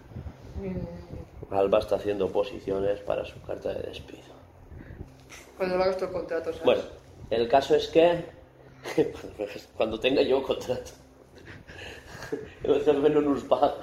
Mm, 0.57 1.53
Alba 1.55 1.79
está 1.79 1.97
haciendo 1.97 2.31
posiciones 2.31 3.01
para 3.01 3.25
su 3.25 3.41
carta 3.43 3.73
de 3.75 3.83
despido. 3.89 4.23
Cuando 5.57 5.77
hagas 5.77 5.97
tu 5.99 6.11
contrato, 6.11 6.53
¿sabes? 6.53 6.65
Bueno, 6.65 6.83
el 7.31 7.49
caso 7.49 7.75
es 7.75 7.89
que 7.89 8.25
cuando 9.77 9.99
tenga 9.99 10.23
yo 10.23 10.43
contrato, 10.43 10.93
el 12.63 12.99
menos 12.99 13.23
nos 13.25 13.45
paga. 13.45 13.75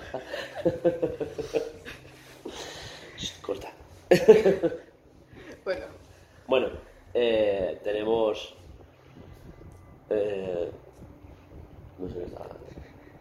Corta. 3.41 3.71
Bueno, 5.63 5.85
Bueno, 6.47 6.69
eh, 7.13 7.79
tenemos. 7.83 8.55
eh, 10.09 10.71
no. 12.01 12.71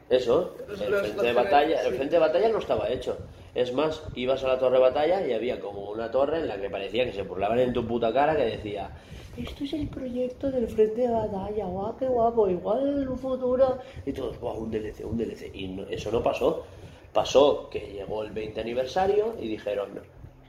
Eso, 0.08 0.56
el 0.68 0.76
frente 0.76 1.22
de 1.26 1.32
batalla. 1.32 1.82
El 1.82 1.94
frente 1.94 2.14
de 2.16 2.18
batalla 2.20 2.48
no 2.48 2.58
estaba 2.58 2.88
hecho. 2.90 3.18
Es 3.54 3.72
más, 3.72 4.02
ibas 4.14 4.42
a 4.44 4.48
la 4.48 4.58
torre 4.58 4.76
de 4.76 4.82
batalla 4.82 5.26
y 5.26 5.32
había 5.32 5.60
como 5.60 5.90
una 5.90 6.10
torre 6.10 6.38
en 6.38 6.48
la 6.48 6.60
que 6.60 6.68
parecía 6.70 7.04
que 7.04 7.12
se 7.12 7.22
burlaban 7.22 7.58
en 7.60 7.72
tu 7.72 7.86
puta 7.86 8.12
cara 8.12 8.36
que 8.36 8.44
decía. 8.44 8.90
Esto 9.36 9.64
es 9.64 9.72
el 9.72 9.86
proyecto 9.88 10.50
del 10.50 10.66
frente 10.68 11.02
de 11.02 11.08
batalla, 11.12 11.64
guau, 11.66 11.96
qué 11.96 12.06
guapo, 12.06 12.48
igual 12.48 13.02
en 13.02 13.08
un 13.08 13.18
futuro. 13.18 13.78
Y 14.04 14.12
todos, 14.12 14.38
guau, 14.40 14.58
un 14.58 14.70
DLC, 14.70 15.04
un 15.04 15.16
DLC. 15.16 15.50
Y 15.54 15.68
no- 15.68 15.86
eso 15.88 16.10
no 16.10 16.22
pasó. 16.22 16.64
Pasó 17.12 17.68
que 17.70 17.80
llegó 17.80 18.22
el 18.24 18.30
20 18.32 18.60
aniversario 18.60 19.34
y 19.40 19.48
dijeron, 19.48 20.00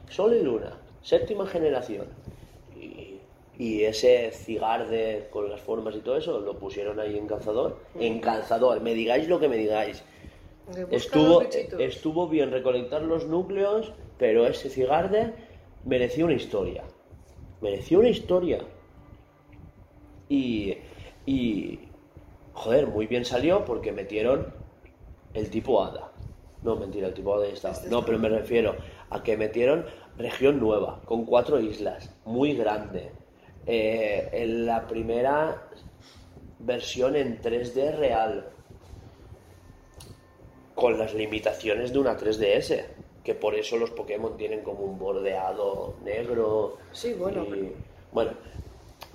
Sol 0.09 0.35
y 0.35 0.41
Luna, 0.43 0.77
séptima 1.01 1.45
generación. 1.47 2.07
Y, 2.75 3.10
y 3.61 3.83
ese 3.83 4.31
cigarde 4.31 5.27
con 5.29 5.47
las 5.47 5.61
formas 5.61 5.95
y 5.95 5.99
todo 5.99 6.17
eso 6.17 6.39
lo 6.39 6.57
pusieron 6.57 6.99
ahí 6.99 7.15
en 7.15 7.27
calzador. 7.27 7.77
En 7.93 8.19
calzador, 8.19 8.81
me 8.81 8.95
digáis 8.95 9.27
lo 9.27 9.39
que 9.39 9.47
me 9.47 9.55
digáis. 9.55 10.03
Estuvo, 10.89 11.41
bichitos. 11.41 11.79
estuvo 11.79 12.27
bien 12.27 12.49
recolectar 12.49 13.03
los 13.03 13.27
núcleos, 13.27 13.93
pero 14.17 14.47
ese 14.47 14.71
cigarde 14.71 15.35
mereció 15.85 16.25
una 16.25 16.33
historia. 16.33 16.85
Mereció 17.61 17.99
una 17.99 18.09
historia. 18.09 18.65
Y, 20.27 20.77
y, 21.27 21.81
joder, 22.53 22.87
muy 22.87 23.05
bien 23.05 23.25
salió 23.25 23.63
porque 23.63 23.91
metieron 23.91 24.55
el 25.35 25.51
tipo 25.51 25.83
Hada. 25.83 26.11
No, 26.63 26.77
mentira, 26.77 27.09
el 27.09 27.13
tipo 27.13 27.35
Hada 27.35 27.45
ya 27.45 27.53
estaba. 27.53 27.75
Este 27.75 27.91
No, 27.91 28.03
pero 28.03 28.17
me 28.17 28.29
refiero 28.29 28.75
a 29.11 29.21
que 29.21 29.37
metieron 29.37 29.85
región 30.17 30.59
nueva, 30.59 30.99
con 31.05 31.25
cuatro 31.25 31.59
islas, 31.59 32.11
muy 32.25 32.55
grande. 32.55 33.11
Eh, 33.67 34.29
en 34.31 34.65
la 34.65 34.87
primera 34.87 35.67
versión 36.59 37.15
en 37.15 37.41
3D 37.41 37.95
real, 37.97 38.47
con 40.75 40.97
las 40.97 41.13
limitaciones 41.13 41.93
de 41.93 41.99
una 41.99 42.17
3DS, 42.17 42.83
que 43.23 43.35
por 43.35 43.55
eso 43.55 43.77
los 43.77 43.91
Pokémon 43.91 44.35
tienen 44.37 44.61
como 44.61 44.79
un 44.83 44.97
bordeado 44.97 45.95
negro. 46.03 46.77
Sí, 46.91 47.13
bueno, 47.13 47.43
y- 47.55 47.71
Bueno, 48.11 48.31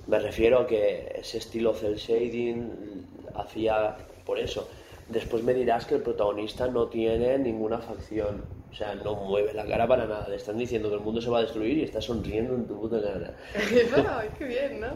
me 0.07 0.19
refiero 0.21 0.61
a 0.61 0.67
que 0.67 1.13
ese 1.17 1.39
estilo 1.39 1.75
cel 1.75 1.97
shading 1.97 3.05
hacía 3.35 3.97
por 4.25 4.39
eso. 4.39 4.69
Después 5.09 5.43
me 5.43 5.53
dirás 5.55 5.87
que 5.87 5.97
el 5.97 6.03
protagonista 6.03 6.67
no 6.69 6.87
tiene 6.89 7.37
ninguna 7.39 7.79
facción, 7.79 8.45
o 8.71 8.75
sea, 8.75 8.95
no 8.95 9.15
mueve 9.15 9.53
la 9.55 9.65
cara 9.65 9.87
para 9.87 10.07
nada. 10.07 10.29
Le 10.29 10.37
están 10.37 10.59
diciendo 10.59 10.89
que 10.89 10.97
el 10.97 11.01
mundo 11.01 11.21
se 11.21 11.31
va 11.31 11.39
a 11.39 11.43
destruir 11.43 11.79
y 11.79 11.85
está 11.85 12.01
sonriendo 12.01 12.55
en 12.55 12.67
tu 12.67 12.81
puta 12.81 13.01
cara. 13.01 13.35
Qué 14.39 14.45
bien, 14.45 14.81
¿no? 14.81 14.89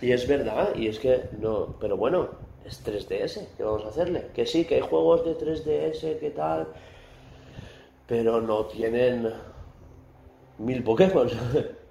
Y 0.00 0.10
es 0.10 0.26
verdad, 0.26 0.74
y 0.74 0.88
es 0.88 0.98
que 0.98 1.28
no, 1.38 1.76
pero 1.78 1.96
bueno, 1.96 2.30
es 2.64 2.84
3DS, 2.84 3.46
¿qué 3.56 3.62
vamos 3.62 3.84
a 3.84 3.88
hacerle? 3.88 4.28
Que 4.34 4.46
sí, 4.46 4.64
que 4.64 4.76
hay 4.76 4.80
juegos 4.80 5.24
de 5.24 5.36
3DS, 5.36 6.18
que 6.18 6.30
tal, 6.30 6.66
pero 8.08 8.40
no 8.40 8.66
tienen 8.66 9.32
mil 10.58 10.82
Pokémon. 10.82 11.28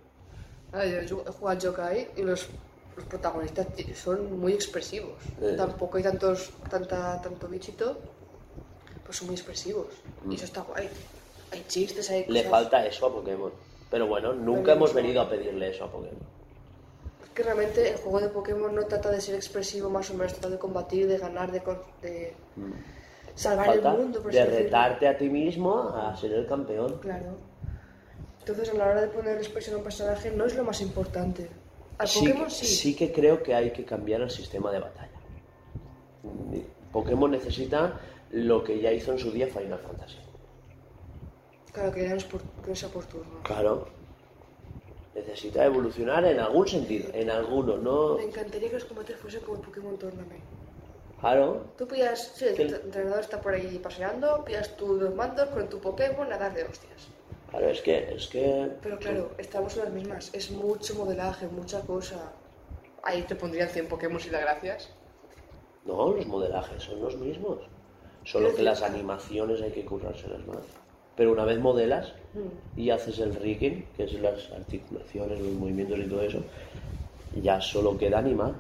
Ah, 0.74 0.86
yo 0.86 1.22
he 1.28 1.32
jugado 1.34 1.60
Yokai 1.60 2.12
y 2.16 2.22
los, 2.22 2.48
los 2.96 3.04
protagonistas 3.04 3.68
son 3.94 4.40
muy 4.40 4.54
expresivos. 4.54 5.16
Eh. 5.42 5.56
Tampoco 5.58 5.98
hay 5.98 6.04
tantos, 6.04 6.54
tanta, 6.70 7.22
tanto 7.22 7.50
bichito, 7.50 7.98
pues 9.12 9.18
son 9.18 9.28
muy 9.28 9.36
expresivos. 9.36 9.88
Y 10.30 10.36
eso 10.36 10.46
está 10.46 10.62
guay. 10.62 10.88
Hay 11.52 11.66
chistes, 11.68 12.10
hay 12.10 12.22
Le 12.30 12.44
cosas- 12.44 12.50
falta 12.50 12.86
eso 12.86 13.08
a 13.08 13.14
Pokémon. 13.14 13.52
Pero 13.90 14.08
bueno, 14.08 14.32
nunca 14.32 14.62
Pero 14.68 14.76
hemos 14.78 14.94
venido 14.94 15.20
a 15.22 15.30
pedirle 15.30 15.70
eso 15.72 15.84
a 15.84 15.92
Pokémon. 15.92 16.16
Es 17.22 17.30
que 17.32 17.44
realmente 17.44 17.90
el 17.90 17.98
juego 17.98 18.22
de 18.22 18.30
Pokémon 18.30 18.74
no 18.74 18.86
trata 18.86 19.12
de 19.12 19.20
ser 19.20 19.36
expresivo 19.36 19.90
más 19.90 20.10
o 20.12 20.14
menos, 20.14 20.32
trata 20.32 20.50
de 20.50 20.58
combatir, 20.58 21.08
de 21.10 21.18
ganar, 21.18 21.52
de, 21.52 21.60
de 22.02 22.34
salvar 23.36 23.68
Mm. 23.68 23.70
Falta 23.74 23.92
el 23.92 23.98
mundo, 23.98 24.22
por 24.24 24.32
de 24.32 24.46
retarte 24.46 25.08
a 25.10 25.18
ti 25.18 25.28
mismo 25.28 25.90
a 25.90 26.16
ser 26.16 26.32
el 26.32 26.48
campeón. 26.48 26.98
Claro. 27.02 27.36
Entonces 28.40 28.70
a 28.70 28.74
la 28.76 28.86
hora 28.86 29.02
de 29.02 29.08
poner 29.10 29.36
expresión 29.38 29.76
a 29.76 29.80
un 29.80 29.84
personaje 29.84 30.32
no 30.32 30.46
es 30.46 30.56
lo 30.56 30.64
más 30.64 30.80
importante. 30.80 31.50
Al 31.98 32.08
Sí, 32.08 32.20
Pokémon 32.30 32.50
sí. 32.50 32.66
sí 32.66 32.96
que 32.96 33.12
creo 33.12 33.44
que 33.44 33.54
hay 33.54 33.72
que 33.72 33.84
cambiar 33.84 34.22
el 34.22 34.30
sistema 34.32 34.72
de 34.72 34.80
batalla. 34.80 35.10
Pokémon 36.94 37.30
necesita 37.32 38.00
lo 38.32 38.64
que 38.64 38.80
ya 38.80 38.92
hizo 38.92 39.12
en 39.12 39.20
su 39.20 39.32
día 39.32 39.48
Final 39.48 39.80
Fantasy. 39.80 40.18
Claro, 41.72 41.92
que 41.92 42.04
ya 42.04 42.10
no 42.10 42.16
es 42.18 42.26
por, 42.26 42.42
no 42.68 42.76
sea 42.76 42.90
por 42.90 43.06
turno. 43.06 43.44
Claro. 43.44 43.88
Necesita 45.16 45.66
evolucionar 45.66 46.24
en 46.26 46.40
algún 46.40 46.68
sentido, 46.68 47.10
en 47.14 47.30
alguno, 47.30 47.78
no. 47.78 48.16
Me 48.16 48.24
encantaría 48.24 48.70
que 48.70 48.76
los 48.76 48.86
combates 48.86 49.18
fuesen 49.18 49.42
como 49.42 49.58
el 49.58 49.64
Pokémon 49.64 49.98
Tournament. 49.98 50.44
Claro. 51.20 51.66
Tú 51.78 51.88
pillas, 51.88 52.32
sí, 52.36 52.46
el 52.46 52.74
entrenador 52.74 53.20
está 53.20 53.40
por 53.42 53.54
ahí 53.54 53.78
paseando, 53.78 54.44
pillas 54.44 54.76
tus 54.76 55.00
dos 55.00 55.14
mandos 55.14 55.50
con 55.50 55.70
tu 55.70 55.80
Pokémon 55.80 56.32
a 56.32 56.38
dar 56.38 56.54
de 56.54 56.64
hostias. 56.64 57.10
Claro, 57.50 57.70
es 57.70 57.82
que, 57.82 58.16
es 58.16 58.28
que. 58.28 58.72
Pero 58.82 58.98
claro, 58.98 59.32
estamos 59.38 59.76
en 59.76 59.84
las 59.84 59.94
mismas. 59.94 60.30
Es 60.34 60.52
mucho 60.52 60.96
modelaje, 60.96 61.48
mucha 61.48 61.82
cosa. 61.82 62.32
Ahí 63.04 63.24
te 63.24 63.36
pondrían 63.36 63.68
100 63.68 63.88
Pokémon 63.88 64.22
y 64.26 64.30
las 64.30 64.42
gracias. 64.42 64.90
No, 65.86 66.14
los 66.14 66.26
modelajes 66.26 66.82
son 66.82 67.02
los 67.02 67.18
mismos. 67.18 67.60
Solo 68.24 68.56
que 68.56 68.64
las 68.64 68.82
animaciones 68.82 69.62
hay 69.62 69.72
que 69.72 69.86
currárselas 69.86 70.46
más. 70.48 70.64
Pero 71.16 71.32
una 71.32 71.46
vez 71.46 71.60
modelas 71.60 72.14
y 72.78 72.90
haces 72.90 73.20
el 73.20 73.36
rigging, 73.36 73.86
que 73.96 74.04
es 74.04 74.14
las 74.14 74.52
articulaciones, 74.52 75.40
los 75.40 75.54
movimientos 75.54 76.00
y 76.00 76.08
todo 76.08 76.22
eso, 76.22 76.44
ya 77.42 77.60
solo 77.60 77.98
queda 77.98 78.20
animar. 78.20 78.54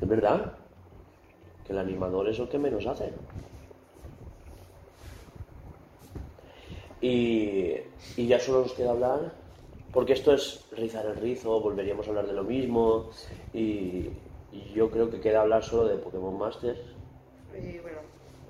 Es 0.00 0.08
verdad 0.08 0.52
que 1.66 1.72
el 1.72 1.78
animador 1.78 2.28
es 2.28 2.38
el 2.38 2.48
que 2.48 2.58
menos 2.58 2.86
hace. 2.86 3.12
Y, 7.00 7.74
y 8.16 8.26
ya 8.26 8.38
solo 8.38 8.62
nos 8.62 8.72
queda 8.72 8.92
hablar, 8.92 9.32
porque 9.92 10.14
esto 10.14 10.32
es 10.32 10.64
rizar 10.72 11.04
el 11.06 11.16
rizo, 11.16 11.60
volveríamos 11.60 12.06
a 12.06 12.10
hablar 12.10 12.26
de 12.26 12.32
lo 12.32 12.44
mismo, 12.44 13.10
y, 13.52 14.08
y 14.54 14.72
yo 14.72 14.90
creo 14.90 15.10
que 15.10 15.20
queda 15.20 15.40
hablar 15.40 15.64
solo 15.64 15.88
de 15.88 15.96
Pokémon 15.96 16.38
Masters. 16.38 16.78
Y 17.52 17.78
bueno, 17.78 17.98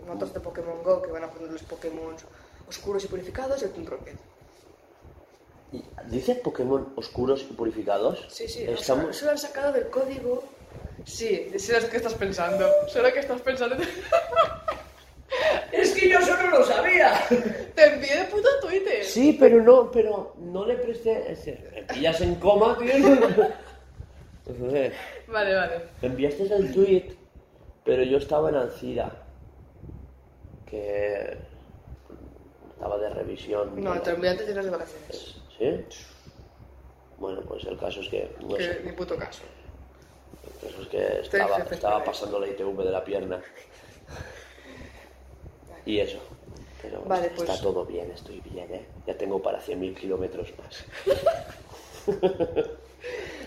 motos 0.06 0.34
de 0.34 0.40
Pokémon 0.40 0.82
Go 0.82 1.00
que 1.00 1.10
van 1.10 1.24
a 1.24 1.30
poner 1.30 1.50
los 1.50 1.62
Pokémon 1.62 2.14
oscuros 2.68 3.04
y 3.04 3.08
purificados 3.08 3.62
y 3.62 3.64
el 3.64 3.70
Toon 3.72 3.86
Rocket. 3.86 4.16
¿Dices 6.08 6.38
Pokémon 6.38 6.92
oscuros 6.96 7.42
y 7.42 7.54
purificados? 7.54 8.26
Sí, 8.28 8.46
sí, 8.48 8.64
Estamos... 8.64 9.06
o 9.06 9.06
sea, 9.06 9.10
eso 9.12 9.24
lo 9.24 9.30
han 9.32 9.38
sacado 9.38 9.72
del 9.72 9.88
código. 9.88 10.44
Sí, 11.04 11.50
sé 11.58 11.80
lo 11.80 11.88
que 11.88 11.96
estás 11.96 12.14
pensando. 12.14 12.68
Sé 12.88 13.02
lo 13.02 13.12
que 13.12 13.20
estás 13.20 13.40
pensando. 13.40 13.76
Es 15.72 15.92
que 15.92 16.08
yo 16.08 16.20
solo 16.20 16.48
lo 16.50 16.64
sabía. 16.64 17.20
Te 17.74 17.94
envié 17.94 18.16
de 18.16 18.24
puto 18.24 18.48
Twitter. 18.62 19.04
Sí, 19.04 19.36
pero 19.38 19.60
no, 19.60 19.90
pero 19.90 20.36
no 20.38 20.64
le 20.64 20.76
presté... 20.76 21.32
es 21.32 21.44
Me 21.46 21.82
pillas 21.82 22.20
en 22.20 22.36
coma, 22.36 22.78
tío. 22.78 22.92
Vale, 24.46 25.54
vale. 25.54 25.80
Me 26.02 26.08
enviaste 26.08 26.42
el 26.54 26.72
tweet, 26.72 27.14
pero 27.84 28.02
yo 28.02 28.18
estaba 28.18 28.50
en 28.50 28.56
Alcira. 28.56 29.10
Que 30.66 31.38
estaba 32.74 32.98
de 32.98 33.08
revisión. 33.10 33.82
No, 33.82 34.00
te 34.02 34.10
lo 34.10 34.16
envié 34.16 34.30
antes 34.30 34.46
de 34.46 34.54
las 34.54 34.70
vacaciones. 34.70 35.36
¿Sí? 35.58 35.84
Bueno, 37.18 37.40
pues 37.42 37.64
el 37.64 37.78
caso 37.78 38.00
es 38.00 38.08
que. 38.08 38.36
No 38.40 38.56
que 38.56 38.62
sé. 38.64 38.80
ni 38.84 38.92
puto 38.92 39.16
caso. 39.16 39.42
El 40.62 40.68
caso 40.68 40.82
es 40.82 40.88
que 40.88 41.20
estaba, 41.20 41.58
estaba 41.58 42.04
pasando 42.04 42.38
la 42.38 42.48
ITV 42.48 42.76
de 42.84 42.90
la 42.90 43.04
pierna. 43.04 43.40
Y 45.86 46.00
eso. 46.00 46.18
Pero 46.80 47.02
Vale, 47.02 47.26
está 47.26 47.44
pues- 47.44 47.60
todo 47.60 47.84
bien, 47.84 48.10
estoy 48.10 48.40
bien, 48.40 48.72
¿eh? 48.72 48.86
Ya 49.06 49.16
tengo 49.18 49.42
para 49.42 49.60
100.000 49.60 49.94
kilómetros 49.94 50.52
más. 50.58 50.84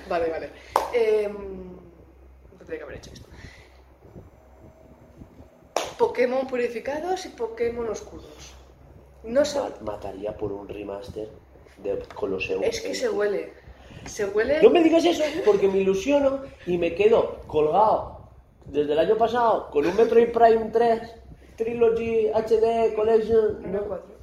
Vale, 0.09 0.29
vale. 0.29 0.49
Eh, 0.93 1.27
no 1.29 2.57
tendría 2.57 2.77
que 2.79 2.83
haber 2.83 2.97
hecho 2.97 3.11
esto. 3.13 3.27
Pokémon 5.97 6.47
purificados 6.47 7.25
y 7.25 7.29
Pokémon 7.29 7.89
oscuros. 7.89 8.53
No 9.23 9.43
sé. 9.45 9.59
Ma- 9.59 9.71
Mataría 9.93 10.35
por 10.37 10.51
un 10.51 10.67
remaster 10.69 11.27
de 11.77 11.99
Colosseum. 12.13 12.63
Es 12.63 12.81
que 12.81 12.93
se 12.93 13.09
huele. 13.09 13.53
Se 14.05 14.25
huele. 14.25 14.61
No 14.61 14.69
me 14.69 14.83
digas 14.83 15.03
eso, 15.05 15.23
porque 15.43 15.67
me 15.67 15.79
ilusiono 15.79 16.43
y 16.65 16.77
me 16.77 16.93
quedo 16.95 17.39
colgado 17.47 18.29
desde 18.65 18.93
el 18.93 18.99
año 18.99 19.17
pasado 19.17 19.69
con 19.71 19.85
un 19.85 19.95
Metroid 19.95 20.31
Prime 20.31 20.69
3, 20.71 21.01
Trilogy 21.57 22.27
HD 22.29 22.93
Collection. 22.95 23.61
No, 23.63 23.79
No, 23.81 23.85
cuatro. 23.87 24.16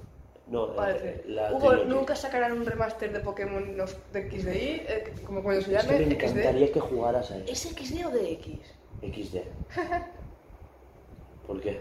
No 0.46 0.66
eh, 0.66 0.76
Parece. 0.76 1.22
la 1.28 1.52
Hugo, 1.54 1.74
nunca 1.84 2.14
sacarán 2.14 2.52
un 2.52 2.66
remaster 2.66 3.12
de 3.12 3.20
Pokémon 3.20 3.76
los- 3.76 3.96
de 4.12 4.28
XDI, 4.30 4.82
eh, 4.86 5.14
como 5.26 5.42
cuando 5.42 5.62
se 5.62 5.74
Es 5.74 5.84
que 5.86 5.92
me 5.98 6.04
XD. 6.04 6.12
encantaría 6.12 6.72
que 6.72 6.80
jugaras 6.80 7.30
a 7.30 7.36
eso. 7.38 7.52
¿Es 7.52 7.62
XD 7.62 8.04
o 8.06 8.10
de 8.10 8.32
X? 8.32 8.60
XD. 9.02 9.38
¿Por 11.46 11.60
qué? 11.60 11.80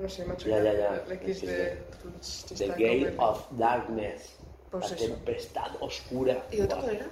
No 0.00 0.08
sé, 0.08 0.24
macho. 0.24 0.48
Ya, 0.48 0.62
ya, 0.62 0.72
ya. 0.72 1.02
El 1.08 1.34
XD. 1.34 2.56
The 2.56 2.66
Gate 2.68 3.14
of 3.18 3.46
Darkness. 3.52 4.36
Pues 4.70 4.90
la 4.90 4.96
eso. 4.96 5.06
tempestad 5.06 5.70
oscura. 5.80 6.44
¿Y 6.52 6.60
otro 6.60 6.78
cuál 6.80 6.96
era? 6.96 7.06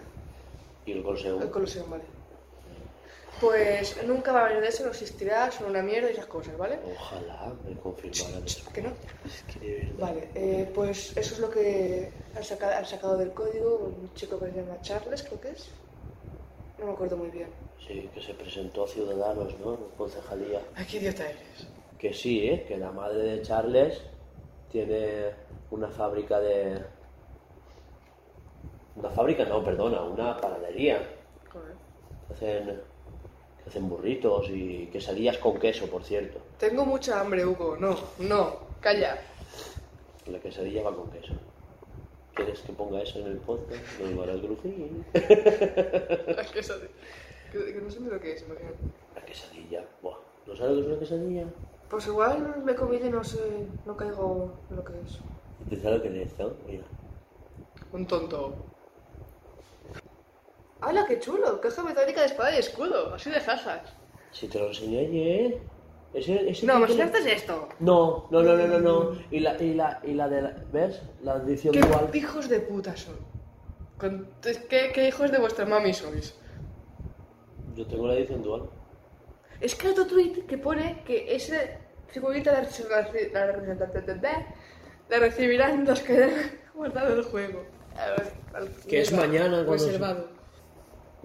Y 0.85 0.93
el 0.93 1.03
Colosseum. 1.03 1.43
El 1.43 1.51
Colosseum, 1.51 1.91
vale. 1.91 2.05
Pues 3.41 4.03
nunca 4.07 4.33
va 4.33 4.41
a 4.43 4.47
haber 4.47 4.63
de 4.63 4.69
eso, 4.69 4.85
no 4.85 4.91
existirá, 4.91 5.51
son 5.51 5.69
una 5.69 5.83
mierda 5.83 6.09
y 6.09 6.13
esas 6.13 6.27
cosas, 6.27 6.57
¿vale? 6.57 6.79
Ojalá 6.99 7.53
me 7.67 7.77
confirmaran 7.77 8.43
eso. 8.45 8.65
¿Por 8.65 8.73
qué 8.73 8.83
no? 8.83 8.93
Es 9.25 9.43
que 9.43 9.61
de 9.61 9.75
verdad. 9.81 9.99
Vale, 9.99 10.29
eh, 10.35 10.71
pues 10.75 11.17
eso 11.17 11.35
es 11.35 11.41
lo 11.41 11.51
que 11.51 12.11
han 12.35 12.45
sacado, 12.45 12.73
han 12.75 12.87
sacado 12.87 13.17
del 13.19 13.33
código 13.33 13.77
un 13.77 14.15
chico 14.15 14.39
que 14.39 14.51
se 14.51 14.57
llama 14.57 14.81
Charles, 14.81 15.23
creo 15.23 15.41
que 15.41 15.51
es. 15.51 15.69
No 16.79 16.87
me 16.87 16.93
acuerdo 16.93 17.17
muy 17.19 17.29
bien. 17.29 17.49
Sí, 17.87 18.09
que 18.13 18.21
se 18.21 18.35
presentó 18.35 18.85
a 18.85 18.89
Ciudadanos, 18.89 19.59
¿no? 19.61 19.75
En 19.75 19.91
concejalía. 19.97 20.61
Ay, 20.75 20.87
qué 20.87 20.97
idiota 20.97 21.29
eres. 21.29 21.69
Que 21.99 22.13
sí, 22.13 22.49
¿eh? 22.49 22.65
Que 22.67 22.79
la 22.79 22.91
madre 22.91 23.23
de 23.23 23.43
Charles 23.43 24.01
tiene 24.71 25.31
una 25.71 25.89
fábrica 25.89 26.41
de... 26.41 26.83
Una 28.97 29.11
fábrica, 29.11 29.45
no, 29.45 29.63
perdona, 29.63 30.03
una 30.03 30.37
panadería. 30.39 31.07
Hacen, 32.31 32.81
hacen 33.67 33.89
burritos 33.89 34.49
y 34.51 34.87
quesadillas 34.93 35.39
con 35.39 35.59
queso, 35.59 35.87
por 35.87 36.05
cierto. 36.05 36.39
Tengo 36.59 36.85
mucha 36.85 37.21
hambre, 37.21 37.45
Hugo. 37.45 37.77
No, 37.79 37.97
no, 38.19 38.57
calla. 38.81 39.19
La 40.27 40.39
quesadilla 40.41 40.83
va 40.83 40.95
con 40.95 41.11
queso. 41.11 41.35
¿Quieres 42.35 42.61
que 42.61 42.73
ponga 42.73 43.03
eso 43.03 43.19
en 43.21 43.27
el 43.29 43.39
podcast? 43.39 43.83
Lo 44.01 44.09
digo 44.09 44.23
a 44.23 44.27
las 44.27 44.43
grujín. 44.43 45.05
La 45.15 46.45
quesadilla. 46.45 46.89
Que, 47.51 47.73
que 47.73 47.81
no 47.81 47.91
sé 47.91 48.01
ni 48.01 48.11
lo 48.11 48.21
que 48.21 48.33
es, 48.33 48.43
imagínate. 48.43 48.77
La 49.15 49.25
quesadilla. 49.25 49.85
Buah. 50.03 50.17
¿No 50.47 50.55
sabes 50.55 50.77
lo 50.77 50.77
que 50.77 50.83
es 50.83 50.87
una 50.89 50.99
quesadilla? 50.99 51.45
Pues 51.89 52.07
igual 52.07 52.63
me 52.65 52.73
he 52.73 52.75
comido 52.75 53.07
y 53.07 53.11
no 53.11 53.23
sé, 53.23 53.67
no 53.85 53.97
caigo 53.97 54.53
en 54.71 54.77
lo 54.77 54.85
que 54.85 54.93
es. 55.05 55.19
¿Te 55.71 55.81
sabes 55.81 55.99
lo 55.99 56.03
que 56.03 56.23
es 56.23 56.29
esto? 56.29 56.57
Mira. 56.67 56.85
Un 57.93 58.07
tonto. 58.07 58.55
¡Hala, 60.87 61.05
qué 61.07 61.19
chulo! 61.19 61.61
Caja 61.61 61.83
metálica 61.83 62.21
de 62.21 62.27
espada 62.27 62.55
y 62.55 62.59
escudo, 62.59 63.15
así 63.15 63.29
de 63.31 63.41
jajas. 63.41 63.81
Si 64.31 64.47
te 64.49 64.59
lo 64.59 64.69
enseñé 64.69 65.01
ayer. 65.01 65.61
Ese, 66.15 66.49
ese 66.49 66.65
No, 66.65 66.77
tiene- 66.79 66.95
cierto 66.95 67.19
es 67.19 67.27
esto. 67.27 67.69
No, 67.81 68.29
no, 68.31 68.43
no, 68.43 68.57
no, 68.57 68.67
no, 68.69 68.79
no. 68.79 69.19
Y 69.31 69.41
la, 69.41 69.61
y 69.63 69.75
la, 69.75 70.01
y 70.05 70.15
la 70.15 70.29
de 70.29 70.43
la, 70.43 70.57
¿ves? 70.73 71.03
La 71.23 71.37
edición 71.37 71.75
¿Qué 71.75 71.81
dual. 71.81 72.09
hijos 72.15 72.49
de 72.49 72.61
puta 72.61 72.97
son? 72.97 73.17
Con- 73.99 74.29
¿Qué, 74.71 74.93
qué 74.95 75.09
hijos 75.09 75.31
de 75.33 75.39
vuestra 75.39 75.67
mami 75.67 75.93
sois? 75.93 76.35
Yo 77.75 77.87
tengo 77.87 78.07
la 78.07 78.15
edición 78.15 78.43
dual. 78.43 78.71
Es 79.61 79.75
que 79.75 79.89
hay 79.89 79.93
otro 79.93 80.07
tweet 80.07 80.47
que 80.47 80.57
pone 80.59 81.03
que 81.05 81.35
ese 81.35 81.79
figurita 82.09 82.53
la, 82.53 82.63
la, 83.33 84.37
la- 85.11 85.19
recibirán 85.19 85.85
los 85.85 86.01
que 86.01 86.13
hayan 86.13 86.33
guardado 86.75 87.15
el 87.15 87.25
juego. 87.25 87.65
Que 88.89 89.01
es 89.01 89.13
mañana 89.13 89.65
cuando 89.67 89.73
Reservado. 89.73 90.36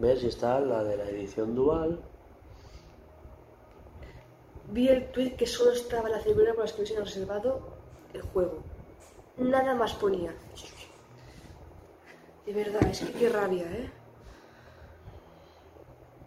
¿Ves? 0.01 0.23
Y 0.23 0.27
está 0.27 0.59
la 0.59 0.83
de 0.83 0.97
la 0.97 1.03
edición 1.03 1.53
dual. 1.53 1.99
Vi 4.71 4.87
el 4.87 5.11
tweet 5.11 5.35
que 5.35 5.45
solo 5.45 5.73
estaba 5.73 6.09
la 6.09 6.19
figura 6.19 6.53
por 6.53 6.63
las 6.63 6.73
que 6.73 6.81
hubiesen 6.81 7.05
reservado 7.05 7.59
el 8.11 8.23
juego. 8.23 8.63
Nada 9.37 9.75
más 9.75 9.93
ponía. 9.93 10.33
De 12.47 12.53
verdad, 12.53 12.81
es 12.89 13.01
que 13.01 13.13
qué 13.13 13.29
rabia, 13.29 13.63
¿eh? 13.71 13.91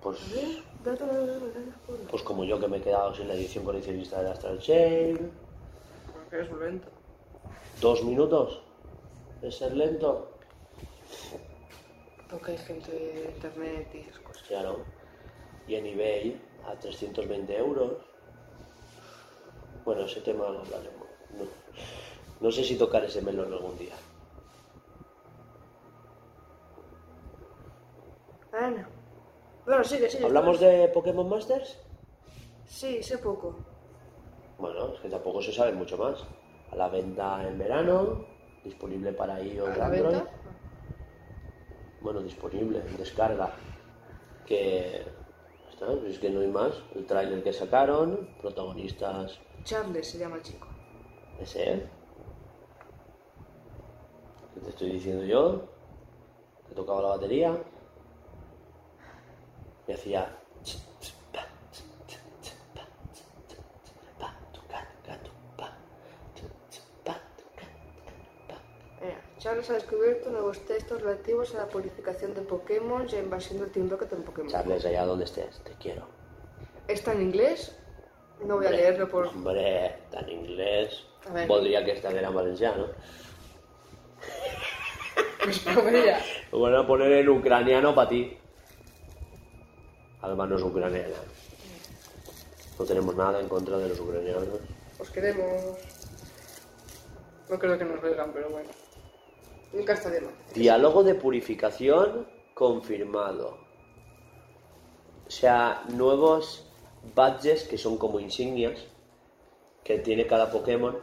Pues, 0.01 0.21
pues 2.11 2.23
como 2.23 2.45
yo 2.45 2.61
que 2.61 2.69
me 2.69 2.77
he 2.77 2.81
quedado 2.81 3.13
sin 3.13 3.27
la 3.27 3.35
edición 3.35 3.65
coleccionista 3.65 4.23
de 4.23 4.31
Astral 4.31 4.61
Chain. 4.61 5.33
Porque 6.13 6.43
es 6.43 6.53
lento. 6.53 6.89
Dos 7.81 8.05
minutos. 8.05 8.63
¿Es 9.43 9.57
ser 9.57 9.75
lento? 9.77 10.31
Porque 12.35 12.51
hay 12.51 12.59
gente 12.59 12.91
de 12.91 13.33
internet 13.33 13.89
y 13.95 13.99
esas 14.01 14.19
cosas. 14.19 14.43
Claro. 14.49 14.79
Y 15.69 15.77
en 15.77 15.87
eBay 15.87 16.43
a 16.67 16.77
320 16.77 17.57
euros. 17.57 17.93
Bueno, 19.85 20.05
ese 20.05 20.21
tema 20.21 20.49
lo 20.49 20.59
hablaremos. 20.59 21.07
No, 21.39 21.45
no 22.41 22.51
sé 22.51 22.65
si 22.65 22.77
tocar 22.77 23.05
ese 23.05 23.23
melón 23.23 23.53
algún 23.53 23.79
día. 23.79 23.95
Bueno. 28.51 28.85
Bueno, 29.65 29.85
sigue, 29.85 30.11
sigue. 30.11 30.25
¿Hablamos 30.25 30.59
de 30.59 30.89
Pokémon 30.89 31.29
Masters? 31.29 31.79
Sí, 32.67 33.01
sé 33.05 33.19
poco. 33.19 33.55
Bueno, 34.59 34.95
es 34.95 35.01
que 35.01 35.09
tampoco 35.09 35.41
se 35.41 35.53
sabe 35.53 35.71
mucho 35.73 35.97
más. 35.97 36.25
A 36.73 36.75
la 36.75 36.89
venta 36.89 37.47
en 37.47 37.59
verano, 37.59 38.27
disponible 38.65 39.13
para 39.13 39.41
iOS 39.41 39.69
¿A 39.69 39.77
la 39.77 39.87
Android. 39.87 40.03
venta? 40.17 40.31
Bueno, 42.05 42.21
disponible, 42.21 42.81
en 42.87 42.97
descarga. 42.99 43.51
Que. 44.45 45.07
Está, 45.71 45.91
es 46.07 46.19
que 46.19 46.29
no 46.29 46.41
hay 46.41 46.49
más. 46.49 46.75
El 46.95 47.07
tráiler 47.07 47.43
que 47.43 47.51
sacaron, 47.51 48.29
protagonistas. 48.43 49.41
Charles 49.65 50.11
se 50.11 50.19
llama 50.19 50.37
el 50.37 50.43
chico. 50.43 50.69
Ese, 51.41 51.73
¿eh? 51.73 51.89
¿Qué 54.53 54.61
te 54.61 54.69
estoy 54.69 54.91
diciendo 54.91 55.25
yo? 55.25 55.63
Que 56.69 56.75
tocaba 56.75 57.01
la 57.01 57.09
batería. 57.09 57.59
Y 59.89 59.93
hacía. 59.93 60.44
Charles 69.65 69.71
ha 69.71 69.87
descubierto 69.87 70.31
nuevos 70.31 70.61
textos 70.67 71.01
relativos 71.01 71.55
a 71.55 71.59
la 71.59 71.67
purificación 71.67 72.35
de 72.35 72.43
Pokémon 72.43 73.07
y 73.11 73.15
a 73.15 73.19
invasión 73.21 73.61
del 73.61 73.71
Team 73.71 73.89
Rocket 73.89 74.13
en 74.13 74.23
Pokémon. 74.23 74.51
Charles, 74.51 74.85
allá 74.85 75.07
donde 75.07 75.25
estés, 75.25 75.59
te 75.61 75.73
quiero. 75.81 76.07
Está 76.87 77.13
en 77.13 77.23
inglés. 77.23 77.75
No 78.41 78.57
voy 78.57 78.67
a 78.67 78.69
Hombre, 78.69 78.83
leerlo 78.83 79.09
por. 79.09 79.27
Hombre, 79.29 79.87
está 79.87 80.21
en 80.21 80.29
inglés. 80.29 81.05
A 81.29 81.33
ver. 81.33 81.49
Podría 81.49 81.83
que 81.83 81.93
estar 81.93 82.15
en 82.15 82.35
valenciano. 82.35 82.89
Pues. 85.43 85.65
Lo 86.53 86.61
van 86.61 86.75
a 86.75 86.87
poner 86.87 87.13
en 87.13 87.29
ucraniano 87.29 87.95
para 87.95 88.09
ti. 88.09 88.37
Alba 90.21 90.47
no 90.47 90.57
es 90.57 90.63
ucraniana. 90.63 91.17
No 92.79 92.85
tenemos 92.85 93.15
nada 93.15 93.41
en 93.41 93.49
contra 93.49 93.79
de 93.79 93.89
los 93.89 94.01
ucranianos. 94.01 94.61
Os 94.99 95.11
queremos. 95.11 95.79
No 97.49 97.59
creo 97.59 97.79
que 97.79 97.85
nos 97.85 98.03
lo 98.03 98.09
digan, 98.09 98.31
pero 98.33 98.51
bueno. 98.51 98.69
Nunca 99.75 99.95
está 99.95 100.11
de 100.11 100.21
más. 100.21 100.33
Diálogo 100.55 101.03
de 101.03 101.15
purificación 101.15 102.27
confirmado. 102.55 103.59
O 105.27 105.31
sea, 105.31 105.83
nuevos 105.89 106.71
badges 107.15 107.65
que 107.65 107.77
son 107.77 107.99
como 107.99 108.21
insignias 108.21 108.87
que 109.83 109.99
tiene 109.99 110.27
cada 110.27 110.51
Pokémon 110.51 110.97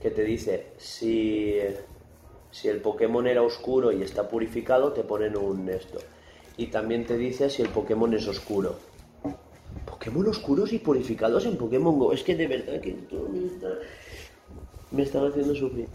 que 0.00 0.10
te 0.10 0.22
dice 0.22 0.72
si, 0.76 1.58
si 2.50 2.68
el 2.68 2.80
Pokémon 2.80 3.26
era 3.26 3.42
oscuro 3.42 3.92
y 3.92 4.02
está 4.02 4.28
purificado, 4.28 4.92
te 4.92 5.02
ponen 5.02 5.36
un 5.36 5.68
esto. 5.68 5.98
Y 6.56 6.66
también 6.66 7.06
te 7.06 7.16
dice 7.16 7.48
si 7.48 7.62
el 7.62 7.68
Pokémon 7.68 8.12
es 8.14 8.26
oscuro. 8.28 8.76
Pokémon 9.86 10.28
oscuros 10.28 10.72
y 10.72 10.78
purificados 10.78 11.46
en 11.46 11.56
Pokémon 11.56 11.98
Go. 11.98 12.12
Es 12.12 12.22
que 12.22 12.34
de 12.34 12.46
verdad 12.46 12.80
que 12.80 12.90
esto 12.90 13.28
me 13.32 13.46
está, 13.46 13.68
me 14.90 15.02
están 15.02 15.26
haciendo 15.26 15.54
sufrir. 15.54 15.88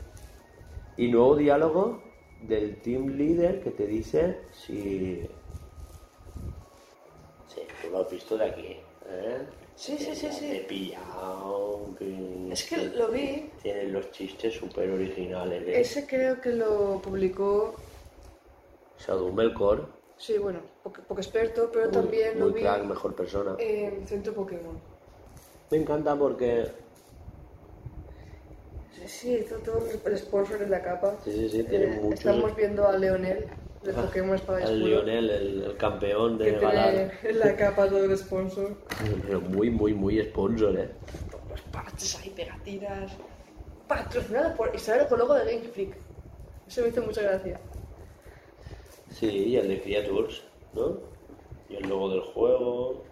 Y 0.97 1.07
nuevo 1.09 1.36
diálogo 1.36 2.04
del 2.47 2.77
team 2.81 3.07
leader 3.17 3.61
que 3.61 3.71
te 3.71 3.85
dice 3.87 4.37
si. 4.51 5.27
Sí, 7.47 7.61
tú 7.81 7.89
lo 7.91 7.99
has 8.01 8.09
visto 8.09 8.37
de 8.37 8.45
aquí. 8.45 8.77
¿eh? 9.07 9.37
Sí, 9.75 9.97
sí, 9.97 10.15
sí, 10.15 10.27
sí. 10.31 10.39
te 10.49 10.57
he 10.57 10.59
pillado. 10.61 11.95
que- 11.97 12.49
Es 12.51 12.63
que 12.69 12.77
lo 12.87 13.09
vi. 13.09 13.49
Tienen 13.61 13.93
los 13.93 14.11
chistes 14.11 14.53
súper 14.53 14.89
originales. 14.89 15.63
¿eh? 15.67 15.79
Ese 15.81 16.05
creo 16.07 16.39
que 16.41 16.51
lo 16.51 17.01
publicó. 17.01 17.75
Shadow 18.97 19.31
Melkor, 19.31 19.87
Sí, 20.17 20.37
bueno, 20.37 20.61
poco, 20.81 21.01
poco 21.05 21.19
experto, 21.19 21.69
pero 21.73 21.91
también 21.91 22.39
lo 22.39 22.45
muy 22.45 22.53
vi 22.53 22.61
crack, 22.61 22.85
mejor 22.85 23.13
persona. 23.13 23.55
en 23.59 24.07
Centro 24.07 24.33
Pokémon. 24.33 24.79
Me 25.71 25.77
encanta 25.77 26.15
porque. 26.15 26.65
Sí, 29.05 29.33
hizo 29.43 29.55
todo 29.57 29.79
el 30.05 30.17
sponsor 30.17 30.61
en 30.61 30.71
la 30.71 30.81
capa. 30.81 31.15
Sí, 31.23 31.31
sí, 31.31 31.49
sí, 31.49 31.63
tiene 31.63 31.85
Eh, 31.85 31.99
muchos- 32.01 32.19
Estamos 32.19 32.55
viendo 32.55 32.87
a 32.87 32.97
Leonel 32.97 33.45
de 33.83 33.93
Pokémon 33.93 34.35
Espada 34.35 34.63
El. 34.63 34.83
Lionel, 34.83 35.29
el, 35.29 35.63
el 35.63 35.77
campeón 35.77 36.37
que 36.39 36.45
de 36.51 36.59
Galar. 36.59 36.91
tiene 36.91 37.11
en 37.23 37.39
la 37.39 37.55
capa 37.55 37.87
todo 37.87 38.03
el 38.03 38.17
sponsor. 38.17 38.75
Pero 39.27 39.41
muy, 39.41 39.69
muy, 39.69 39.93
muy 39.93 40.21
sponsor, 40.23 40.75
¿eh? 40.79 40.89
Los 41.49 41.61
parches 41.71 42.17
ahí, 42.19 42.29
pegatinas. 42.31 43.11
Patrocinado 43.87 44.55
por 44.55 44.73
Isabel 44.75 45.07
con 45.07 45.19
logo 45.19 45.35
de 45.35 45.45
Game 45.55 45.67
Freak. 45.69 45.95
Eso 46.67 46.81
me 46.81 46.87
hizo 46.87 47.01
mucha 47.03 47.21
gracia. 47.21 47.59
Sí, 49.11 49.27
y 49.27 49.55
el 49.57 49.67
de 49.67 49.81
Creatures, 49.81 50.41
¿no? 50.73 50.97
Y 51.69 51.75
el 51.75 51.87
logo 51.87 52.09
del 52.09 52.21
juego, 52.21 53.03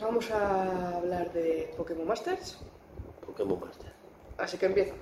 Vamos 0.00 0.30
a 0.30 0.98
hablar 0.98 1.32
de 1.32 1.72
Pokémon 1.76 2.06
Masters. 2.06 2.56
Pokémon 3.26 3.58
Master. 3.58 3.87
Así 4.38 4.56
que 4.56 4.66
empieza. 4.66 4.94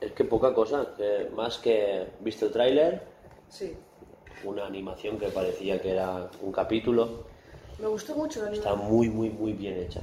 Es 0.00 0.12
que 0.12 0.24
poca 0.24 0.54
cosa, 0.54 0.94
que 0.96 1.28
más 1.34 1.58
que 1.58 2.06
viste 2.20 2.46
el 2.46 2.52
tráiler, 2.52 3.02
Sí. 3.48 3.74
una 4.44 4.66
animación 4.66 5.18
que 5.18 5.28
parecía 5.28 5.80
que 5.80 5.90
era 5.92 6.30
un 6.42 6.52
capítulo, 6.52 7.24
Me 7.78 7.86
gustó 7.88 8.14
mucho 8.14 8.42
la 8.42 8.52
está 8.52 8.70
animación. 8.70 8.92
muy, 8.94 9.08
muy, 9.10 9.30
muy 9.30 9.52
bien 9.52 9.78
hecha. 9.78 10.00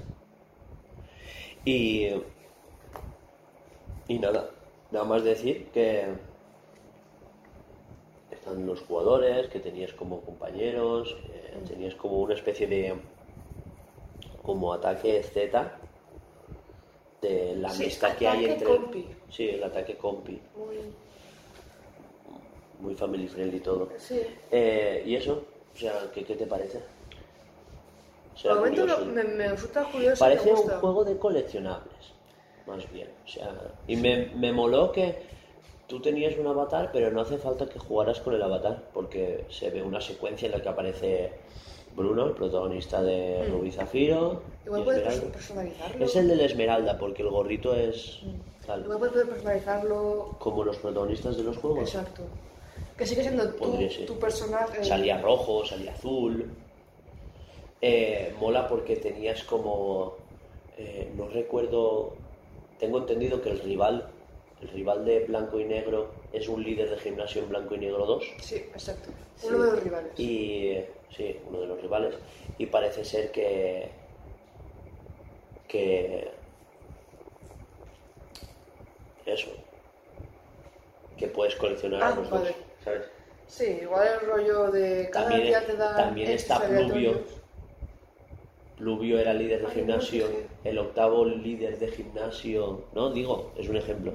Y, 1.63 2.07
y 4.07 4.19
nada, 4.19 4.49
nada 4.91 5.05
más 5.05 5.23
decir 5.23 5.67
que 5.73 6.05
están 8.31 8.65
los 8.65 8.81
jugadores, 8.81 9.47
que 9.47 9.59
tenías 9.59 9.93
como 9.93 10.21
compañeros, 10.21 11.15
que 11.31 11.59
tenías 11.69 11.95
como 11.95 12.19
una 12.19 12.33
especie 12.33 12.65
de 12.67 12.95
como 14.43 14.73
ataque 14.73 15.21
Z 15.23 15.77
de 17.21 17.55
la 17.55 17.69
Sí, 17.69 17.83
amistad 17.83 18.17
que 18.17 18.27
hay 18.27 18.45
entre 18.45 18.65
compi. 18.67 19.07
sí 19.29 19.49
el 19.49 19.63
ataque 19.63 19.95
compi 19.95 20.39
Muy... 20.55 20.77
muy 22.79 22.95
family 22.95 23.27
friendly 23.27 23.59
todo 23.59 23.89
Sí. 23.97 24.21
Eh, 24.49 25.03
y 25.05 25.15
eso 25.15 25.43
o 25.73 25.77
sea 25.77 26.09
¿qué, 26.13 26.23
qué 26.23 26.35
te 26.35 26.47
parece 26.47 26.79
O 28.33 28.37
sea, 28.37 28.55
momento 28.55 28.85
lo- 28.87 29.05
me, 29.05 29.23
me 29.23 29.49
resulta 29.49 29.83
curioso. 29.85 30.19
Parece 30.19 30.51
me 30.51 30.59
un 30.59 30.69
juego 30.79 31.03
de 31.05 31.17
coleccionables, 31.17 32.13
más 32.65 32.91
bien. 32.91 33.09
O 33.23 33.27
sea, 33.27 33.53
y 33.87 33.95
me, 33.97 34.31
me 34.35 34.51
moló 34.51 34.91
que 34.91 35.15
tú 35.87 35.99
tenías 36.01 36.35
un 36.37 36.47
avatar, 36.47 36.89
pero 36.91 37.11
no 37.11 37.21
hace 37.21 37.37
falta 37.37 37.67
que 37.67 37.77
jugaras 37.77 38.19
con 38.21 38.33
el 38.33 38.41
avatar, 38.41 38.89
porque 38.93 39.45
se 39.49 39.69
ve 39.69 39.83
una 39.83 40.01
secuencia 40.01 40.47
en 40.47 40.53
la 40.53 40.61
que 40.61 40.69
aparece 40.69 41.33
Bruno, 41.95 42.27
el 42.27 42.33
protagonista 42.33 43.01
de 43.01 43.45
Mm. 43.47 43.51
Rubí 43.51 43.71
Zafiro. 43.71 44.41
Igual 44.65 44.83
puedes 44.83 45.01
Esmeralda. 45.07 45.31
personalizarlo. 45.33 46.05
Es 46.05 46.15
el 46.15 46.27
de 46.27 46.35
la 46.35 46.43
Esmeralda, 46.45 46.97
porque 46.97 47.21
el 47.23 47.29
gorrito 47.29 47.75
es 47.75 48.19
Mm. 48.23 48.65
tal, 48.65 48.81
Igual 48.83 48.99
puedes 48.99 49.27
personalizarlo. 49.27 50.35
como 50.39 50.63
los 50.63 50.77
protagonistas 50.77 51.37
de 51.37 51.43
los 51.43 51.57
juegos. 51.57 51.81
Exacto. 51.93 52.23
Que 52.97 53.05
sigue 53.05 53.21
siendo 53.23 53.49
tú, 53.53 53.77
tu 54.05 54.19
personaje. 54.19 54.83
Salía 54.83 55.19
rojo, 55.21 55.65
salía 55.65 55.91
azul. 55.91 56.45
Eh, 57.81 58.33
mola 58.39 58.67
porque 58.67 58.95
tenías 58.97 59.43
como. 59.43 60.15
eh, 60.77 61.11
no 61.15 61.27
recuerdo. 61.27 62.13
Tengo 62.79 62.99
entendido 62.99 63.41
que 63.41 63.49
el 63.51 63.59
rival. 63.59 64.07
El 64.61 64.69
rival 64.69 65.03
de 65.05 65.25
blanco 65.25 65.59
y 65.59 65.65
negro 65.65 66.11
es 66.33 66.47
un 66.47 66.63
líder 66.63 66.89
de 66.89 66.97
gimnasio 66.97 67.41
en 67.43 67.49
blanco 67.49 67.75
y 67.75 67.79
negro 67.79 68.05
2. 68.05 68.23
Sí, 68.39 68.55
exacto. 68.55 69.09
Sí. 69.35 69.47
Uno 69.47 69.63
de 69.63 69.71
los 69.71 69.83
rivales. 69.83 70.19
Y. 70.19 70.77
Sí, 71.15 71.39
uno 71.49 71.61
de 71.61 71.67
los 71.67 71.81
rivales. 71.81 72.15
Y 72.57 72.65
parece 72.67 73.03
ser 73.03 73.31
que. 73.31 73.89
Que. 75.67 76.31
Eso. 79.25 79.49
Que 81.17 81.27
puedes 81.27 81.55
coleccionar 81.55 82.01
Ah, 82.03 82.07
a 82.09 82.15
los 82.15 82.29
dos. 82.29 82.47
¿Sabes? 82.83 83.03
Sí, 83.47 83.79
igual 83.81 84.07
el 84.21 84.27
rollo 84.27 84.71
de 84.71 85.09
cada 85.11 85.27
También, 85.29 85.47
día 85.49 85.65
te 85.65 85.75
dan 85.75 85.95
también 85.97 86.31
está 86.31 86.59
Pluvio. 86.61 87.21
Pluvio 88.77 89.19
era 89.19 89.33
líder 89.33 89.61
de 89.61 89.67
Ay, 89.67 89.73
gimnasio, 89.75 90.25
no 90.25 90.31
sé. 90.31 90.47
el 90.69 90.77
octavo 90.79 91.25
líder 91.25 91.77
de 91.77 91.87
gimnasio, 91.89 92.85
no, 92.93 93.11
digo, 93.11 93.51
es 93.57 93.67
un 93.69 93.75
ejemplo. 93.75 94.13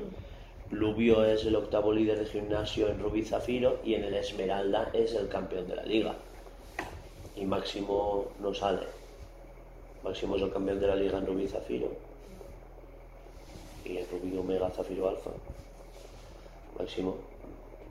Pluvio 0.70 1.24
es 1.24 1.44
el 1.44 1.54
octavo 1.56 1.92
líder 1.92 2.18
de 2.18 2.26
gimnasio 2.26 2.88
en 2.88 2.98
Rubí 3.00 3.22
Zafiro 3.24 3.78
y 3.84 3.94
en 3.94 4.04
el 4.04 4.14
Esmeralda 4.14 4.90
es 4.92 5.14
el 5.14 5.28
campeón 5.28 5.68
de 5.68 5.76
la 5.76 5.84
liga. 5.84 6.14
Y 7.36 7.44
Máximo 7.44 8.26
no 8.40 8.52
sale. 8.52 8.82
Máximo 10.02 10.36
es 10.36 10.42
el 10.42 10.52
campeón 10.52 10.80
de 10.80 10.86
la 10.88 10.96
liga 10.96 11.18
en 11.18 11.26
Rubí 11.26 11.46
Zafiro. 11.46 11.88
Y 13.84 13.98
en 13.98 14.06
Rubí 14.10 14.36
Omega 14.36 14.68
Zafiro 14.70 15.08
Alfa. 15.08 15.30
Máximo, 16.78 17.16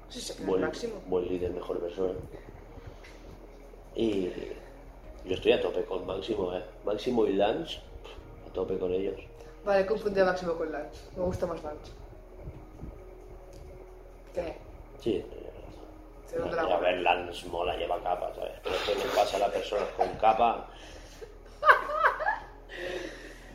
Sí, 0.10 0.34
buen, 0.44 0.62
máximo. 0.62 0.94
buen 1.08 1.28
líder, 1.28 1.52
mejor 1.52 1.80
persona. 1.80 2.14
Y 3.96 4.26
yo 5.26 5.34
estoy 5.34 5.54
a 5.54 5.62
tope 5.62 5.84
con 5.86 6.06
Máximo, 6.06 6.54
¿eh? 6.54 6.64
Máximo 6.86 7.26
y 7.26 7.34
Lance, 7.34 7.80
a 8.48 8.54
tope 8.54 8.78
con 8.78 8.94
ellos. 8.94 9.20
Vale, 9.66 9.86
confundí 9.88 10.20
a 10.20 10.26
Máximo 10.26 10.54
con 10.54 10.72
Lance. 10.72 11.02
Me 11.18 11.24
gusta 11.24 11.48
más 11.48 11.64
Lance. 11.64 11.92
Sí, 15.02 15.24
Se 16.28 16.40
da 16.40 16.62
a 16.62 16.80
ver, 16.80 16.98
Lance 17.00 17.48
mola, 17.48 17.78
lleva 17.78 18.02
capa, 18.02 18.34
¿sabes? 18.36 18.54
Pero 18.64 18.76
¿qué 18.86 18.96
le 18.96 19.06
pasa 19.16 19.38
a 19.38 19.40
la 19.40 19.52
persona 19.52 19.86
con 19.98 20.10
capa? 20.18 20.68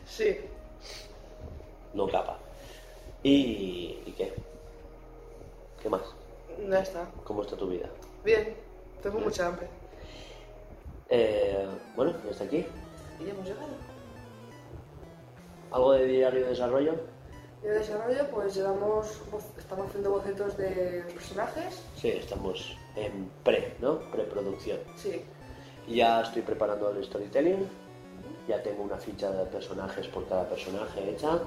Sí. 0.05 0.37
No 1.93 2.07
capa. 2.07 2.37
¿Y, 3.23 4.01
¿y 4.05 4.13
qué? 4.17 4.33
¿Qué 5.81 5.89
más? 5.89 6.01
Ya 6.69 6.79
está. 6.79 7.09
¿Cómo 7.23 7.43
está 7.43 7.55
tu 7.55 7.67
vida? 7.69 7.87
Bien. 8.23 8.55
Tengo 9.01 9.19
mucha 9.19 9.47
hambre. 9.47 9.67
Eh, 11.09 11.65
bueno, 11.95 12.13
ya 12.25 12.31
está 12.31 12.43
aquí. 12.43 12.65
Y 13.19 13.25
ya 13.25 13.31
hemos 13.31 13.45
llegado. 13.45 13.67
¿Algo 15.71 15.93
de 15.93 16.05
diario 16.05 16.41
de 16.41 16.49
desarrollo? 16.49 16.95
Y 17.63 17.67
de 17.67 17.73
desarrollo, 17.73 18.27
pues 18.31 18.55
llevamos, 18.55 19.21
voz- 19.31 19.57
estamos 19.57 19.87
haciendo 19.87 20.11
bocetos 20.11 20.57
de 20.57 21.03
personajes. 21.13 21.81
Sí, 21.95 22.09
estamos 22.09 22.75
en 22.95 23.29
pre, 23.43 23.75
¿no? 23.79 23.99
Preproducción. 24.11 24.79
Sí. 24.95 25.21
Ya 25.87 26.21
estoy 26.21 26.41
preparando 26.41 26.89
el 26.89 27.03
storytelling. 27.03 27.67
Ya 28.47 28.61
tengo 28.63 28.83
una 28.83 28.97
ficha 28.97 29.31
de 29.31 29.45
personajes 29.45 30.07
por 30.07 30.27
cada 30.27 30.49
personaje 30.49 31.11
hecha. 31.11 31.39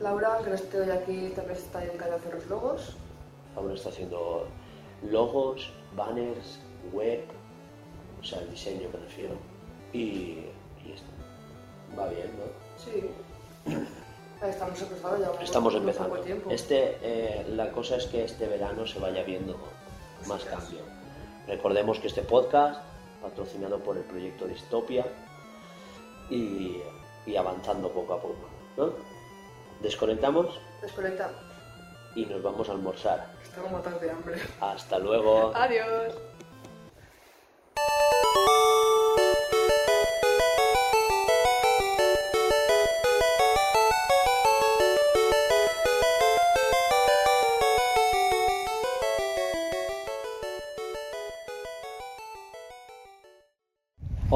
Laura, 0.00 0.38
que 0.44 0.50
no 0.50 0.54
estoy 0.56 0.80
hoy 0.80 0.90
aquí, 0.90 1.32
también 1.34 1.56
está 1.56 1.80
dedicada 1.80 2.14
a 2.14 2.16
hacer 2.16 2.34
los 2.34 2.46
logos. 2.48 2.96
Ahora 3.56 3.72
está 3.74 3.88
haciendo 3.88 4.46
logos, 5.10 5.70
banners, 5.96 6.58
web, 6.92 7.22
o 8.20 8.24
sea, 8.24 8.40
el 8.40 8.50
diseño 8.50 8.90
me 8.92 8.98
refiero. 9.00 9.34
Y, 9.94 10.44
y 10.84 10.92
esto. 10.94 11.08
va 11.98 12.08
bien, 12.08 12.30
¿no? 12.36 12.44
Sí. 12.84 13.10
Estamos 14.48 14.80
empezando 14.82 15.18
ya. 15.18 15.42
Estamos 15.42 15.74
empezando. 15.74 16.24
Este, 16.50 16.98
eh, 17.02 17.46
la 17.50 17.70
cosa 17.72 17.96
es 17.96 18.06
que 18.06 18.24
este 18.24 18.46
verano 18.46 18.86
se 18.86 18.98
vaya 18.98 19.22
viendo 19.22 19.56
más 20.26 20.44
cambio. 20.44 20.80
Recordemos 21.46 21.98
que 22.00 22.08
este 22.08 22.22
podcast, 22.22 22.80
patrocinado 23.22 23.78
por 23.78 23.96
el 23.96 24.02
proyecto 24.04 24.46
Distopia, 24.46 25.06
y, 26.30 26.82
y 27.26 27.36
avanzando 27.36 27.90
poco 27.90 28.14
a 28.14 28.20
poco. 28.20 28.48
¿no? 28.76 28.92
Desconectamos 29.80 30.58
Desconectamos. 30.82 31.36
y 32.14 32.26
nos 32.26 32.42
vamos 32.42 32.68
a 32.68 32.72
almorzar. 32.72 33.26
Estamos 33.42 33.70
matando 33.70 34.00
de 34.00 34.10
hambre. 34.10 34.40
Hasta 34.60 34.98
luego. 34.98 35.52
Adiós. 35.54 36.14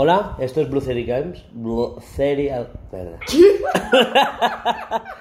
Hola, 0.02 0.34
esto 0.38 0.62
es 0.62 0.70
Blue 0.70 0.80
Games. 0.80 1.44
Blue. 1.52 1.98
Perdón. 2.90 3.20